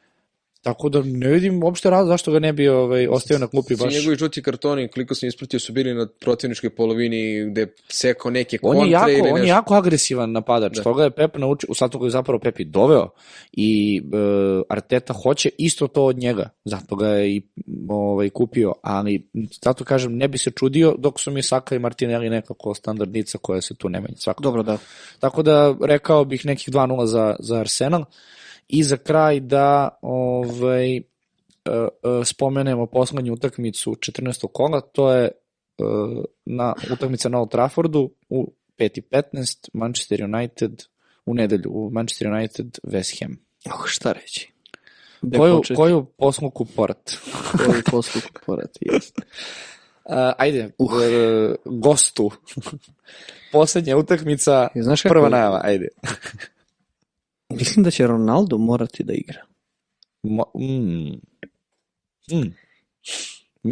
tako 0.68 0.90
da 0.90 1.02
ne 1.06 1.28
vidim 1.28 1.64
uopšte 1.64 1.90
razlog 1.90 2.08
zašto 2.08 2.32
ga 2.32 2.40
ne 2.40 2.54
bi 2.54 2.68
ovaj, 2.68 3.08
ostavio 3.08 3.40
na 3.40 3.48
klupi 3.48 3.76
Svi 3.76 3.84
baš. 3.86 3.94
njegovi 3.94 4.16
žuti 4.16 4.42
kartoni, 4.42 4.88
koliko 4.88 5.16
sam 5.16 5.30
ispratio, 5.30 5.60
su 5.60 5.74
bili 5.74 5.94
na 5.94 6.08
protivničkoj 6.20 6.70
polovini 6.70 7.50
gde 7.52 7.62
je 7.62 7.74
sekao 7.88 8.32
neke 8.32 8.60
On 8.62 8.72
kontre 8.72 8.88
je, 8.88 8.92
jako, 8.92 9.10
ili 9.10 9.20
on 9.22 9.28
je 9.28 9.34
nešto. 9.34 9.48
jako 9.48 9.74
agresivan 9.76 10.32
napadač, 10.32 10.76
Da. 10.76 10.84
toga 10.84 11.04
je 11.04 11.12
Pep 11.12 11.38
naučio, 11.38 11.68
u 11.70 11.74
sad 11.74 11.96
ga 11.98 12.06
je 12.06 12.10
zapravo 12.12 12.40
Pep 12.40 12.60
i 12.60 12.66
doveo 12.66 13.10
i 13.52 14.02
e, 14.14 14.18
Arteta 14.70 15.14
hoće 15.14 15.50
isto 15.58 15.88
to 15.88 16.06
od 16.06 16.18
njega, 16.18 16.50
zato 16.66 16.96
ga 16.96 17.08
je 17.08 17.36
i 17.36 17.42
ovaj, 17.90 18.30
kupio, 18.30 18.74
ali 18.82 19.30
zato 19.64 19.84
kažem, 19.84 20.18
ne 20.18 20.28
bi 20.28 20.38
se 20.38 20.52
čudio 20.52 20.96
dok 20.98 21.20
su 21.20 21.32
mi 21.32 21.44
Saka 21.44 21.76
i 21.76 21.80
Martinelli 21.80 22.30
nekako 22.30 22.74
standardnica 22.74 23.38
koja 23.38 23.62
se 23.62 23.76
tu 23.76 23.90
ne 23.90 24.02
menja 24.02 24.18
svakako. 24.18 24.44
Dobro, 24.44 24.64
da. 24.64 24.78
Tako 25.20 25.44
da 25.44 25.76
rekao 25.82 26.26
bih 26.26 26.46
nekih 26.46 26.70
2-0 26.70 27.06
za, 27.06 27.36
za 27.40 27.60
Arsenal. 27.60 28.04
I 28.70 28.84
za 28.84 28.98
kraj 28.98 29.40
da 29.40 30.00
ovaj, 30.02 30.98
e, 30.98 31.02
e, 31.66 31.88
spomenemo 32.26 32.86
poslednju 32.86 33.34
utakmicu 33.34 33.92
14. 33.92 34.48
kola, 34.54 34.82
to 34.82 35.14
je 35.14 35.26
e, 35.26 35.32
na 36.46 36.74
utakmica 36.94 37.30
na 37.30 37.40
Old 37.40 37.52
Traffordu 37.52 38.12
u 38.30 38.54
5.15 38.80 39.70
Manchester 39.74 40.24
United 40.24 40.84
u 41.26 41.34
nedelju, 41.34 41.72
u 41.72 41.90
Manchester 41.90 42.28
United 42.28 42.80
West 42.84 43.20
Ham. 43.22 43.38
Oh, 43.66 43.86
šta 43.86 44.12
reći? 44.12 44.52
Koju, 45.38 45.56
početi? 45.58 45.76
koju 45.76 46.06
posluku 46.06 46.66
porat? 46.66 47.12
Koju 47.66 47.82
poslu 47.92 48.22
porati, 48.46 48.80
jeste. 48.82 49.22
Uh, 50.06 50.14
ajde, 50.38 50.70
uh. 50.78 50.90
gostu. 51.66 52.32
Poslednja 53.52 53.98
utakmica, 53.98 54.68
I 54.76 54.82
znaš 54.82 55.02
kako- 55.02 55.14
prva 55.14 55.30
najava, 55.30 55.62
ajde. 55.64 55.88
Mislim 57.50 57.84
da 57.84 57.92
će 57.92 58.08
Ronaldo 58.08 58.58
morati 58.58 59.04
da 59.04 59.14
igra. 59.14 59.42
Mo, 60.24 60.44
mm. 60.56 61.12
Mm. 62.38 62.54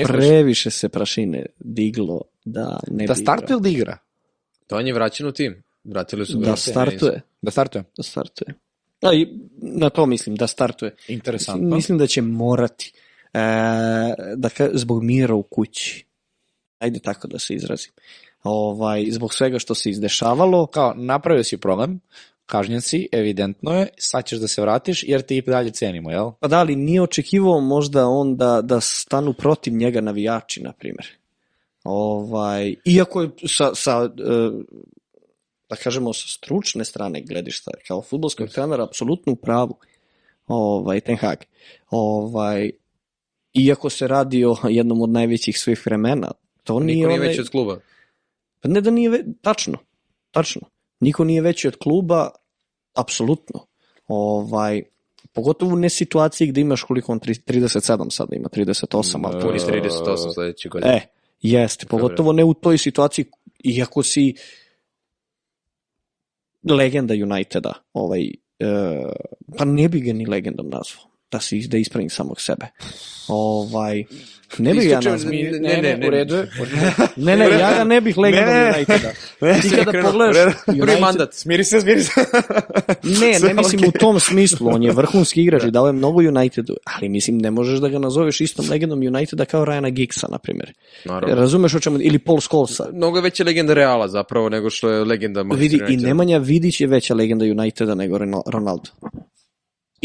Previše 0.03 0.71
se 0.71 0.89
prašine 0.89 1.45
diglo 1.59 2.21
da 2.45 2.79
ne 2.91 3.05
da 3.05 3.13
bi 3.13 3.19
startuje 3.19 3.45
igrao. 3.45 3.57
ili 3.57 3.63
da 3.63 3.69
igra? 3.69 3.97
To 4.67 4.77
on 4.77 4.87
je 4.87 4.93
vraćen 4.93 5.27
u 5.27 5.31
tim. 5.31 5.63
Vratili 5.83 6.25
su 6.25 6.39
ga. 6.39 6.45
Da 6.45 6.55
startuje. 6.55 7.21
Da 7.41 7.51
startuje. 7.51 7.83
Da 7.97 8.03
startuje. 8.03 8.55
A, 9.01 9.13
i 9.13 9.27
na 9.61 9.89
to 9.89 10.05
mislim, 10.05 10.35
da 10.35 10.47
startuje. 10.47 10.95
Interesantno. 11.07 11.75
Mislim 11.75 11.97
da 11.97 12.07
će 12.07 12.21
morati. 12.21 12.93
E, 13.33 13.39
da 14.35 14.49
ka, 14.49 14.69
zbog 14.73 15.03
mira 15.03 15.35
u 15.35 15.43
kući. 15.43 16.05
Ajde 16.79 16.99
tako 16.99 17.27
da 17.27 17.39
se 17.39 17.53
izrazim. 17.53 17.91
Ovaj, 18.43 19.05
zbog 19.11 19.33
svega 19.33 19.59
što 19.59 19.75
se 19.75 19.89
izdešavalo, 19.89 20.65
Kao, 20.67 20.93
napravio 20.97 21.43
si 21.43 21.57
problem, 21.57 21.99
kažnjen 22.45 22.81
si, 22.81 23.07
evidentno 23.11 23.73
je, 23.73 23.87
sad 23.97 24.25
ćeš 24.25 24.39
da 24.39 24.47
se 24.47 24.61
vratiš 24.61 25.03
jer 25.03 25.21
te 25.21 25.37
i 25.37 25.41
dalje 25.41 25.71
cenimo, 25.71 26.11
jel? 26.11 26.31
pa 26.39 26.47
da 26.47 26.63
li 26.63 26.75
nije 26.75 27.01
očekivao 27.01 27.59
možda 27.61 28.07
on 28.07 28.35
da, 28.35 28.61
da 28.61 28.81
stanu 28.81 29.33
protiv 29.33 29.73
njega 29.73 30.01
navijači, 30.01 30.61
na 30.61 30.71
primjer. 30.71 31.07
Ovaj, 31.83 32.75
iako 32.85 33.21
je 33.21 33.29
sa, 33.47 33.75
sa 33.75 34.09
e, 34.17 34.49
da 35.69 35.75
kažemo 35.75 36.13
sa 36.13 36.27
stručne 36.27 36.85
strane 36.85 37.21
gledišta, 37.21 37.71
kao 37.87 38.01
futbolskog 38.01 38.49
trenera, 38.49 38.83
apsolutno 38.83 39.33
u 39.33 39.35
pravu 39.35 39.77
ovaj, 40.47 40.99
Ten 41.01 41.17
Hag. 41.17 41.37
Ovaj, 41.89 42.71
iako 43.53 43.89
se 43.89 44.07
radi 44.07 44.45
o 44.45 44.55
jednom 44.69 45.01
od 45.01 45.09
najvećih 45.09 45.59
svih 45.59 45.85
vremena, 45.85 46.31
to 46.63 46.79
nije, 46.79 46.95
Niko 46.95 47.07
nije 47.07 47.19
onaj- 47.19 47.27
veći 47.27 47.41
od 47.41 47.49
kluba. 47.49 47.79
Pa 48.61 48.69
ne 48.69 48.81
da 48.81 48.91
nije, 48.91 49.09
ve... 49.09 49.23
tačno, 49.41 49.77
tačno. 50.31 50.61
Niko 50.99 51.23
nije 51.23 51.41
veći 51.41 51.67
od 51.67 51.75
kluba, 51.75 52.29
apsolutno. 52.93 53.65
Ovaj, 54.07 54.83
pogotovo 55.33 55.73
u 55.73 55.75
ne 55.75 55.89
situaciji 55.89 56.47
gde 56.47 56.61
imaš 56.61 56.83
koliko 56.83 57.11
on, 57.11 57.19
tri- 57.19 57.43
37 57.45 58.11
sada 58.11 58.35
ima, 58.35 58.49
38, 58.49 59.19
ali 59.23 59.41
to 59.41 59.47
Puni 59.47 59.57
isto. 59.57 59.71
38 59.71 60.33
sledeće 60.33 60.69
godine. 60.69 60.93
E, 60.93 61.01
jeste, 61.41 61.85
pogotovo 61.85 62.33
ne 62.33 62.43
u 62.43 62.53
toj 62.53 62.77
situaciji, 62.77 63.25
iako 63.63 64.03
si 64.03 64.33
legenda 66.69 67.13
Uniteda, 67.13 67.73
ovaj, 67.93 68.25
e, 68.59 68.65
pa 69.57 69.65
ne 69.65 69.89
bi 69.89 69.99
ga 69.99 70.13
ni 70.13 70.25
legendom 70.25 70.69
nazvao, 70.69 71.14
da 71.35 71.39
si 71.39 71.67
da 71.67 71.77
ispravim 71.77 72.09
samog 72.09 72.41
sebe. 72.41 72.65
Ovaj, 73.27 74.03
ne 74.65 74.73
bi 74.73 74.79
ga 74.79 74.89
ja 74.89 75.01
nazvao. 75.01 75.31
Ne, 75.31 75.51
ne, 75.51 75.59
ne, 75.59 75.81
ne, 75.81 75.97
ne, 75.97 76.07
u 76.07 76.11
redu 76.11 76.35
je. 76.35 76.49
Ne, 77.15 77.37
ne, 77.37 77.45
ja 77.59 77.73
ga 77.77 77.83
ne 77.83 78.01
bih 78.01 78.17
Ne, 78.17 78.31
ne. 78.31 78.73
Uniteda. 78.75 79.11
Ti 79.61 79.69
kada 79.69 80.01
pogledaš 80.01 80.53
Prvi 80.65 81.01
mandat. 81.01 81.33
Smiri 81.33 81.63
se, 81.63 81.81
smiri 81.81 82.03
se. 82.03 82.11
Ne, 83.03 83.39
ne 83.47 83.53
mislim 83.61 83.81
u 83.87 83.91
tom 83.91 84.19
smislu, 84.19 84.67
on 84.67 84.83
je 84.83 84.91
vrhunski 84.91 85.41
igrač 85.41 85.63
i 85.63 85.71
dao 85.71 85.87
je 85.87 85.93
mnogo 85.93 86.19
Unitedu, 86.19 86.75
ali 86.83 87.09
mislim 87.09 87.37
ne 87.37 87.51
možeš 87.51 87.79
da 87.79 87.89
ga 87.89 87.99
nazoveš 87.99 88.41
istom 88.41 88.65
legendom 88.69 88.99
Uniteda 88.99 89.45
kao 89.45 89.65
Ryana 89.65 89.89
Giggsa, 89.89 90.27
na 90.31 90.37
primjer. 90.37 90.73
Razumeš 91.27 91.75
o 91.75 91.79
čemu, 91.79 91.97
ili 92.01 92.19
Paul 92.19 92.41
Scholesa. 92.41 92.87
Mnogo 92.93 93.17
je 93.17 93.21
veća 93.21 93.43
legenda 93.43 93.73
Reala 93.73 94.07
zapravo 94.07 94.49
nego 94.49 94.69
što 94.69 94.89
je 94.89 95.05
legenda 95.05 95.43
Manchester 95.43 95.87
Vidi, 95.87 96.03
i. 96.03 96.05
Nemanja 96.07 96.37
Vidić 96.37 96.81
je 96.81 96.87
veća 96.87 97.13
legenda 97.13 97.45
Uniteda 97.45 97.95
nego 97.95 98.17
Ronaldo. 98.45 98.89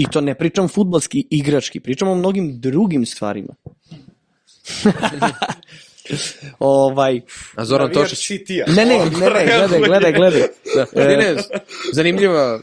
I 0.00 0.06
to 0.12 0.20
ne 0.20 0.34
pričam 0.34 0.68
futbalski, 0.68 1.26
igrački, 1.30 1.80
pričam 1.80 2.08
o 2.08 2.14
mnogim 2.14 2.60
drugim 2.60 3.06
stvarima. 3.06 3.54
ovaj, 6.58 7.20
A 7.54 7.64
Zoran 7.64 7.92
Tošić. 7.92 8.30
Ne, 8.66 8.84
ne, 8.84 8.84
ne, 8.84 9.04
ne, 9.04 9.46
gledaj, 9.46 9.80
gledaj, 9.80 10.12
gledaj. 10.12 10.40
Da. 10.74 10.86
Ne, 10.96 11.16
ne, 11.16 11.36
zanimljiva. 11.92 12.60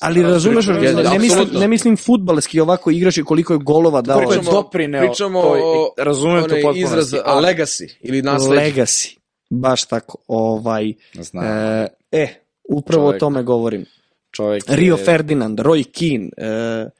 Ali 0.00 0.22
razumeš, 0.22 0.66
Jeste, 0.82 1.02
ne, 1.02 1.18
mislim, 1.18 1.48
ne 1.52 1.68
mislim 1.68 1.96
futbalski 1.96 2.60
ovako 2.60 2.90
igrači 2.90 3.22
koliko 3.22 3.52
je 3.52 3.58
golova 3.58 4.02
dao. 4.02 4.18
Pričamo- 4.20 4.50
doprineo 4.50 5.00
Pričamo 5.00 5.42
toj- 5.42 5.60
o 5.62 5.94
razumem 5.98 6.42
to 6.42 6.48
potpuno. 6.48 6.74
izraz 6.76 7.12
legacy 7.12 7.94
ili 8.00 8.22
nasledđe. 8.22 8.64
Legacy. 8.64 9.16
Baš 9.50 9.84
tako. 9.84 10.18
Ovaj, 10.28 10.92
Znam. 11.14 11.44
e, 11.44 11.88
e, 12.12 12.28
upravo 12.68 13.02
Čovjek. 13.02 13.16
o 13.16 13.20
tome 13.20 13.42
govorim. 13.42 13.84
Čovjek 14.30 14.68
je- 14.68 14.76
Rio 14.76 14.96
Ferdinand, 14.96 15.58
Roy 15.58 15.84
Keane, 15.84 16.30
e, 16.36 16.90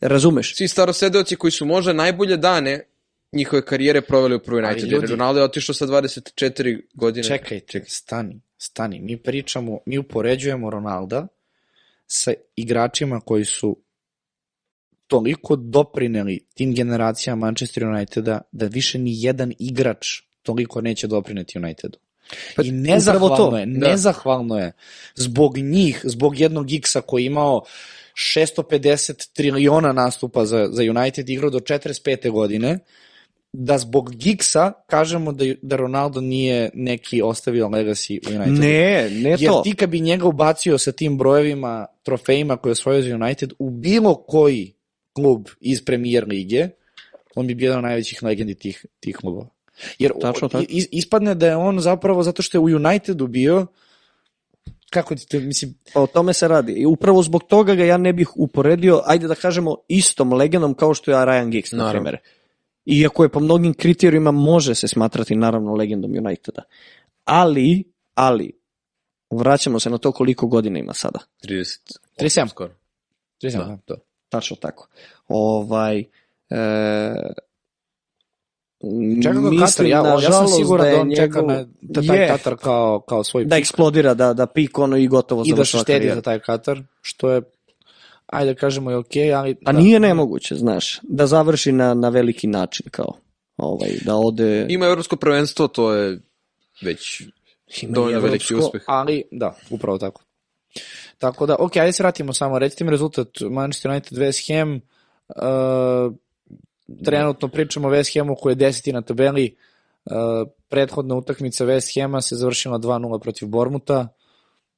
razumeš? 0.00 0.56
Svi 0.56 0.68
starosedeoci 0.68 1.36
koji 1.36 1.50
su 1.50 1.66
možda 1.66 1.92
najbolje 1.92 2.36
dane 2.36 2.80
njihove 3.32 3.64
karijere 3.64 4.00
proveli 4.00 4.34
u 4.34 4.40
prvoj 4.40 4.62
United. 4.64 4.90
ljudi- 4.90 5.06
Ronaldo 5.06 5.40
je 5.40 5.44
otišao 5.44 5.74
sa 5.74 5.86
24 5.86 6.80
godine. 6.94 7.24
Čekaj, 7.28 7.60
čekaj, 7.60 7.88
stani, 7.88 8.40
stani. 8.58 9.00
Mi 9.00 9.16
pričamo, 9.16 9.78
mi 9.86 9.98
upoređujemo 9.98 10.70
Ronalda 10.70 11.26
sa 12.06 12.32
igračima 12.56 13.20
koji 13.20 13.44
su 13.44 13.76
toliko 15.06 15.56
doprineli 15.56 16.46
tim 16.54 16.74
generacijama 16.74 17.46
Manchester 17.46 17.84
Uniteda 17.84 18.40
da 18.52 18.66
više 18.66 18.98
ni 18.98 19.22
jedan 19.22 19.52
igrač 19.58 20.06
toliko 20.42 20.80
neće 20.80 21.06
doprineti 21.06 21.58
Unitedu. 21.58 21.98
Pa, 22.56 22.62
I 22.62 22.70
nezahvalno 22.70 23.36
to. 23.36 23.56
je, 23.56 23.66
Da. 23.66 23.88
nezahvalno 23.88 24.58
je 24.58 24.72
zbog 25.14 25.58
njih, 25.58 26.00
zbog 26.04 26.40
jednog 26.40 26.72
X-a 26.72 27.00
koji 27.00 27.22
je 27.22 27.26
imao 27.26 27.62
650 28.14 29.28
triliona 29.32 29.92
nastupa 29.92 30.44
za, 30.44 30.68
za 30.72 30.82
United, 30.82 31.28
igrao 31.28 31.50
do 31.50 31.58
45. 31.58 32.30
godine, 32.30 32.78
da 33.52 33.78
zbog 33.78 34.16
Gigsa 34.16 34.72
kažemo 34.86 35.32
da, 35.32 35.44
da 35.62 35.76
Ronaldo 35.76 36.20
nije 36.20 36.70
neki 36.74 37.22
ostavio 37.22 37.66
legacy 37.68 38.18
u 38.26 38.36
Unitedu. 38.36 38.60
Ne, 38.60 39.10
ne 39.10 39.30
Jer 39.30 39.46
to. 39.46 39.60
ti 39.64 39.74
kad 39.74 39.90
bi 39.90 40.00
njega 40.00 40.26
ubacio 40.26 40.78
sa 40.78 40.92
tim 40.92 41.18
brojevima, 41.18 41.86
trofejima 42.02 42.56
koje 42.56 42.70
je 42.70 42.72
osvojio 42.72 43.02
za 43.02 43.14
United 43.14 43.52
u 43.58 43.70
bilo 43.70 44.14
koji 44.14 44.74
klub 45.12 45.46
iz 45.60 45.84
Premier 45.84 46.28
lige, 46.28 46.68
on 47.34 47.46
bi 47.46 47.54
bio 47.54 47.66
jedan 47.66 47.78
od 47.78 47.84
najvećih 47.84 48.22
legendi 48.22 48.54
tih, 48.54 48.86
tih 49.00 49.16
klubova. 49.16 49.48
Jer 49.98 50.12
Tačno 50.20 50.48
tako. 50.48 50.64
is- 50.68 50.88
ispadne 50.92 51.34
da 51.34 51.46
je 51.46 51.56
on 51.56 51.80
zapravo 51.80 52.22
zato 52.22 52.42
što 52.42 52.56
je 52.56 52.60
u 52.60 52.76
Unitedu 52.76 53.26
bio 53.26 53.66
kako 54.90 55.14
ti 55.14 55.28
to, 55.28 55.40
mislim, 55.40 55.74
Pa 55.92 56.00
o 56.00 56.06
tome 56.06 56.32
se 56.32 56.48
radi. 56.48 56.72
I 56.72 56.86
upravo 56.86 57.22
zbog 57.22 57.42
toga 57.42 57.74
ga 57.74 57.84
ja 57.84 57.96
ne 57.96 58.12
bih 58.12 58.28
uporedio, 58.36 59.02
ajde 59.06 59.28
da 59.28 59.34
kažemo, 59.34 59.76
istom 59.88 60.32
legendom 60.32 60.74
kao 60.74 60.94
što 60.94 61.10
je 61.10 61.16
Ryan 61.16 61.50
Giggs, 61.50 61.72
na 61.72 61.90
primjer. 61.90 62.16
Iako 62.86 63.22
je 63.22 63.28
po 63.28 63.40
mnogim 63.40 63.74
kriterijima 63.74 64.30
može 64.30 64.74
se 64.74 64.88
smatrati 64.88 65.34
naravno 65.36 65.74
legendom 65.74 66.10
Uniteda. 66.26 66.62
Ali, 67.24 67.84
ali, 68.14 68.52
vraćamo 69.30 69.80
se 69.80 69.90
na 69.90 69.98
to 69.98 70.12
koliko 70.12 70.46
godina 70.46 70.78
ima 70.78 70.94
sada. 70.94 71.18
30. 71.44 71.98
37. 72.18 72.48
Skoro. 72.48 72.74
37, 73.42 73.58
Da, 73.58 73.64
da. 73.64 73.78
to. 73.84 73.96
Tačno 74.28 74.56
tako. 74.56 74.88
Ovaj, 75.28 75.98
e, 75.98 76.04
Čeka 79.22 79.40
ga 79.40 79.50
mislim, 79.50 79.66
Katar, 79.66 79.86
ja, 79.86 79.96
ja 79.98 80.02
sam 80.02 80.14
nažalost, 80.14 80.56
siguran 80.56 80.84
da, 80.84 80.90
je 80.90 81.00
on 81.00 81.10
čeka 81.16 81.40
njegov- 81.40 81.46
na 81.46 81.66
da 81.80 82.02
taj 82.02 82.20
Je. 82.20 82.28
Katar 82.28 82.56
kao, 82.56 83.00
kao 83.00 83.24
svoj 83.24 83.44
da 83.44 83.56
pik 83.56 83.62
eksplodira, 83.62 84.14
da, 84.14 84.32
da 84.34 84.46
pik 84.46 84.78
ono 84.78 84.96
i 84.96 85.06
gotovo 85.08 85.42
i 85.46 85.52
da 85.52 85.64
se 85.64 85.78
štedi 85.78 85.92
karijera. 85.92 86.14
za 86.14 86.22
taj 86.22 86.38
Katar, 86.38 86.82
što 87.02 87.30
je 87.30 87.42
ajde 88.26 88.54
da 88.54 88.60
kažemo 88.60 88.90
je 88.90 88.96
okej, 88.96 89.34
ali... 89.34 89.54
Pa 89.54 89.72
da, 89.72 89.80
nije 89.80 90.00
nemoguće, 90.00 90.54
znaš, 90.54 91.00
da 91.02 91.26
završi 91.26 91.72
na, 91.72 91.94
na 91.94 92.08
veliki 92.08 92.46
način, 92.46 92.86
kao, 92.90 93.12
ovaj, 93.56 93.90
da 94.04 94.16
ode... 94.16 94.66
Ima 94.68 94.86
evropsko 94.86 95.16
prvenstvo, 95.16 95.68
to 95.68 95.94
je 95.94 96.20
već 96.82 97.22
Ima 97.82 97.92
dovoljno 97.92 98.20
veliki 98.20 98.54
uspeh. 98.54 98.82
Ali, 98.86 99.22
da, 99.30 99.56
upravo 99.70 99.98
tako. 99.98 100.22
Tako 101.18 101.46
da, 101.46 101.56
ok, 101.58 101.76
ajde 101.76 101.92
se 101.92 102.02
vratimo 102.02 102.32
samo, 102.32 102.58
recite 102.58 102.84
mi 102.84 102.90
rezultat 102.90 103.28
Manchester 103.50 103.90
United 103.90 104.18
West 104.18 104.54
Ham, 104.54 104.74
uh, 104.74 106.14
trenutno 107.04 107.48
pričamo 107.48 107.88
o 107.88 107.90
West 107.90 108.18
Hamu 108.18 108.34
koji 108.34 108.52
je 108.52 108.56
deseti 108.56 108.92
na 108.92 109.02
tabeli, 109.02 109.56
uh, 110.04 110.12
prethodna 110.68 111.14
utakmica 111.14 111.66
West 111.66 112.00
Hama 112.00 112.20
se 112.20 112.36
završila 112.36 112.78
2-0 112.78 113.20
protiv 113.20 113.48
Bormuta, 113.48 114.08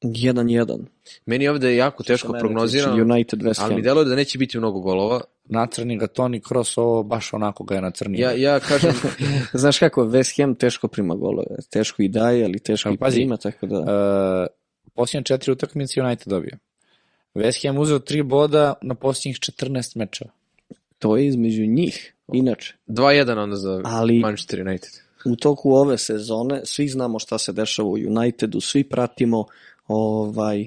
1-1. 0.02 0.84
Meni 1.26 1.44
je 1.44 1.50
ovde 1.50 1.76
jako 1.76 2.02
Što 2.02 2.16
se 2.16 2.22
teško 2.22 2.32
tiče, 2.32 2.90
United 2.90 3.40
West 3.40 3.62
ali 3.62 3.74
mi 3.74 3.82
deluje 3.82 4.04
da 4.04 4.14
neće 4.14 4.38
biti 4.38 4.58
mnogo 4.58 4.80
golova. 4.80 5.20
nacrni 5.44 5.98
ga 5.98 6.06
Toni 6.06 6.40
Kroos, 6.40 6.78
ovo 6.78 7.02
baš 7.02 7.32
onako 7.32 7.64
ga 7.64 7.74
je 7.74 7.80
nacrnio. 7.80 8.20
Ja, 8.20 8.32
ja 8.32 8.60
kažem, 8.60 8.92
Znaš 9.52 9.78
kako, 9.78 10.04
West 10.04 10.42
Ham 10.42 10.54
teško 10.54 10.88
prima 10.88 11.14
golove, 11.14 11.56
teško 11.70 12.02
i 12.02 12.08
daje, 12.08 12.44
ali 12.44 12.58
teško 12.58 12.88
Ali 12.88 12.94
i 12.94 12.98
pazi, 12.98 13.16
prima, 13.16 13.36
tako 13.36 13.66
da... 13.66 13.78
Uh, 13.78 14.46
posljednje 14.94 15.24
četiri 15.24 15.52
utakmice 15.52 16.02
United 16.02 16.28
dobio. 16.28 16.58
West 17.34 17.66
Ham 17.66 17.78
uzeo 17.78 17.98
tri 17.98 18.22
boda 18.22 18.74
na 18.82 18.94
posljednjih 18.94 19.36
14 19.36 19.98
mečeva. 19.98 20.30
To 21.00 21.16
je 21.16 21.26
između 21.26 21.66
njih, 21.66 22.14
inače. 22.32 22.74
2-1 22.86 23.38
onda 23.38 23.56
za 23.56 23.82
Ali- 23.84 24.18
Manchester 24.18 24.60
United. 24.60 24.90
U 25.24 25.36
toku 25.36 25.72
ove 25.72 25.98
sezone 25.98 26.60
svi 26.64 26.88
znamo 26.88 27.18
šta 27.18 27.38
se 27.38 27.52
dešava 27.52 27.88
u 27.88 27.92
Unitedu, 27.92 28.60
svi 28.60 28.84
pratimo, 28.84 29.44
ovaj, 29.88 30.66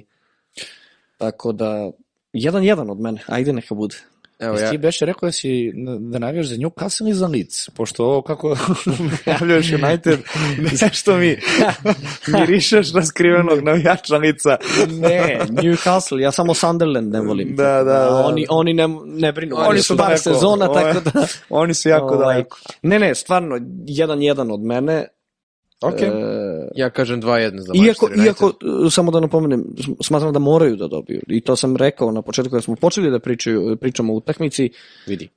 tako 1.18 1.52
da, 1.52 1.90
1-1 2.32 2.90
od 2.90 3.00
mene, 3.00 3.20
ajde 3.26 3.52
neka 3.52 3.74
bude. 3.74 3.96
Evo 4.38 4.58
ja, 4.58 4.70
ti 4.70 4.78
beše 4.78 5.06
rekao 5.06 5.26
da 5.26 5.32
si 5.32 5.72
da 6.00 6.18
navijaš 6.18 6.46
za 6.46 6.56
Newcastle 6.56 7.02
ili 7.02 7.14
za 7.14 7.26
Leeds? 7.26 7.70
Pošto 7.70 8.04
ovo 8.04 8.22
kako 8.22 8.56
najavljaš 9.26 9.66
United, 9.72 10.18
nešto 10.82 11.16
mi 11.16 11.36
mirišeš 12.38 12.92
na 12.92 13.04
skrivenog 13.04 13.62
navijača 13.62 14.16
Leedsa. 14.16 14.56
Ne, 14.90 15.40
Newcastle, 15.48 16.20
ja 16.20 16.32
samo 16.32 16.54
Sunderland 16.54 17.12
ne 17.12 17.20
volim. 17.20 17.56
Da, 17.56 17.72
da, 17.72 17.82
da. 17.84 18.22
Oni, 18.26 18.46
oni 18.48 18.74
ne, 18.74 18.88
ne 19.04 19.32
brinu, 19.32 19.56
Oni 19.56 19.68
oni 19.68 19.82
su 19.82 19.96
par 19.96 20.18
sezona, 20.18 20.70
Ovo 20.70 20.78
je- 20.78 20.94
tako 20.94 21.10
da... 21.10 21.26
Oni 21.50 21.74
su 21.74 21.88
jako 21.88 22.14
ovaj, 22.14 22.18
daleko. 22.18 22.58
Ne, 22.82 22.98
ne, 22.98 23.14
stvarno, 23.14 23.56
1-1 23.56 24.52
od 24.52 24.60
mene. 24.60 25.06
Ok. 25.82 26.00
E, 26.02 26.10
ja 26.76 26.90
kažem 26.90 27.22
2-1 27.22 27.58
za 27.60 27.72
Manchester 27.74 28.08
United. 28.08 28.26
iako, 28.26 28.46
uh, 28.46 28.92
samo 28.92 29.10
da 29.10 29.20
napomenem, 29.20 29.64
smatram 30.02 30.32
da 30.32 30.38
moraju 30.38 30.76
da 30.76 30.88
dobiju. 30.88 31.20
I 31.28 31.40
to 31.40 31.56
sam 31.56 31.76
rekao 31.76 32.12
na 32.12 32.22
početku 32.22 32.50
kada 32.50 32.62
smo 32.62 32.76
počeli 32.76 33.10
da 33.10 33.18
pričaju, 33.18 33.76
pričamo 33.76 34.12
o 34.12 34.16
utakmici, 34.16 34.70
Vidi. 35.06 35.28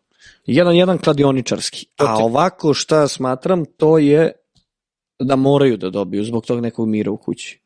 jedan 0.45 0.75
jedan 0.75 0.97
kladioničarski. 0.97 1.85
A 1.97 2.17
ovako 2.17 2.73
šta 2.73 3.07
smatram, 3.07 3.65
to 3.65 3.97
je 3.97 4.31
da 5.19 5.35
moraju 5.35 5.77
da 5.77 5.89
dobiju 5.89 6.23
zbog 6.23 6.45
tog 6.45 6.59
nekog 6.61 6.87
mira 6.87 7.11
u 7.11 7.17
kući. 7.17 7.59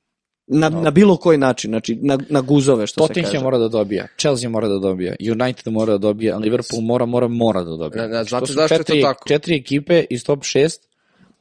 Na, 0.47 0.69
na 0.69 0.91
bilo 0.91 1.17
koji 1.17 1.37
način, 1.37 1.71
znači 1.71 1.95
na, 1.95 2.17
na 2.29 2.41
guzove 2.41 2.87
što 2.87 3.07
se 3.07 3.07
kaže. 3.07 3.21
Tottenham 3.21 3.43
mora 3.43 3.57
da 3.57 3.67
dobija, 3.67 4.07
Chelsea 4.19 4.49
mora 4.49 4.67
da 4.67 4.79
dobija, 4.79 5.15
United 5.31 5.73
mora 5.73 5.91
da 5.91 5.97
dobija, 5.97 6.37
Liverpool 6.37 6.81
mora, 6.81 7.05
mora, 7.05 7.27
mora 7.27 7.63
da 7.63 7.75
dobija. 7.75 8.07
Na- 8.07 8.23
Znači, 8.23 8.29
znate 8.29 8.53
zašto 8.53 8.73
je 8.73 8.77
to 8.77 8.83
četiri, 8.83 9.01
tako? 9.01 9.27
Četiri 9.27 9.55
ekipe 9.55 10.05
iz 10.09 10.23
top 10.23 10.39
6 10.39 10.69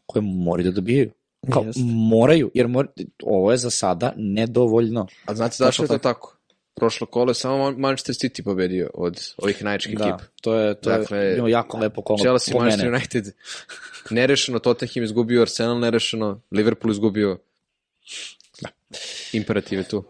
koje 0.07 0.23
moraju 0.23 0.64
da 0.64 0.75
dobijaju. 0.75 1.11
Kao, 1.45 1.62
Jeste. 1.62 1.82
moraju, 1.84 2.51
jer 2.55 2.68
mor, 2.68 2.86
ovo 3.22 3.51
je 3.51 3.57
za 3.57 3.70
sada 3.70 4.12
nedovoljno. 4.16 5.07
A 5.24 5.34
znate 5.34 5.55
zašto 5.55 5.82
je 5.82 5.88
to 5.88 5.99
tako? 5.99 6.36
Prošlo 6.74 7.07
kolo 7.07 7.30
je 7.30 7.34
samo 7.34 7.59
Man- 7.59 7.74
Manchester 7.76 8.14
City 8.14 8.45
pobedio 8.45 8.91
od 8.95 9.20
ovih 9.38 9.64
najjačih 9.64 9.99
Da, 9.99 10.05
ekipa. 10.05 10.24
to 10.43 10.55
je, 10.55 10.74
to 10.74 10.91
Dakle, 10.91 11.18
je 11.18 11.34
bilo 11.34 11.49
jako 11.49 11.78
lepo 11.78 12.03
kolo 12.03 12.18
Chelsea, 12.18 12.55
Manchester 12.55 12.84
mene. 12.84 12.97
United 12.97 13.32
nerešeno, 14.11 14.59
Tottenham 14.59 15.05
izgubio, 15.05 15.43
Arsenal 15.43 15.78
nerešeno, 15.78 16.41
Liverpool 16.51 16.91
izgubio. 16.93 17.38
Imperativ 19.32 19.78
je 19.78 19.88
tu. 19.88 20.05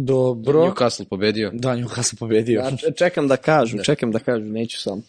Dobro. 0.00 0.60
Newcastle 0.64 1.04
pobedio. 1.04 1.50
Da, 1.54 1.68
Newcastle 1.70 2.18
pobedio. 2.18 2.60
Ja 2.60 2.92
čekam 2.92 3.28
da 3.28 3.36
kažu, 3.36 3.78
čekam 3.84 4.12
da 4.12 4.18
kažu, 4.18 4.44
neću 4.44 4.80
sam. 4.80 5.02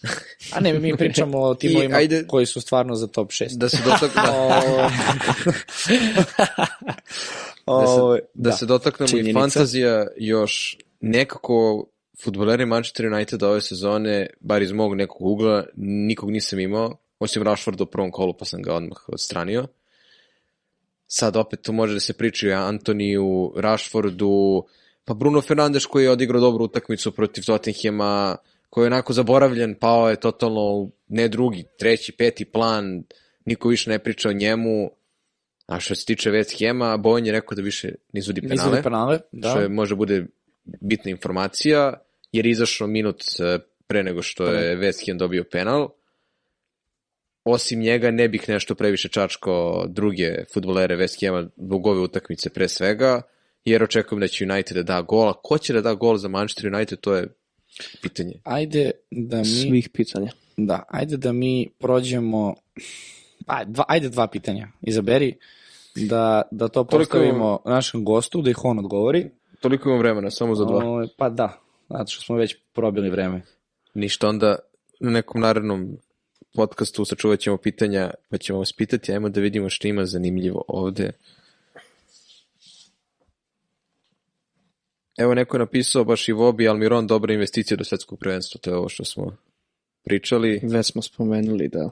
A 0.54 0.60
ne, 0.60 0.74
mi 0.74 0.98
pričamo 0.98 1.40
o 1.40 1.56
timovima 1.62 1.98
ajde- 1.98 2.28
koji 2.28 2.46
su 2.46 2.62
stvarno 2.62 2.96
za 2.96 3.08
top 3.08 3.30
6. 3.30 3.58
Da 3.58 3.70
se 3.70 3.78
dotakne, 3.86 4.22
da 7.66 7.86
se, 7.88 7.92
Ovo, 7.92 8.18
da 8.34 8.52
se 8.52 8.66
dotaknemo 8.66 9.08
i 9.08 9.10
Činjenica. 9.10 9.40
fantazija 9.40 10.08
još 10.18 10.78
nekako 11.02 11.86
futboleri 12.24 12.66
Manchester 12.66 13.06
United 13.06 13.44
ove 13.44 13.62
sezone, 13.62 14.28
bar 14.40 14.62
iz 14.62 14.72
mog 14.72 14.96
nekog 14.96 15.22
ugla, 15.22 15.66
nikog 15.78 16.32
nisam 16.32 16.60
imao, 16.60 16.98
osim 17.20 17.44
Rashforda 17.44 17.84
u 17.84 17.88
prvom 17.88 18.12
kolu, 18.12 18.34
pa 18.34 18.46
sam 18.46 18.62
ga 18.62 18.74
odmah 18.74 18.98
odstranio. 19.10 19.68
Sad 21.08 21.36
opet 21.36 21.62
tu 21.62 21.74
može 21.74 21.94
da 21.94 22.00
se 22.00 22.14
priča 22.14 22.48
i 22.48 22.52
o 22.52 22.58
Antoniju, 22.58 23.54
Rashfordu, 23.58 24.64
pa 25.10 25.14
Bruno 25.14 25.41
Fernandes 25.41 25.86
koji 25.86 26.03
je 26.03 26.12
odigrao 26.12 26.41
dobru 26.41 26.66
utakmicu 26.66 27.12
protiv 27.12 27.43
Tottenhema, 27.45 28.38
koji 28.70 28.84
je 28.84 28.88
onako 28.88 29.14
zaboravljen, 29.14 29.76
pao 29.76 30.10
je 30.10 30.20
totalno 30.20 30.91
ne 31.07 31.28
drugi, 31.28 31.64
treći, 31.80 32.12
peti 32.12 32.45
plan, 32.45 33.03
niko 33.45 33.70
više 33.70 33.89
ne 33.89 33.99
priča 33.99 34.30
o 34.30 34.34
njemu, 34.34 34.91
a 35.68 35.80
što 35.80 35.95
se 35.95 36.05
tiče 36.05 36.30
West 36.30 36.60
Hema, 36.60 36.97
Bojan 36.97 37.26
je 37.26 37.32
rekao 37.32 37.55
da 37.55 37.62
više 37.62 37.91
nisu 38.14 38.34
di 38.34 38.41
Nisu 38.41 38.55
penale, 38.55 38.78
li 38.78 38.84
penale? 38.84 39.20
Da. 39.32 39.49
što 39.49 39.60
je, 39.60 39.70
može 39.70 39.95
bude 39.95 40.26
bitna 40.82 41.12
informacija, 41.12 41.93
jer 42.32 42.45
je 42.45 42.51
izašao 42.51 42.88
minut 42.88 43.22
e, 43.39 43.60
pre 43.88 44.03
nego 44.03 44.22
što 44.22 44.45
je 44.45 44.78
West 44.78 45.07
Ham 45.07 45.18
dobio 45.18 45.43
penal. 45.51 45.89
Osim 47.43 47.80
njega 47.80 48.12
ne 48.12 48.28
bih 48.28 48.49
nešto 48.49 48.76
previše 48.76 49.07
čačkao 49.07 49.86
druge 49.88 50.43
futbolere 50.53 50.97
West 50.97 51.28
Hama 51.28 51.49
zbog 51.57 51.88
ove 51.88 51.99
utakmice 51.99 52.49
pre 52.49 52.68
svega, 52.68 53.22
jer 53.66 53.84
očekujem 53.84 54.20
da 54.20 54.28
će 54.28 54.45
United 54.45 54.78
da 54.78 54.84
da 54.84 55.01
gola. 55.01 55.34
Ko 55.43 55.57
će 55.57 55.74
da 55.74 55.82
da 55.82 55.93
gol 55.93 56.18
za 56.18 56.28
Manchester 56.28 56.74
United, 56.74 56.99
to 56.99 57.16
je 57.16 57.28
pitanje. 58.01 58.34
Ajde 58.43 58.91
da 59.12 59.38
mi... 59.38 59.45
Svih 59.45 59.89
pitanja. 59.93 60.32
Da, 60.57 60.84
ajde 60.89 61.18
da 61.18 61.34
mi 61.34 61.70
prođemo... 61.80 62.55
Pa, 63.45 63.64
dva, 63.64 63.86
ajde 63.88 64.10
dva 64.10 64.28
pitanja. 64.28 64.68
Izaberi 64.82 65.38
da, 65.95 66.41
da 66.51 66.68
to 66.68 66.84
Toliko- 66.84 66.97
postavimo 66.97 67.60
našem 67.66 68.05
gostu, 68.05 68.41
da 68.41 68.49
ih 68.49 68.66
on 68.66 68.80
odgovori. 68.80 69.30
Toliko 69.60 69.89
imam 69.89 69.99
vremena, 69.99 70.32
samo 70.32 70.55
za 70.55 70.66
dva. 70.66 70.86
O, 70.86 71.07
pa 71.18 71.30
da, 71.30 71.60
zato 71.89 72.12
što 72.12 72.22
smo 72.22 72.36
već 72.36 72.55
probili 72.74 73.10
vreme. 73.10 73.41
Ništa, 73.93 74.30
onda 74.30 74.55
na 74.99 75.12
nekom 75.12 75.41
narednom 75.41 75.97
podcastu 76.55 77.05
sačuvat 77.05 77.39
ćemo 77.39 77.57
pitanja, 77.57 78.12
pa 78.30 78.38
ćemo 78.38 78.60
vas 78.60 78.74
pitati, 78.74 79.12
ajmo 79.14 79.30
da 79.30 79.41
vidimo 79.41 79.70
što 79.70 79.88
ima 79.88 80.05
zanimljivo 80.05 80.64
ovde. 80.68 81.12
Evo 85.20 85.34
neko 85.34 85.57
je 85.57 85.59
napisao 85.59 86.03
baš 86.03 86.30
i 86.30 86.32
Vobi 86.32 86.67
Almiron 86.67 87.07
dobra 87.07 87.34
investicija 87.34 87.78
do 87.78 87.84
svetskog 87.84 88.20
prvenstva, 88.20 88.59
to 88.61 88.70
je 88.70 88.76
ovo 88.76 88.89
što 88.89 89.05
smo 89.05 89.38
pričali. 90.03 90.59
Već 90.63 90.91
smo 90.91 91.01
spomenuli 91.01 91.67
da... 91.67 91.89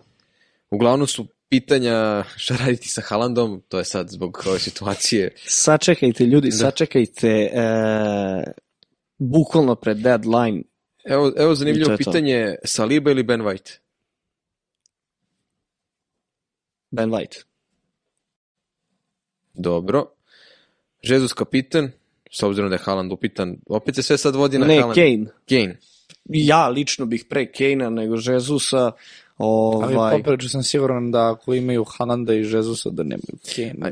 Uglavnom 0.70 1.08
su 1.08 1.28
pitanja 1.50 2.24
šta 2.36 2.56
raditi 2.58 2.90
sa 2.90 3.02
Haalandom, 3.02 3.62
to 3.70 3.78
je 3.78 3.86
sad 3.86 4.10
zbog 4.10 4.44
ove 4.48 4.60
situacije. 4.60 5.34
Sačekajte 5.46 6.26
ljudi, 6.26 6.52
sačekajte 6.52 7.30
e, 7.30 7.64
bukvalno 9.18 9.76
pred 9.76 9.98
deadline. 9.98 10.64
Evo, 11.04 11.34
evo 11.38 11.56
zanimljivo 11.56 11.92
je 11.92 11.98
to. 11.98 12.04
pitanje, 12.12 12.56
Saliba 12.64 13.12
ili 13.12 13.24
Ben 13.24 13.42
White? 13.42 13.78
Ben 16.92 17.10
White. 17.10 17.44
Dobro. 19.54 20.06
Jesus 21.02 21.34
kapitan, 21.34 21.92
s 22.40 22.44
obzirom 22.44 22.70
da 22.70 22.76
je 22.76 22.82
Haaland 22.84 23.12
upitan, 23.12 23.58
opet 23.66 23.96
se 23.96 24.04
sve 24.04 24.18
sad 24.18 24.36
vodi 24.36 24.58
na 24.58 24.66
Ne, 24.66 24.76
Haaland. 24.76 24.96
Kane. 24.96 25.26
Kane. 25.50 25.80
Ja 26.26 26.68
lično 26.70 27.06
bih 27.06 27.26
pre 27.30 27.52
Kane-a 27.52 27.90
nego 27.90 28.16
Jezusa. 28.16 28.92
Ali 29.38 29.96
Ovaj, 29.96 30.18
poprilično 30.18 30.50
sam 30.50 30.64
siguran 30.64 31.12
da 31.12 31.32
ako 31.32 31.54
imaju 31.54 31.84
Hananda 31.98 32.34
i 32.34 32.38
Jezusa 32.38 32.90
da 32.90 33.04
nemaju 33.04 33.38
Kane. 33.56 33.92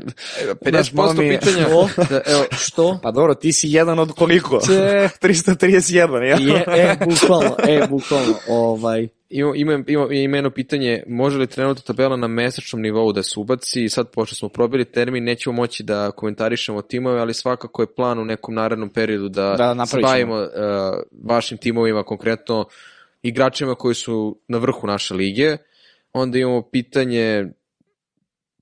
Znaš, 0.70 0.92
malo 0.92 1.12
50% 1.12 1.18
mi 1.18 1.26
je- 1.26 1.38
pitanja, 1.38 1.66
da, 2.10 2.20
evo, 2.26 2.44
što? 2.52 2.98
Pa 3.02 3.10
dobro, 3.10 3.34
ti 3.34 3.52
si 3.52 3.68
jedan 3.70 3.98
od 3.98 4.12
koliko? 4.12 4.60
Če- 4.66 5.08
331, 5.22 6.22
ja? 6.22 6.36
Je, 6.36 6.64
e, 6.66 6.96
bukvalno, 7.04 7.56
e, 7.68 7.86
bukvalno, 7.90 8.34
ovaj, 8.48 9.08
ima, 9.30 9.52
ima, 9.54 9.84
ima, 9.86 10.06
ima 10.12 10.36
jedno 10.36 10.50
pitanje, 10.50 11.02
može 11.08 11.38
li 11.38 11.46
trenutno 11.46 11.82
tabela 11.86 12.16
na 12.16 12.26
mesečnom 12.26 12.82
nivou 12.82 13.12
da 13.12 13.22
se 13.22 13.40
ubaci, 13.40 13.88
sad 13.88 14.10
pošto 14.10 14.34
smo 14.36 14.48
probili 14.48 14.84
termin, 14.84 15.24
nećemo 15.24 15.56
moći 15.56 15.82
da 15.82 16.10
komentarišemo 16.10 16.82
timove, 16.82 17.20
ali 17.20 17.34
svakako 17.34 17.82
je 17.82 17.94
plan 17.94 18.18
u 18.18 18.24
nekom 18.24 18.54
narednom 18.54 18.88
periodu 18.88 19.28
da, 19.28 19.54
Da, 19.58 19.74
bavimo 20.02 20.34
uh, 20.34 20.48
vašim 21.24 21.58
timovima, 21.58 22.02
konkretno 22.02 22.64
igračima 23.28 23.74
koji 23.74 23.94
su 23.94 24.40
na 24.48 24.58
vrhu 24.58 24.86
naše 24.86 25.14
lige. 25.14 25.56
Onda 26.12 26.38
imamo 26.38 26.62
pitanje 26.70 27.44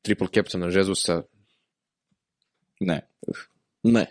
triple 0.03 0.29
captaina 0.35 0.67
Jezusa, 0.67 1.23
Ne. 2.81 3.01
ne. 3.83 4.07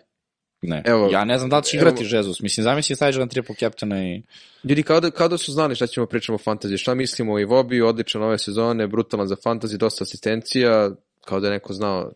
Ne. 0.62 0.82
Evo- 0.86 1.10
ja 1.12 1.26
ne 1.26 1.38
znam 1.38 1.49
da 1.49 1.58
li 1.58 1.64
će 1.64 1.78
evo- 1.78 1.88
igrati 1.88 2.16
Jesus. 2.16 2.39
Mislim, 2.41 2.64
zamisli 2.64 2.95
staviš 2.95 3.16
na 3.16 3.28
triple 3.28 3.56
captaina 3.60 4.04
i... 4.04 4.22
Ljudi, 4.64 4.84
kao 4.84 4.99
da, 4.99 5.12
kao 5.12 5.28
da 5.28 5.38
su 5.38 5.51
znali 5.51 5.76
šta 5.76 5.88
ćemo 5.88 6.06
pričamo 6.06 6.36
o 6.36 6.39
fantaziji, 6.39 6.78
šta 6.78 6.93
mislimo 6.95 7.34
o 7.34 7.39
Ivobi, 7.39 7.82
odličan 7.82 8.24
ove 8.24 8.38
sezone, 8.38 8.88
brutalan 8.88 9.28
za 9.28 9.36
fantaziji, 9.43 9.78
dosta 9.78 10.04
asistencija, 10.04 10.91
kao 11.26 11.39
da 11.39 11.47
je 11.47 11.54
neko 11.54 11.74
znao 11.74 12.12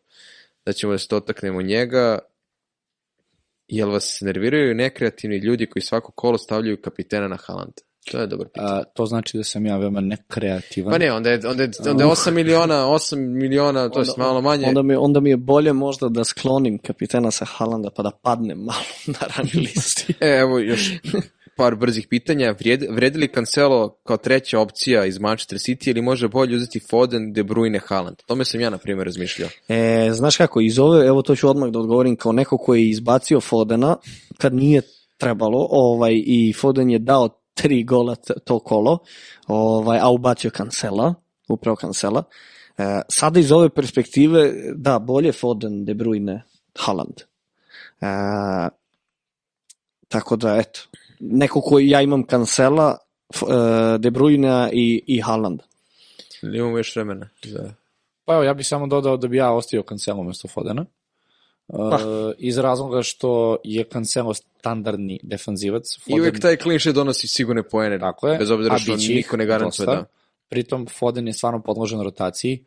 da 0.65 0.73
ćemo 0.73 0.91
da 0.93 0.97
se 0.97 1.07
dotaknemo 1.09 1.61
njega. 1.61 2.19
Jel 3.67 3.89
vas 3.91 4.21
nerviraju 4.21 4.75
nekreativni 4.75 5.37
ljudi 5.37 5.65
koji 5.65 5.83
svako 5.83 6.11
kolo 6.11 6.37
stavljaju 6.37 6.81
kapitena 6.81 7.27
na 7.27 7.37
Haaland? 7.45 7.73
To 8.11 8.19
je 8.19 8.27
dobro 8.27 8.49
pitanje. 8.49 8.67
A, 8.69 8.83
to 8.83 9.05
znači 9.05 9.37
da 9.37 9.43
sam 9.43 9.65
ja 9.65 9.77
veoma 9.77 10.01
nekreativan. 10.01 10.91
Pa 10.91 10.97
ne, 10.97 11.11
onda 11.11 11.29
je, 11.29 11.39
onda 11.47 11.63
je, 11.63 11.71
onda 11.89 12.03
je 12.03 12.09
8 12.09 12.31
miliona, 12.31 12.75
8 12.75 13.15
miliona, 13.15 13.89
to 13.89 13.99
je 13.99 14.05
malo 14.17 14.41
manje. 14.41 14.67
Onda 14.67 14.81
mi, 14.81 14.95
onda 14.95 15.19
mi 15.19 15.29
je 15.29 15.37
bolje 15.37 15.73
možda 15.73 16.09
da 16.09 16.23
sklonim 16.23 16.77
kapitena 16.77 17.31
sa 17.31 17.45
Halanda 17.45 17.89
pa 17.95 18.03
da 18.03 18.11
padnem 18.21 18.57
malo 18.57 18.79
na 19.19 19.27
rang 19.37 19.49
listi. 19.53 20.13
E, 20.19 20.27
evo 20.27 20.59
još 20.59 20.91
par 21.57 21.75
brzih 21.75 22.07
pitanja. 22.09 22.55
Vrijedi, 22.59 22.87
vredi 22.91 23.19
li 23.19 23.27
Cancelo 23.33 23.99
kao 24.03 24.17
treća 24.17 24.59
opcija 24.59 25.05
iz 25.05 25.19
Manchester 25.19 25.57
City 25.57 25.89
ili 25.89 26.01
može 26.01 26.27
bolje 26.27 26.55
uzeti 26.55 26.79
Foden, 26.79 27.33
De 27.33 27.43
Bruyne, 27.43 27.79
Haaland? 27.85 28.17
Tome 28.27 28.45
sam 28.45 28.61
ja, 28.61 28.69
na 28.69 28.77
primjer, 28.77 29.05
razmišljao. 29.05 29.49
E, 29.67 30.09
znaš 30.13 30.37
kako, 30.37 30.61
iz 30.61 30.79
ove, 30.79 31.07
evo 31.07 31.21
to 31.21 31.35
ću 31.35 31.49
odmah 31.49 31.69
da 31.69 31.79
odgovorim 31.79 32.15
kao 32.15 32.31
neko 32.31 32.57
koji 32.57 32.81
je 32.81 32.89
izbacio 32.89 33.41
Fodena 33.41 33.95
kad 34.37 34.53
nije 34.53 34.81
trebalo, 35.17 35.67
ovaj, 35.71 36.13
i 36.25 36.53
Foden 36.53 36.89
je 36.89 36.99
dao 36.99 37.29
tri 37.57 37.83
gola 37.83 38.15
to 38.15 38.59
kolo, 38.59 38.99
ovaj, 39.47 39.99
a 39.99 40.09
ubacio 40.09 40.51
Cancela, 40.57 41.13
upravo 41.49 41.75
Cancela. 41.75 42.23
E, 42.77 43.01
sada 43.09 43.39
iz 43.39 43.51
ove 43.51 43.69
perspektive, 43.69 44.53
da, 44.75 44.99
bolje 44.99 45.31
Foden, 45.31 45.85
De 45.85 45.93
Bruyne, 45.93 46.41
Haaland. 46.77 47.21
E, 48.01 48.07
tako 50.07 50.35
da, 50.35 50.57
eto, 50.57 50.79
neko 51.19 51.61
koji 51.61 51.89
ja 51.89 52.01
imam 52.01 52.23
Cancela, 52.29 52.97
F- 53.33 53.49
e, 53.49 53.97
De 53.97 54.11
Bruyne 54.11 54.69
i, 54.73 55.03
i 55.07 55.21
Haaland. 55.21 55.61
Ili 56.43 56.57
imamo 56.57 56.77
još 56.77 56.95
vremena? 56.95 57.29
Za... 57.43 57.73
Pa 58.25 58.33
evo, 58.33 58.43
ja 58.43 58.53
bih 58.53 58.67
samo 58.67 58.87
dodao 58.87 59.17
da 59.17 59.27
bi 59.27 59.37
ja 59.37 59.51
ostio 59.51 59.83
Cancelo 59.89 60.23
mesto 60.23 60.47
Fodena. 60.47 60.85
Uh, 61.67 61.79
iz 62.37 62.57
razloga 62.57 63.03
što 63.03 63.57
je 63.63 63.83
Cancelo 63.83 64.33
standardni 64.33 65.19
defanzivac. 65.23 65.83
I 66.05 66.19
uvijek 66.19 66.39
taj 66.39 66.57
clean 66.57 66.79
sheet 66.79 66.95
donosi 66.95 67.27
sigurne 67.27 67.63
poene, 67.63 67.99
Tako 67.99 68.27
je. 68.27 68.37
bez 68.37 68.51
obzira 68.51 68.77
što 68.77 68.95
niko 68.95 69.37
ne 69.37 69.45
garantuje 69.45 69.85
da. 69.85 70.05
Pritom, 70.49 70.87
Foden 70.87 71.27
je 71.27 71.33
stvarno 71.33 71.61
podložen 71.61 72.01
rotaciji. 72.01 72.65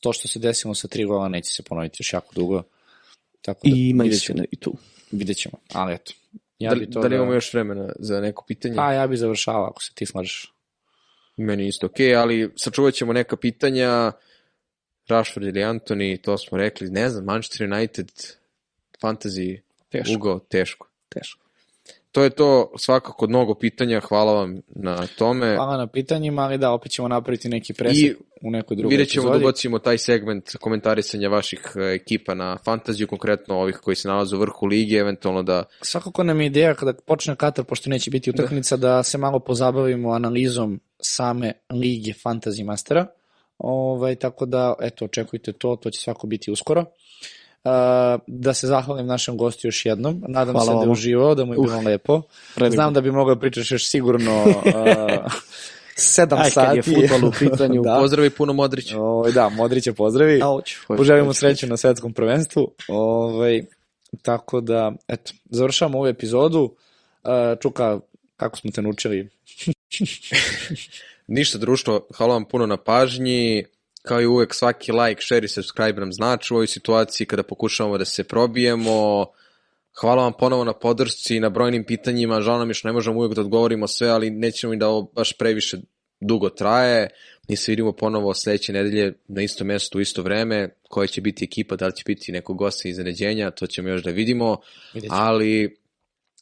To 0.00 0.12
što 0.12 0.28
se 0.28 0.38
desilo 0.38 0.74
sa 0.74 0.88
tri 0.88 1.04
gola 1.04 1.28
neće 1.28 1.50
se 1.50 1.62
ponoviti 1.62 1.96
još 2.00 2.12
jako 2.12 2.34
dugo. 2.34 2.62
Tako 3.42 3.60
da, 3.68 3.76
I 3.76 3.88
ima 3.88 4.04
istina 4.04 4.44
i 4.52 4.56
tu. 4.56 4.74
Vidjet 5.10 5.36
ćemo. 5.36 5.58
Ali 5.72 5.94
eto. 5.94 6.12
Ja 6.58 6.70
Da, 6.70 6.76
bi 6.80 6.90
to 6.90 7.00
da 7.00 7.08
li 7.08 7.14
imamo 7.14 7.32
još 7.32 7.52
vremena 7.54 7.92
za 7.98 8.20
neko 8.20 8.44
pitanje? 8.46 8.76
Pa 8.76 8.92
ja 8.92 9.06
bi 9.06 9.16
završavao 9.16 9.64
ako 9.64 9.82
se 9.82 9.92
ti 9.94 10.06
slažeš. 10.06 10.54
Meni 11.36 11.66
isto 11.66 11.86
okej, 11.86 12.16
ali 12.16 12.50
sačuvat 12.56 12.94
ćemo 12.94 13.12
neka 13.12 13.36
pitanja. 13.36 14.12
Rashford 15.10 15.46
ili 15.46 15.60
Anthony, 15.60 16.20
to 16.20 16.38
smo 16.38 16.58
rekli. 16.58 16.90
Ne 16.90 17.08
znam, 17.08 17.24
Manchester 17.24 17.72
United, 17.72 18.10
fantasy, 19.02 19.60
Teško. 19.90 20.14
Ugo, 20.14 20.38
teško. 20.48 20.86
Teško. 21.08 21.40
To 22.12 22.22
je 22.22 22.30
to 22.30 22.72
svakako 22.78 23.26
mnogo 23.26 23.54
pitanja, 23.54 24.00
hvala 24.00 24.32
vam 24.32 24.60
na 24.68 25.06
tome. 25.06 25.54
Hvala 25.54 25.76
na 25.76 25.86
pitanjima, 25.86 26.42
ali 26.42 26.58
da, 26.58 26.70
opet 26.70 26.92
ćemo 26.92 27.08
napraviti 27.08 27.48
neki 27.48 27.72
presek 27.72 28.04
I 28.04 28.14
u 28.42 28.50
nekoj 28.50 28.76
drugoj 28.76 28.90
Vidjet 28.90 29.08
ćemo 29.08 29.30
da 29.30 29.36
ubacimo 29.36 29.78
taj 29.78 29.98
segment 29.98 30.56
komentarisanja 30.60 31.28
vaših 31.28 31.60
e, 31.76 31.94
ekipa 31.94 32.34
na 32.34 32.58
fantaziju, 32.64 33.06
konkretno 33.06 33.54
ovih 33.54 33.76
koji 33.76 33.96
se 33.96 34.08
nalaze 34.08 34.36
u 34.36 34.38
vrhu 34.38 34.66
lige, 34.66 34.96
eventualno 34.96 35.42
da 35.42 35.64
Svakako 35.82 36.22
nam 36.22 36.40
je 36.40 36.46
ideja 36.46 36.74
kada 36.74 36.92
počne 36.92 37.36
Katar, 37.36 37.64
pošto 37.64 37.90
neće 37.90 38.10
biti 38.10 38.30
utakmica, 38.30 38.76
da. 38.76 39.02
se 39.02 39.18
malo 39.18 39.38
pozabavimo 39.38 40.12
analizom 40.12 40.80
same 41.00 41.52
lige 41.70 42.12
Fantasy 42.12 42.64
Mastera. 42.64 43.06
Ovaj, 43.60 44.14
tako 44.14 44.46
da, 44.46 44.74
eto, 44.80 45.04
očekujte 45.04 45.52
to, 45.52 45.76
to 45.76 45.90
će 45.90 46.00
svako 46.00 46.26
biti 46.26 46.50
uskoro. 46.50 46.80
Uh, 46.80 47.70
da 48.26 48.54
se 48.54 48.66
zahvalim 48.66 49.06
našem 49.06 49.36
gostu 49.36 49.66
još 49.66 49.86
jednom. 49.86 50.24
Nadam 50.28 50.54
Hvala 50.54 50.66
se 50.66 50.76
da 50.76 50.82
je 50.82 50.88
uživao, 50.88 51.34
da 51.34 51.44
mu 51.44 51.54
je 51.54 51.58
bilo 51.58 51.80
lepo. 51.80 52.22
predivno. 52.54 52.74
Znam 52.74 52.94
da 52.94 53.00
bi 53.00 53.10
mogao 53.10 53.34
da 53.34 53.40
pričaš 53.40 53.70
još 53.70 53.88
sigurno 53.88 54.42
uh, 54.42 54.52
sedam 55.96 56.38
Aj, 56.38 56.44
kad 56.44 56.52
sati. 56.52 56.78
je 56.78 56.82
fudbal 56.82 57.28
u 57.28 57.32
pitanju. 57.40 57.82
da. 57.82 57.96
pozdravi 58.00 58.30
puno 58.30 58.52
Modrić. 58.52 58.92
Ovaj, 58.94 59.32
da, 59.32 59.48
Modrića 59.48 59.92
pozdravi. 59.92 60.42
A, 60.42 60.46
hoću, 60.46 60.76
hoću, 60.86 60.96
Poželimo 60.98 61.32
sreću 61.32 61.66
na 61.66 61.76
svetskom 61.76 62.12
prvenstvu. 62.12 62.70
Ovaj, 62.88 63.62
tako 64.22 64.60
da, 64.60 64.92
eto, 65.08 65.32
završavamo 65.50 65.98
ovu 65.98 66.06
epizodu. 66.06 66.62
Uh, 67.24 67.30
Čuka, 67.62 68.00
kako 68.36 68.58
smo 68.58 68.70
te 68.70 68.82
naučili? 68.82 69.28
Ništa 71.26 71.58
društvo, 71.58 72.06
hvala 72.16 72.34
vam 72.34 72.44
puno 72.44 72.66
na 72.66 72.76
pažnji. 72.76 73.64
Kao 74.02 74.20
i 74.20 74.26
uvek, 74.26 74.54
svaki 74.54 74.92
like, 74.92 75.22
share 75.22 75.44
i 75.44 75.48
subscribe 75.48 76.00
nam 76.00 76.12
znači 76.12 76.54
u 76.54 76.56
ovoj 76.56 76.66
situaciji 76.66 77.26
kada 77.26 77.42
pokušavamo 77.42 77.98
da 77.98 78.04
se 78.04 78.24
probijemo. 78.24 79.26
Hvala 80.00 80.22
vam 80.22 80.32
ponovo 80.38 80.64
na 80.64 80.72
podršci 80.72 81.36
i 81.36 81.40
na 81.40 81.48
brojnim 81.48 81.84
pitanjima. 81.84 82.40
Žao 82.40 82.58
nam 82.58 82.70
je 82.70 82.74
što 82.74 82.88
ne 82.88 82.92
možemo 82.92 83.18
uvek 83.18 83.34
da 83.34 83.40
odgovorimo 83.40 83.86
sve, 83.86 84.08
ali 84.08 84.30
nećemo 84.30 84.72
i 84.74 84.76
da 84.76 84.88
ovo 84.88 85.02
baš 85.02 85.32
previše 85.32 85.78
dugo 86.20 86.48
traje. 86.48 87.08
Mi 87.48 87.56
se 87.56 87.72
vidimo 87.72 87.92
ponovo 87.92 88.34
sledeće 88.34 88.72
nedelje 88.72 89.12
na 89.28 89.42
isto 89.42 89.64
mesto 89.64 89.98
u 89.98 90.00
isto 90.00 90.22
vreme. 90.22 90.68
Koja 90.88 91.06
će 91.06 91.20
biti 91.20 91.44
ekipa, 91.44 91.76
da 91.76 91.86
li 91.86 91.96
će 91.96 92.02
biti 92.06 92.32
neko 92.32 92.54
gosta 92.54 92.88
iznenađenja, 92.88 93.50
to 93.50 93.66
ćemo 93.66 93.88
još 93.88 94.02
da 94.02 94.10
vidimo. 94.10 94.56
Ali 95.08 95.79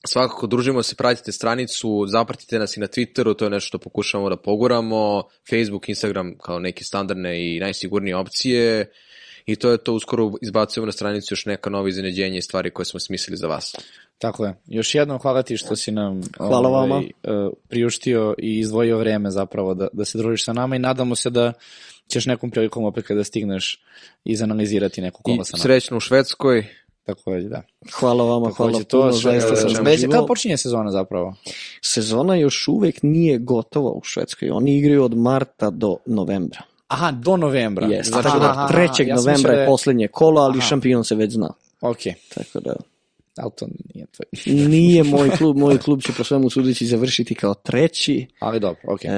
svakako 0.06 0.46
družimo 0.46 0.82
se, 0.82 0.94
pratite 0.94 1.32
stranicu, 1.32 2.04
zapratite 2.08 2.58
nas 2.58 2.76
i 2.76 2.80
na 2.80 2.86
Twitteru, 2.86 3.36
to 3.36 3.44
je 3.44 3.50
nešto 3.50 3.66
što 3.66 3.78
pokušavamo 3.78 4.30
da 4.30 4.36
poguramo, 4.36 5.22
Facebook, 5.50 5.88
Instagram 5.88 6.34
kao 6.38 6.58
neke 6.58 6.84
standardne 6.84 7.54
i 7.54 7.60
najsigurnije 7.60 8.16
opcije 8.16 8.90
i 9.46 9.56
to 9.56 9.70
je 9.70 9.78
to, 9.78 9.92
uskoro 9.92 10.32
izbacujemo 10.42 10.86
na 10.86 10.92
stranicu 10.92 11.32
još 11.32 11.46
neka 11.46 11.70
nova 11.70 11.88
iznenađenja 11.88 12.38
i 12.38 12.42
stvari 12.42 12.70
koje 12.70 12.86
smo 12.86 13.00
smislili 13.00 13.36
za 13.36 13.46
vas. 13.46 13.74
Tako 14.18 14.44
je. 14.44 14.54
Još 14.66 14.94
jednom 14.94 15.18
hvala 15.18 15.42
ti 15.42 15.56
što 15.56 15.76
si 15.76 15.92
nam 15.92 16.20
Hvala 16.36 16.68
vama. 16.68 16.94
ovaj, 16.94 17.10
uh, 17.46 17.52
priuštio 17.68 18.34
i 18.38 18.58
izdvojio 18.58 18.98
vreme 18.98 19.30
zapravo 19.30 19.74
da, 19.74 19.88
da 19.92 20.04
se 20.04 20.18
družiš 20.18 20.44
sa 20.44 20.52
nama 20.52 20.76
i 20.76 20.78
nadamo 20.78 21.16
se 21.16 21.30
da 21.30 21.52
ćeš 22.08 22.26
nekom 22.26 22.50
prilikom 22.50 22.84
opet 22.84 23.06
kada 23.06 23.24
stigneš 23.24 23.82
izanalizirati 24.24 25.00
neku 25.00 25.20
I 25.20 25.24
kola 25.24 25.44
sa 25.44 25.56
nama. 25.56 25.62
srećno 25.62 25.96
u 25.96 26.00
Švedskoj, 26.00 26.66
Takođe, 27.08 27.48
da. 27.48 27.62
Hvala 27.92 28.24
vama, 28.24 28.50
hvala 28.50 28.72
Takođe, 28.72 28.88
puno, 28.90 29.02
to, 29.02 29.12
zaista 29.12 29.56
sam 29.56 29.70
uživao. 29.86 30.12
kada 30.12 30.26
počinje 30.26 30.56
sezona 30.56 30.90
zapravo? 30.90 31.34
Sezona 31.82 32.34
još 32.34 32.68
uvek 32.68 33.02
nije 33.02 33.38
gotova 33.38 33.90
u 33.90 34.00
Švedskoj. 34.04 34.50
Oni 34.50 34.76
igraju 34.76 35.04
od 35.04 35.16
marta 35.16 35.70
do 35.70 35.96
novembra. 36.06 36.60
Aha, 36.88 37.10
do 37.10 37.36
novembra. 37.36 37.86
Jeste. 37.86 38.10
Znači 38.10 38.28
Tako 38.28 38.38
da 38.38 38.46
da 38.46 38.78
3. 38.78 38.80
ja 38.80 38.94
sam 38.94 39.06
novembra 39.06 39.32
mislio 39.32 39.52
da 39.54 39.60
je 39.60 39.66
poslednje 39.66 40.08
kolo, 40.08 40.40
ali 40.40 40.58
Aha. 40.58 40.66
šampion 40.68 41.04
se 41.04 41.14
već 41.14 41.32
zna. 41.32 41.52
Ok, 41.80 41.98
Tako 42.34 42.60
da 42.60 42.74
ali 43.36 43.50
to 43.56 43.66
nije 43.94 44.06
tvoj. 44.06 44.54
nije 44.68 45.02
moj 45.04 45.30
klub, 45.30 45.56
moj 45.56 45.78
klub 45.78 46.02
će 46.02 46.12
po 46.16 46.24
svemu 46.24 46.50
sudeći 46.50 46.86
završiti 46.86 47.34
kao 47.34 47.54
treći. 47.54 48.26
Ali 48.40 48.60
dobro, 48.60 48.80
ok. 48.88 49.04
E, 49.04 49.10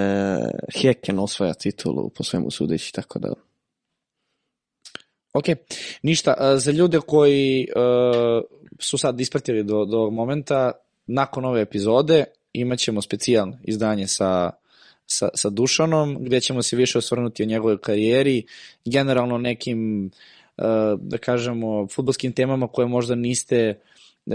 Heken 0.81 1.19
osvaja 1.19 1.55
titulu 1.55 2.09
po 2.09 2.25
svemu 2.25 2.51
sudeći, 2.51 2.93
tako 2.93 3.19
da 3.19 3.33
Ok, 5.33 5.45
ništa. 6.03 6.35
a, 6.39 6.57
Za 6.57 6.71
ljude 6.71 7.01
koji 7.07 7.67
uh, 7.77 8.45
su 8.79 8.99
sad 8.99 9.21
ispratili 9.21 9.63
do, 9.63 9.85
do 9.85 9.97
ovog 9.97 10.13
momenta, 10.13 10.73
nakon 11.07 11.45
ove 11.45 11.61
epizode 11.61 12.25
imat 12.53 12.79
ćemo 12.79 13.03
specijalno 13.03 13.59
izdanje 13.65 14.07
sa, 14.07 14.51
sa, 15.07 15.29
sa 15.35 15.51
Dušanom, 15.51 16.17
gde 16.21 16.41
ćemo 16.41 16.63
se 16.63 16.77
više 16.77 16.99
osvrnuti 16.99 17.43
o 17.43 17.47
njegovoj 17.47 17.79
karijeri, 17.79 18.45
generalno 18.85 19.39
nekim, 19.39 20.11
uh, 20.57 20.65
da 21.01 21.19
kažemo, 21.19 21.87
futbolskim 21.87 22.33
temama 22.33 22.69
koje 22.69 22.87
možda 22.87 23.15
niste 23.15 23.81
uh, 24.27 24.35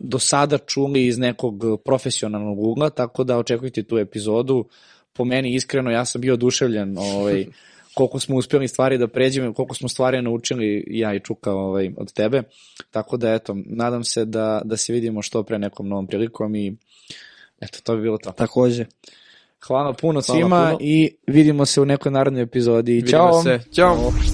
do 0.00 0.18
sada 0.18 0.58
čuli 0.58 1.06
iz 1.06 1.18
nekog 1.18 1.64
profesionalnog 1.84 2.58
ugla, 2.58 2.90
tako 2.90 3.24
da 3.24 3.38
očekujte 3.38 3.82
tu 3.82 3.98
epizodu. 3.98 4.68
Po 5.12 5.24
meni, 5.24 5.54
iskreno, 5.54 5.90
ja 5.90 6.04
sam 6.04 6.20
bio 6.20 6.34
oduševljen 6.34 6.98
ovaj, 6.98 7.46
koliko 7.94 8.20
smo 8.20 8.36
uspjeli 8.36 8.68
stvari 8.68 8.98
da 8.98 9.08
pređemo, 9.08 9.52
koliko 9.52 9.74
smo 9.74 9.88
stvari 9.88 10.22
naučili 10.22 10.84
ja 10.86 11.14
i 11.14 11.20
Čuka 11.20 11.52
ovaj, 11.52 11.90
od 11.96 12.12
tebe. 12.12 12.42
Tako 12.90 13.16
da, 13.16 13.34
eto, 13.34 13.56
nadam 13.66 14.04
se 14.04 14.24
da, 14.24 14.62
da 14.64 14.76
se 14.76 14.92
vidimo 14.92 15.22
što 15.22 15.42
pre 15.42 15.58
nekom 15.58 15.88
novom 15.88 16.06
prilikom 16.06 16.54
i 16.54 16.76
eto, 17.60 17.78
to 17.82 17.96
bi 17.96 18.02
bilo 18.02 18.18
to. 18.18 18.30
takođe. 18.30 18.86
Hvala 19.66 19.92
puno 19.92 20.20
Hvala 20.26 20.40
svima 20.40 20.66
puno. 20.66 20.78
i 20.80 21.16
vidimo 21.26 21.66
se 21.66 21.80
u 21.80 21.84
nekoj 21.84 22.12
narednoj 22.12 22.42
epizodi. 22.42 22.92
vidimo 22.92 23.10
Ćao! 23.10 23.42
se. 23.42 23.60
Ćao! 23.72 23.92
Ovo. 23.92 24.33